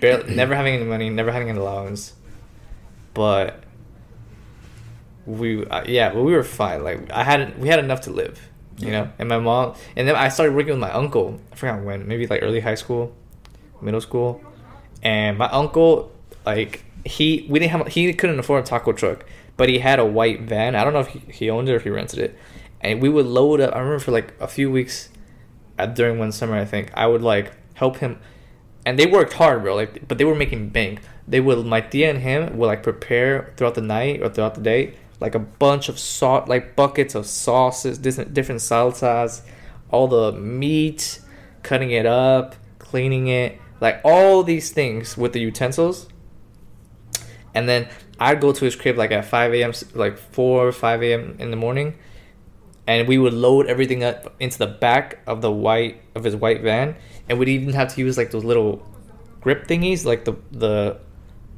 barely, 0.00 0.34
never 0.34 0.54
having 0.54 0.74
any 0.74 0.84
money, 0.84 1.10
never 1.10 1.30
having 1.32 1.50
an 1.50 1.56
allowance, 1.58 2.14
but 3.14 3.62
we, 5.26 5.64
uh, 5.66 5.84
yeah, 5.86 6.12
but 6.12 6.22
we 6.22 6.32
were 6.32 6.42
fine. 6.42 6.82
Like 6.82 7.10
I 7.12 7.24
had, 7.24 7.58
we 7.60 7.68
had 7.68 7.78
enough 7.78 8.02
to 8.02 8.10
live, 8.10 8.40
you 8.78 8.90
know. 8.90 9.10
And 9.18 9.28
my 9.28 9.38
mom, 9.38 9.74
and 9.96 10.08
then 10.08 10.16
I 10.16 10.28
started 10.28 10.54
working 10.54 10.72
with 10.72 10.80
my 10.80 10.92
uncle. 10.92 11.40
I 11.52 11.56
forgot 11.56 11.82
when, 11.82 12.06
maybe 12.06 12.26
like 12.26 12.42
early 12.42 12.60
high 12.60 12.74
school, 12.74 13.14
middle 13.80 14.00
school, 14.00 14.42
and 15.02 15.38
my 15.38 15.48
uncle, 15.50 16.12
like 16.44 16.84
he, 17.04 17.46
we 17.48 17.58
didn't 17.58 17.72
have, 17.72 17.88
he 17.88 18.12
couldn't 18.12 18.38
afford 18.38 18.64
a 18.64 18.66
taco 18.66 18.92
truck, 18.92 19.24
but 19.56 19.68
he 19.68 19.78
had 19.78 19.98
a 19.98 20.04
white 20.04 20.42
van. 20.42 20.74
I 20.74 20.84
don't 20.84 20.92
know 20.92 21.00
if 21.00 21.08
he, 21.08 21.20
he 21.32 21.50
owned 21.50 21.68
it 21.68 21.72
or 21.72 21.76
if 21.76 21.84
he 21.84 21.90
rented 21.90 22.18
it, 22.18 22.38
and 22.80 23.00
we 23.02 23.08
would 23.08 23.26
load 23.26 23.60
up. 23.60 23.74
I 23.74 23.78
remember 23.78 23.98
for 23.98 24.12
like 24.12 24.34
a 24.40 24.48
few 24.48 24.70
weeks 24.70 25.10
uh, 25.78 25.86
during 25.86 26.18
one 26.18 26.32
summer, 26.32 26.56
I 26.56 26.64
think 26.64 26.90
I 26.94 27.06
would 27.06 27.22
like 27.22 27.52
help 27.74 27.98
him, 27.98 28.18
and 28.84 28.98
they 28.98 29.06
worked 29.06 29.34
hard, 29.34 29.62
bro. 29.62 29.74
Like, 29.76 30.06
but 30.08 30.18
they 30.18 30.24
were 30.24 30.34
making 30.34 30.70
bank. 30.70 31.00
They 31.28 31.40
would 31.40 31.64
my 31.64 31.80
tia 31.80 32.10
and 32.10 32.20
him 32.20 32.58
would 32.58 32.66
like 32.66 32.82
prepare 32.82 33.52
throughout 33.56 33.76
the 33.76 33.82
night 33.82 34.20
or 34.20 34.28
throughout 34.28 34.56
the 34.56 34.62
day 34.62 34.94
like 35.20 35.34
a 35.34 35.38
bunch 35.38 35.88
of 35.88 35.98
salt, 35.98 36.48
like 36.48 36.74
buckets 36.74 37.14
of 37.14 37.26
sauces, 37.26 37.98
different 37.98 38.34
different 38.34 38.60
salsas, 38.60 39.42
all 39.90 40.08
the 40.08 40.32
meat, 40.32 41.20
cutting 41.62 41.90
it 41.90 42.06
up, 42.06 42.56
cleaning 42.78 43.28
it, 43.28 43.60
like 43.80 44.00
all 44.04 44.42
these 44.42 44.70
things 44.70 45.16
with 45.16 45.32
the 45.32 45.40
utensils. 45.40 46.08
And 47.54 47.68
then 47.68 47.88
I'd 48.18 48.40
go 48.40 48.52
to 48.52 48.64
his 48.64 48.76
crib 48.76 48.96
like 48.96 49.10
at 49.10 49.24
5 49.24 49.54
a.m., 49.54 49.72
like 49.94 50.18
4 50.18 50.68
or 50.68 50.72
5 50.72 51.02
a.m. 51.02 51.36
in 51.38 51.50
the 51.50 51.56
morning, 51.56 51.96
and 52.86 53.06
we 53.06 53.18
would 53.18 53.34
load 53.34 53.66
everything 53.66 54.02
up 54.04 54.34
into 54.40 54.58
the 54.58 54.66
back 54.66 55.20
of 55.26 55.42
the 55.42 55.50
white 55.50 56.02
of 56.14 56.24
his 56.24 56.36
white 56.36 56.62
van, 56.62 56.96
and 57.28 57.38
we'd 57.38 57.48
even 57.48 57.74
have 57.74 57.94
to 57.94 58.00
use 58.00 58.16
like 58.16 58.30
those 58.30 58.44
little 58.44 58.86
grip 59.40 59.66
thingies, 59.66 60.04
like 60.04 60.24
the 60.24 60.34
the 60.52 60.98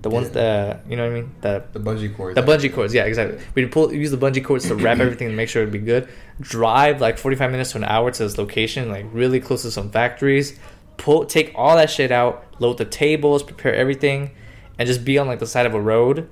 the 0.02 0.10
ones 0.10 0.28
Yeah. 0.28 0.32
that 0.42 0.80
you 0.88 0.96
know 0.96 1.04
what 1.04 1.12
I 1.12 1.20
mean, 1.20 1.30
the 1.40 1.62
The 1.72 1.80
bungee 1.80 2.14
cords. 2.16 2.34
the 2.34 2.42
bungee 2.42 2.72
cords, 2.72 2.92
yeah, 2.92 3.04
exactly. 3.04 3.38
We'd 3.54 3.70
pull 3.72 3.92
use 3.92 4.10
the 4.10 4.16
bungee 4.18 4.44
cords 4.44 4.66
to 4.68 4.74
wrap 4.74 4.98
everything 5.04 5.28
and 5.28 5.36
make 5.36 5.48
sure 5.48 5.62
it'd 5.62 5.72
be 5.72 5.78
good. 5.78 6.08
Drive 6.40 7.00
like 7.00 7.18
forty 7.18 7.36
five 7.36 7.50
minutes 7.50 7.72
to 7.72 7.78
an 7.78 7.84
hour 7.84 8.10
to 8.10 8.22
this 8.22 8.36
location, 8.38 8.90
like 8.90 9.06
really 9.12 9.40
close 9.40 9.62
to 9.62 9.70
some 9.70 9.90
factories. 9.90 10.58
Pull 10.98 11.24
take 11.26 11.52
all 11.54 11.76
that 11.76 11.88
shit 11.90 12.10
out, 12.12 12.44
load 12.58 12.78
the 12.78 12.84
tables, 12.84 13.42
prepare 13.42 13.74
everything, 13.74 14.32
and 14.78 14.86
just 14.86 15.04
be 15.04 15.18
on 15.18 15.26
like 15.26 15.38
the 15.38 15.46
side 15.46 15.66
of 15.66 15.74
a 15.74 15.80
road. 15.80 16.28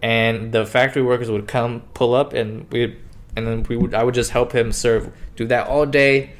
And 0.00 0.52
the 0.52 0.64
factory 0.64 1.02
workers 1.02 1.28
would 1.30 1.48
come, 1.48 1.82
pull 1.92 2.14
up, 2.14 2.32
and 2.32 2.70
we, 2.70 2.96
and 3.36 3.46
then 3.46 3.64
we 3.68 3.76
would 3.76 3.94
I 3.94 4.04
would 4.04 4.14
just 4.14 4.30
help 4.30 4.52
him 4.52 4.70
serve. 4.72 5.10
Do 5.36 5.44
that 5.46 5.66
all 5.66 5.86
day. 5.86 6.30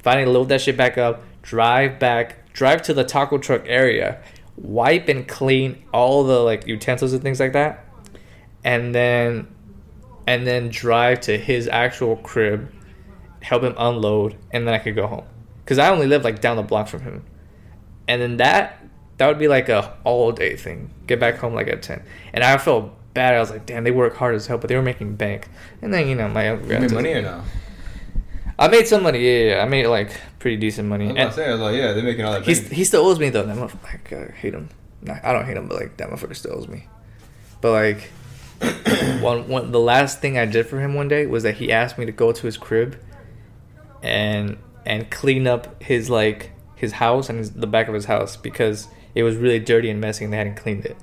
Finally, 0.00 0.26
load 0.32 0.48
that 0.48 0.60
shit 0.60 0.76
back 0.76 0.98
up. 0.98 1.22
Drive 1.42 1.98
back. 1.98 2.52
Drive 2.52 2.82
to 2.82 2.94
the 2.94 3.04
taco 3.04 3.38
truck 3.38 3.62
area. 3.66 4.20
Wipe 4.56 5.08
and 5.08 5.26
clean 5.26 5.84
all 5.92 6.24
the 6.24 6.40
like 6.40 6.66
utensils 6.66 7.12
and 7.12 7.22
things 7.22 7.40
like 7.40 7.52
that 7.52 7.84
and 8.64 8.94
then 8.94 9.46
and 10.26 10.46
then 10.46 10.70
drive 10.70 11.20
to 11.20 11.36
his 11.36 11.68
actual 11.68 12.16
crib, 12.16 12.72
help 13.42 13.62
him 13.62 13.74
unload, 13.76 14.36
and 14.50 14.66
then 14.66 14.74
I 14.74 14.78
could 14.78 14.94
go 14.94 15.06
home. 15.06 15.26
Cause 15.66 15.78
I 15.78 15.90
only 15.90 16.06
live 16.06 16.24
like 16.24 16.40
down 16.40 16.56
the 16.56 16.62
block 16.62 16.88
from 16.88 17.02
him, 17.02 17.24
and 18.08 18.20
then 18.20 18.38
that 18.38 18.84
that 19.18 19.28
would 19.28 19.38
be 19.38 19.48
like 19.48 19.68
a 19.68 19.96
all 20.04 20.32
day 20.32 20.56
thing. 20.56 20.90
Get 21.06 21.20
back 21.20 21.36
home 21.36 21.54
like 21.54 21.68
at 21.68 21.82
ten, 21.82 22.02
and 22.32 22.42
I 22.42 22.56
felt 22.58 22.92
bad. 23.14 23.34
I 23.34 23.40
was 23.40 23.50
like, 23.50 23.66
damn, 23.66 23.84
they 23.84 23.90
work 23.90 24.16
hard 24.16 24.34
as 24.34 24.46
hell, 24.46 24.58
but 24.58 24.68
they 24.68 24.76
were 24.76 24.82
making 24.82 25.16
bank. 25.16 25.48
And 25.80 25.92
then 25.92 26.08
you 26.08 26.14
know 26.14 26.28
my 26.28 26.52
You 26.52 26.56
made 26.56 26.92
money 26.92 27.12
or 27.12 27.22
no? 27.22 27.42
I 28.58 28.68
made 28.68 28.86
some 28.86 29.02
money. 29.02 29.18
Yeah, 29.18 29.54
yeah, 29.54 29.62
I 29.62 29.66
made 29.66 29.86
like 29.86 30.12
pretty 30.38 30.56
decent 30.56 30.88
money. 30.88 31.06
I 31.06 31.08
was 31.08 31.18
And 31.18 31.32
to 31.34 31.46
I 31.46 31.52
was 31.52 31.60
like, 31.60 31.76
yeah, 31.76 31.92
they're 31.92 32.04
making 32.04 32.24
all 32.24 32.32
that. 32.32 32.44
he's 32.44 32.68
he 32.68 32.84
still 32.84 33.06
owes 33.06 33.18
me 33.18 33.30
though. 33.30 33.44
That 33.44 33.56
motherfucker, 33.56 33.82
like, 33.82 34.12
I 34.12 34.32
hate 34.32 34.54
him. 34.54 34.68
Nah, 35.02 35.18
I 35.22 35.32
don't 35.32 35.44
hate 35.44 35.56
him, 35.56 35.68
but 35.68 35.80
like 35.80 35.96
that 35.96 36.08
motherfucker 36.08 36.36
still 36.36 36.56
owes 36.56 36.68
me. 36.68 36.86
But 37.60 37.72
like, 37.72 38.10
one 39.20 39.48
one 39.48 39.72
the 39.72 39.80
last 39.80 40.20
thing 40.20 40.38
I 40.38 40.46
did 40.46 40.66
for 40.66 40.80
him 40.80 40.94
one 40.94 41.08
day 41.08 41.26
was 41.26 41.42
that 41.42 41.56
he 41.56 41.72
asked 41.72 41.98
me 41.98 42.06
to 42.06 42.12
go 42.12 42.32
to 42.32 42.46
his 42.46 42.56
crib, 42.56 42.98
and 44.02 44.58
and 44.86 45.10
clean 45.10 45.46
up 45.46 45.82
his 45.82 46.08
like 46.08 46.52
his 46.76 46.92
house 46.92 47.28
and 47.28 47.38
his, 47.38 47.52
the 47.52 47.66
back 47.66 47.88
of 47.88 47.94
his 47.94 48.04
house 48.04 48.36
because 48.36 48.88
it 49.14 49.22
was 49.22 49.36
really 49.36 49.58
dirty 49.58 49.90
and 49.90 50.00
messy 50.00 50.24
and 50.24 50.32
they 50.32 50.36
hadn't 50.36 50.56
cleaned 50.56 50.84
it. 50.84 50.96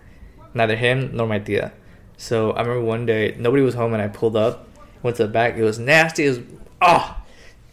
Neither 0.53 0.75
him 0.75 1.15
nor 1.15 1.27
my 1.27 1.39
tia. 1.39 1.73
So 2.17 2.51
I 2.51 2.61
remember 2.61 2.81
one 2.83 3.05
day 3.05 3.35
nobody 3.37 3.63
was 3.63 3.73
home 3.73 3.93
and 3.93 4.01
I 4.01 4.07
pulled 4.07 4.35
up, 4.35 4.67
went 5.01 5.17
to 5.17 5.23
the 5.23 5.29
back. 5.29 5.57
It 5.57 5.63
was 5.63 5.79
nasty. 5.79 6.25
It 6.25 6.29
was 6.29 6.39
oh, 6.39 6.43
ah! 6.81 7.17
it 7.17 7.20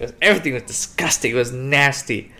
was 0.05 0.13
everything 0.23 0.55
was 0.55 0.63
disgusting. 0.65 1.33
It 1.33 1.35
was 1.35 1.53
nasty, 1.53 2.33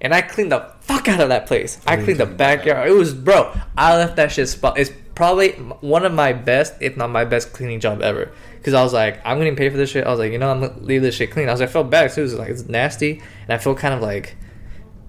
and 0.00 0.14
I 0.14 0.22
cleaned 0.22 0.52
the 0.52 0.72
fuck 0.80 1.08
out 1.08 1.20
of 1.20 1.28
that 1.28 1.46
place. 1.46 1.80
I 1.86 1.96
cleaned 1.96 2.20
the 2.20 2.26
backyard. 2.26 2.88
It 2.88 2.92
was 2.92 3.14
bro. 3.14 3.52
I 3.76 3.96
left 3.96 4.16
that 4.16 4.32
shit 4.32 4.48
spot. 4.48 4.78
It's 4.78 4.90
probably 5.14 5.52
one 5.52 6.04
of 6.04 6.12
my 6.12 6.32
best, 6.32 6.74
if 6.80 6.96
not 6.96 7.10
my 7.10 7.24
best, 7.24 7.52
cleaning 7.52 7.80
job 7.80 8.02
ever. 8.02 8.32
Cause 8.62 8.74
I 8.74 8.82
was 8.82 8.94
like, 8.94 9.20
I'm 9.26 9.36
getting 9.38 9.56
paid 9.56 9.72
for 9.72 9.76
this 9.76 9.90
shit. 9.90 10.06
I 10.06 10.10
was 10.10 10.18
like, 10.18 10.32
you 10.32 10.38
know, 10.38 10.50
I'm 10.50 10.60
gonna 10.60 10.80
leave 10.80 11.02
this 11.02 11.14
shit 11.14 11.30
clean. 11.30 11.48
I 11.48 11.52
was 11.52 11.60
like, 11.60 11.68
I 11.68 11.72
felt 11.72 11.90
bad 11.90 12.10
too. 12.12 12.22
It 12.22 12.24
was 12.24 12.34
like 12.34 12.48
it's 12.48 12.66
nasty, 12.66 13.22
and 13.42 13.50
I 13.50 13.58
feel 13.58 13.74
kind 13.74 13.92
of 13.92 14.00
like 14.00 14.36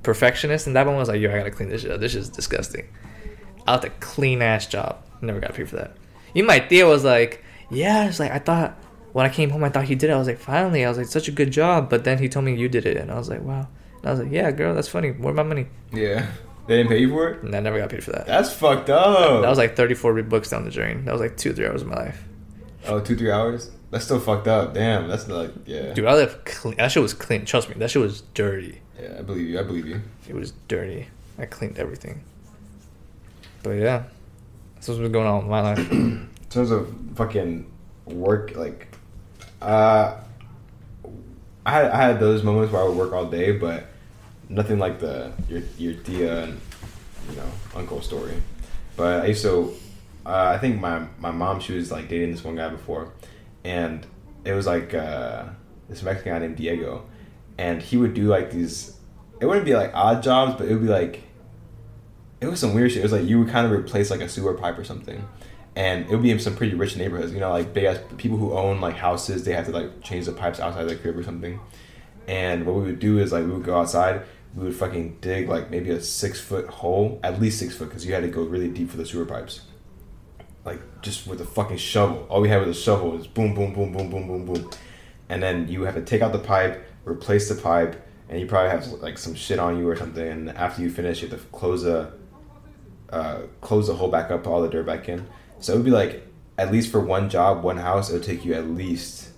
perfectionist. 0.04 0.68
And 0.68 0.76
that 0.76 0.86
one 0.86 0.98
was 0.98 1.08
like, 1.08 1.22
yo, 1.22 1.32
I 1.32 1.38
gotta 1.38 1.52
clean 1.52 1.70
this 1.70 1.82
shit 1.82 1.92
up. 1.92 2.02
This 2.02 2.12
shit's 2.12 2.30
disgusting. 2.30 2.88
I 3.66 3.72
left 3.72 3.86
a 3.86 3.90
clean 3.90 4.42
ass 4.42 4.68
job. 4.68 5.04
Never 5.22 5.40
got 5.40 5.54
paid 5.54 5.70
for 5.70 5.78
that. 5.78 5.96
Even 6.34 6.48
my 6.48 6.60
tia 6.60 6.86
was 6.86 7.04
like, 7.06 7.44
yeah, 7.70 8.08
it's 8.08 8.20
like 8.20 8.32
I 8.32 8.40
thought 8.40 8.78
when 9.16 9.26
I 9.26 9.30
came 9.30 9.50
home, 9.50 9.64
I 9.64 9.70
thought 9.70 9.86
he 9.86 9.96
did 9.96 10.10
it. 10.10 10.14
I 10.14 10.18
was 10.18 10.28
like, 10.28 10.40
finally, 10.40 10.84
I 10.84 10.90
was 10.90 10.98
like, 10.98 11.08
such 11.08 11.30
a 11.30 11.32
good 11.32 11.50
job. 11.50 11.90
But 11.90 12.04
then 12.04 12.18
he 12.18 12.28
told 12.28 12.44
me 12.44 12.54
you 12.54 12.68
did 12.68 12.86
it, 12.86 12.98
and 12.98 13.10
I 13.10 13.18
was 13.18 13.30
like, 13.30 13.42
wow. 13.44 13.66
And 14.00 14.06
I 14.06 14.12
was 14.12 14.20
like, 14.20 14.30
yeah, 14.30 14.52
girl, 14.52 14.76
that's 14.76 14.90
funny. 14.90 15.12
Where 15.12 15.34
my 15.34 15.42
money? 15.42 15.68
yeah, 15.94 16.30
they 16.68 16.76
didn't 16.76 16.90
pay 16.90 17.00
you 17.00 17.10
for 17.12 17.30
it. 17.30 17.42
And 17.42 17.56
I 17.56 17.62
never 17.62 17.80
got 17.80 17.90
paid 17.90 18.04
for 18.04 18.12
that. 18.12 18.28
That's 18.28 18.52
fucked 18.52 18.90
up. 18.90 19.42
That 19.42 19.48
was 19.48 19.58
like 19.58 19.78
34 19.78 20.22
books 20.24 20.50
down 20.50 20.66
the 20.66 20.70
drain. 20.70 21.06
That 21.06 21.14
was 21.14 21.22
like 21.22 21.38
two, 21.38 21.54
three 21.54 21.66
hours 21.66 21.82
of 21.82 21.88
my 21.88 21.96
life. 21.96 22.26
oh 22.88 23.00
two 23.00 23.16
three 23.16 23.32
hours. 23.32 23.72
That's 23.90 24.04
still 24.04 24.20
fucked 24.20 24.50
up. 24.50 24.74
Damn, 24.74 25.08
that's 25.08 25.30
like 25.30 25.52
yeah. 25.66 25.94
Dude, 25.94 26.08
I 26.08 26.16
live 26.16 26.44
clean. 26.44 26.76
That 26.76 26.92
shit 26.92 27.02
was 27.02 27.14
clean. 27.14 27.46
Trust 27.46 27.70
me, 27.70 27.76
that 27.76 27.90
shit 27.92 28.02
was 28.02 28.20
dirty. 28.34 28.82
Yeah, 29.02 29.16
I 29.20 29.22
believe 29.22 29.48
you. 29.48 29.58
I 29.58 29.64
believe 29.64 29.88
you. 29.88 30.02
It 30.28 30.36
was 30.36 30.52
dirty. 30.68 31.08
I 31.40 31.46
cleaned 31.46 31.80
everything. 31.80 32.22
But 33.64 33.78
yeah, 33.78 34.04
that's 34.74 34.90
what's 34.90 35.00
been 35.00 35.14
going 35.14 35.26
on 35.26 35.44
in 35.44 35.50
my 35.50 35.62
life. 35.62 35.90
in 35.92 36.30
terms 36.50 36.70
of 36.70 36.94
fucking 37.16 37.72
work, 38.06 38.56
like, 38.58 38.95
uh, 39.62 40.18
I 41.66 41.72
had 41.72 41.86
I 41.86 41.98
had 41.98 42.20
those 42.20 42.44
moments 42.44 42.72
where 42.72 42.82
I 42.82 42.86
would 42.88 42.98
work 42.98 43.14
all 43.14 43.26
day, 43.26 43.52
but 43.52 43.88
nothing 44.50 44.80
like 44.80 45.00
the 45.00 45.32
your 45.50 45.62
your 45.78 45.94
tia 45.94 46.44
and 46.44 46.62
you 47.30 47.36
know 47.36 47.50
uncle 47.76 48.02
story. 48.02 48.42
But 48.96 49.24
I 49.24 49.28
used 49.28 49.42
to, 49.44 49.74
uh, 50.26 50.54
I 50.56 50.58
think 50.58 50.80
my 50.80 51.08
my 51.20 51.32
mom 51.32 51.60
she 51.60 51.74
was 51.74 51.92
like 51.92 52.08
dating 52.08 52.32
this 52.32 52.44
one 52.44 52.56
guy 52.56 52.70
before, 52.70 53.12
and 53.64 54.06
it 54.44 54.54
was 54.54 54.68
like 54.68 54.94
uh, 54.94 55.46
this 55.90 56.04
Mexican 56.04 56.34
guy 56.34 56.40
named 56.40 56.58
Diego, 56.58 57.06
and 57.58 57.82
he 57.82 57.98
would 57.98 58.14
do 58.14 58.28
like 58.28 58.52
these. 58.52 58.98
It 59.42 59.48
wouldn't 59.48 59.66
be 59.66 59.76
like 59.76 59.92
odd 59.94 60.24
jobs, 60.24 60.56
but 60.58 60.68
it 60.68 60.74
would 60.74 60.84
be 60.84 60.88
like 60.88 61.24
it 62.42 62.48
was 62.48 62.60
some 62.60 62.74
weird 62.74 62.92
shit. 62.92 63.00
It 63.00 63.04
was 63.04 63.12
like 63.12 63.26
you 63.26 63.40
would 63.40 63.50
kind 63.50 63.66
of 63.66 63.72
replace 63.72 64.12
like 64.12 64.22
a 64.22 64.30
sewer 64.30 64.54
pipe 64.54 64.78
or 64.78 64.84
something, 64.84 65.28
and 65.76 66.06
it 66.06 66.12
would 66.12 66.24
be 66.24 66.32
in 66.32 66.40
some 66.40 66.56
pretty 66.56 66.76
rich 66.76 66.96
neighborhoods. 66.96 67.34
You 67.34 67.40
know, 67.40 67.52
like 67.52 67.74
big 67.74 67.84
ass 67.84 68.00
people 68.18 68.38
who 68.38 68.54
own 68.54 68.80
like 68.80 68.96
houses, 68.96 69.44
they 69.44 69.54
have 69.54 69.66
to 69.66 69.72
like 69.72 70.02
change 70.02 70.26
the 70.26 70.32
pipes 70.32 70.60
outside 70.60 70.88
their 70.88 70.98
crib 70.98 71.18
or 71.18 71.24
something. 71.24 71.60
And 72.28 72.66
what 72.66 72.76
we 72.76 72.84
would 72.84 73.00
do 73.00 73.20
is 73.20 73.32
like 73.32 73.46
we 73.46 73.52
would 73.52 73.64
go 73.64 73.80
outside, 73.80 74.24
we 74.56 74.66
would 74.66 74.76
fucking 74.76 75.18
dig 75.22 75.50
like 75.50 75.70
maybe 75.70 75.90
a 75.92 76.02
six 76.02 76.40
foot 76.40 76.68
hole, 76.68 77.20
at 77.24 77.42
least 77.42 77.60
six 77.60 77.76
foot, 77.76 77.90
because 77.90 78.06
you 78.06 78.14
had 78.14 78.24
to 78.24 78.30
go 78.30 78.44
really 78.44 78.70
deep 78.70 78.90
for 78.90 78.98
the 78.98 79.06
sewer 79.06 79.26
pipes. 79.26 79.62
Like 80.64 81.02
just 81.02 81.28
with 81.28 81.42
a 81.42 81.46
fucking 81.46 81.78
shovel. 81.78 82.26
All 82.30 82.42
we 82.42 82.50
had 82.50 82.66
was 82.66 82.78
a 82.78 82.82
shovel. 82.82 83.12
Was 83.12 83.28
boom, 83.28 83.54
boom, 83.54 83.74
boom, 83.74 83.92
boom, 83.92 84.10
boom, 84.10 84.28
boom, 84.28 84.46
boom, 84.46 84.70
and 85.30 85.44
then 85.44 85.68
you 85.68 85.84
have 85.84 85.96
to 85.96 86.02
take 86.02 86.22
out 86.22 86.32
the 86.32 86.40
pipe, 86.40 86.84
replace 87.06 87.50
the 87.50 87.56
pipe, 87.56 88.02
and 88.30 88.40
you 88.40 88.48
probably 88.48 88.72
have 88.72 88.88
like 89.02 89.18
some 89.18 89.36
shit 89.36 89.60
on 89.60 89.78
you 89.78 89.88
or 89.88 89.96
something. 89.96 90.26
And 90.26 90.50
after 90.52 90.82
you 90.82 90.90
finish, 90.90 91.22
you 91.22 91.28
have 91.28 91.40
to 91.40 91.46
close 91.48 91.84
the 91.84 92.14
uh, 93.10 93.42
close 93.62 93.88
the 93.88 93.96
hole 93.96 94.10
back 94.10 94.32
up, 94.32 94.48
all 94.48 94.62
the 94.62 94.70
dirt 94.70 94.86
back 94.86 95.10
in. 95.10 95.28
So 95.60 95.74
it 95.74 95.78
would 95.78 95.86
be 95.86 95.92
like 95.92 96.26
at 96.58 96.72
least 96.72 96.92
for 96.92 97.00
one 97.00 97.30
job, 97.30 97.64
one 97.64 97.78
house, 97.78 98.10
it 98.10 98.14
would 98.14 98.24
take 98.24 98.46
you 98.46 98.54
at 98.54 98.68
least 98.70 99.30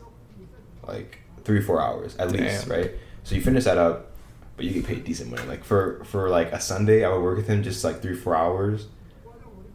like 0.87 1.19
three 1.43 1.61
four 1.61 1.81
hours 1.81 2.15
at 2.17 2.31
least, 2.31 2.67
Damn. 2.67 2.77
right? 2.79 2.91
So 3.23 3.35
you 3.35 3.41
finish 3.41 3.63
that 3.65 3.77
up, 3.77 4.11
but 4.55 4.65
you 4.65 4.71
get 4.71 4.85
paid 4.85 5.03
decent 5.03 5.29
money. 5.31 5.47
Like 5.47 5.63
for 5.63 6.03
for 6.05 6.29
like 6.29 6.51
a 6.51 6.59
Sunday, 6.59 7.03
I 7.05 7.09
would 7.09 7.21
work 7.21 7.37
with 7.37 7.47
him 7.47 7.63
just 7.63 7.83
like 7.83 8.01
three 8.01 8.15
four 8.15 8.35
hours. 8.35 8.87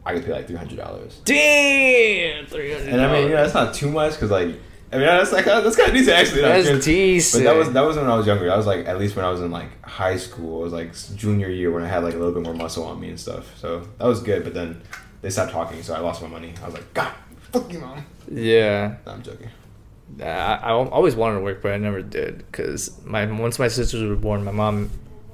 I 0.04 0.14
could 0.14 0.24
pay 0.24 0.32
like 0.32 0.46
three 0.46 0.56
hundred 0.56 0.78
dollars. 0.78 1.20
Damn, 1.24 2.46
300. 2.46 2.88
And 2.88 3.00
I 3.00 3.12
mean, 3.12 3.22
you 3.24 3.28
know, 3.30 3.36
that's 3.42 3.54
not 3.54 3.72
too 3.74 3.90
much 3.90 4.12
because 4.14 4.30
like 4.30 4.48
I 4.92 4.96
mean 4.96 5.06
that's 5.06 5.32
like 5.32 5.44
that's 5.44 5.76
kind 5.76 5.88
of 5.90 5.94
decent 5.94 6.16
actually. 6.16 6.40
That's 6.42 6.68
But 6.68 6.82
decent. 6.82 7.44
that 7.44 7.56
was 7.56 7.70
that 7.72 7.82
was 7.82 7.96
when 7.96 8.06
I 8.08 8.16
was 8.16 8.26
younger. 8.26 8.46
That 8.46 8.56
was 8.56 8.66
like 8.66 8.86
at 8.86 8.98
least 8.98 9.14
when 9.16 9.24
I 9.24 9.30
was 9.30 9.40
in 9.40 9.50
like 9.50 9.82
high 9.84 10.16
school. 10.16 10.60
It 10.60 10.64
was 10.64 10.72
like 10.72 10.92
junior 11.16 11.48
year 11.48 11.70
when 11.70 11.82
I 11.84 11.88
had 11.88 12.02
like 12.02 12.14
a 12.14 12.18
little 12.18 12.34
bit 12.34 12.42
more 12.42 12.54
muscle 12.54 12.84
on 12.84 12.98
me 13.00 13.10
and 13.10 13.20
stuff. 13.20 13.56
So 13.58 13.86
that 13.98 14.06
was 14.06 14.20
good. 14.22 14.42
But 14.44 14.54
then 14.54 14.82
they 15.22 15.30
stopped 15.30 15.52
talking, 15.52 15.82
so 15.82 15.94
I 15.94 16.00
lost 16.00 16.20
my 16.22 16.28
money. 16.28 16.52
I 16.62 16.66
was 16.66 16.74
like, 16.74 16.92
God, 16.94 17.12
fuck 17.52 17.72
you, 17.72 17.78
mom. 17.80 18.04
yeah. 18.30 18.96
No, 19.06 19.12
I'm 19.12 19.22
joking. 19.22 19.48
I, 20.20 20.24
I 20.62 20.70
always 20.72 21.16
wanted 21.16 21.36
to 21.36 21.40
work, 21.40 21.62
but 21.62 21.72
I 21.72 21.78
never 21.78 22.02
did 22.02 22.38
because 22.38 23.02
my 23.04 23.24
once 23.24 23.58
my 23.58 23.68
sisters 23.68 24.06
were 24.06 24.16
born, 24.16 24.44
my 24.44 24.52
mom 24.52 24.90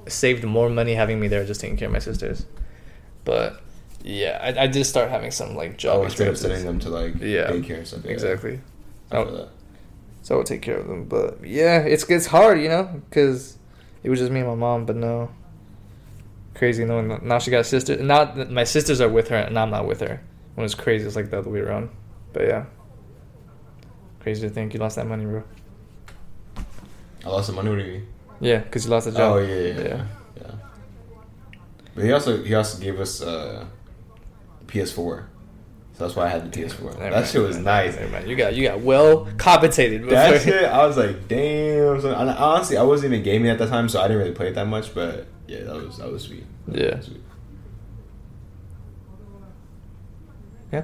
saved 0.06 0.44
more 0.44 0.70
money 0.70 0.94
having 0.94 1.18
me 1.18 1.26
there 1.28 1.44
just 1.44 1.60
taking 1.60 1.76
care 1.76 1.88
of 1.88 1.92
my 1.92 1.98
sisters. 1.98 2.46
But 3.24 3.60
yeah, 4.04 4.38
I, 4.40 4.64
I 4.64 4.66
did 4.68 4.84
start 4.84 5.10
having 5.10 5.32
some 5.32 5.56
like 5.56 5.76
job 5.78 6.04
Oh, 6.04 6.08
straight 6.08 6.28
up 6.28 6.36
sending 6.36 6.64
them 6.64 6.78
to 6.80 6.90
like 6.90 7.14
Yeah, 7.20 7.50
daycare 7.50 7.84
stuff. 7.86 8.04
Yeah. 8.04 8.10
Exactly. 8.12 8.60
I 9.10 9.16
Oh. 9.16 9.24
that. 9.36 9.48
So 10.22 10.34
I 10.34 10.38
would 10.38 10.46
take 10.46 10.62
care 10.62 10.76
of 10.76 10.86
them. 10.86 11.04
But 11.06 11.44
yeah, 11.44 11.80
it's 11.80 12.04
it's 12.08 12.26
hard, 12.26 12.60
you 12.60 12.68
know, 12.68 12.84
because 13.10 13.56
it 14.04 14.10
was 14.10 14.20
just 14.20 14.30
me 14.30 14.40
and 14.40 14.48
my 14.48 14.54
mom. 14.54 14.84
But 14.86 14.96
no, 14.96 15.30
crazy 16.58 16.84
knowing 16.84 17.08
that 17.08 17.22
now 17.22 17.38
she 17.38 17.50
got 17.50 17.60
a 17.60 17.64
sister. 17.64 17.96
Now 17.96 18.34
my 18.50 18.64
sisters 18.64 19.00
are 19.00 19.08
with 19.08 19.28
her, 19.28 19.36
and 19.36 19.58
I'm 19.58 19.70
not 19.70 19.86
with 19.86 20.00
her. 20.00 20.20
When 20.54 20.64
it's 20.64 20.74
crazy, 20.74 21.06
it's 21.06 21.16
like 21.16 21.30
the 21.30 21.38
other 21.38 21.50
way 21.50 21.60
around. 21.60 21.90
But 22.32 22.48
yeah, 22.48 22.64
crazy 24.20 24.46
to 24.46 24.52
think 24.52 24.74
you 24.74 24.80
lost 24.80 24.96
that 24.96 25.06
money, 25.06 25.24
bro. 25.24 25.44
I 27.24 27.28
lost 27.28 27.46
some 27.46 27.54
money. 27.56 27.70
What 27.70 27.78
do 27.78 27.84
you 27.84 27.92
mean? 27.92 28.06
Yeah, 28.40 28.58
because 28.58 28.84
you 28.84 28.90
lost 28.90 29.06
a 29.06 29.12
job. 29.12 29.36
Oh 29.36 29.38
yeah, 29.38 29.54
yeah, 29.54 29.80
yeah, 29.80 30.06
yeah. 30.36 30.50
But 31.94 32.04
he 32.04 32.12
also 32.12 32.42
he 32.42 32.54
also 32.54 32.80
gave 32.80 33.00
us 33.00 33.22
uh, 33.22 33.66
PS4, 34.66 34.94
so 34.94 35.26
that's 36.04 36.14
why 36.14 36.26
I 36.26 36.28
had 36.28 36.50
the 36.50 36.60
PS4. 36.60 36.82
Never 36.82 36.98
that 36.98 37.12
mind, 37.12 37.26
shit 37.26 37.42
was 37.42 37.56
never 37.56 37.98
nice. 37.98 38.12
mind. 38.12 38.28
You 38.28 38.36
got 38.36 38.54
you 38.54 38.68
got 38.68 38.80
well 38.80 39.28
compensated. 39.36 40.08
That 40.08 40.42
shit, 40.42 40.64
I 40.64 40.86
was 40.86 40.96
like, 40.96 41.28
damn. 41.28 42.00
So, 42.00 42.14
and 42.14 42.30
honestly, 42.30 42.76
I 42.76 42.82
wasn't 42.82 43.12
even 43.12 43.24
gaming 43.24 43.50
at 43.50 43.58
that 43.58 43.68
time, 43.68 43.88
so 43.88 44.00
I 44.00 44.08
didn't 44.08 44.18
really 44.18 44.34
play 44.34 44.48
it 44.48 44.54
that 44.54 44.66
much. 44.66 44.94
But 44.94 45.26
yeah, 45.48 45.64
that 45.64 45.74
was 45.74 45.96
that 45.98 46.10
was 46.12 46.22
sweet. 46.22 46.44
That 46.68 46.78
Yeah. 46.80 46.96
was 46.96 47.06
sweet. 47.06 47.22
Yeah, 50.72 50.82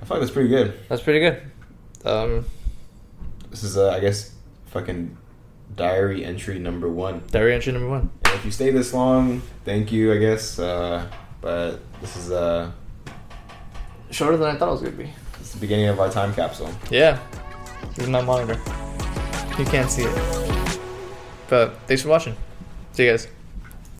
I 0.00 0.04
feel 0.04 0.16
like 0.16 0.20
that's 0.20 0.30
pretty 0.30 0.48
good. 0.50 0.74
that's 0.88 1.02
pretty 1.02 1.20
good. 1.20 1.42
Um, 2.04 2.44
This 3.50 3.62
is, 3.64 3.76
uh, 3.78 3.90
I 3.90 4.00
guess, 4.00 4.32
fucking 4.66 5.16
diary 5.76 6.24
entry 6.24 6.58
number 6.58 6.88
one. 6.88 7.22
diary 7.30 7.54
entry 7.54 7.72
number 7.72 7.88
one. 7.88 8.10
And 8.24 8.34
if 8.34 8.44
you 8.44 8.50
stay 8.50 8.70
this 8.70 8.92
long, 8.92 9.40
thank 9.64 9.90
you, 9.92 10.12
I 10.12 10.18
guess. 10.18 10.58
Uh, 10.58 11.06
but 11.40 11.78
this 12.00 12.16
is 12.16 12.30
uh, 12.32 12.70
Shorter 14.10 14.36
than 14.36 14.54
I 14.54 14.58
thought 14.58 14.68
it 14.68 14.72
was 14.72 14.80
gonna 14.82 14.96
be. 14.96 15.10
it's 15.40 15.52
the 15.52 15.58
beginning 15.60 15.86
of 15.86 15.98
our 16.00 16.10
time 16.10 16.34
capsule. 16.34 16.70
Yeah. 16.90 17.18
This 17.94 18.04
is 18.04 18.10
my 18.10 18.22
monitor. 18.22 18.60
You 19.58 19.64
can't 19.64 19.90
see 19.90 20.02
it. 20.02 20.78
But 21.48 21.76
thanks 21.86 22.02
for 22.02 22.08
watching. 22.10 22.34
See 22.92 23.04
you 23.04 23.10
guys. 23.12 23.28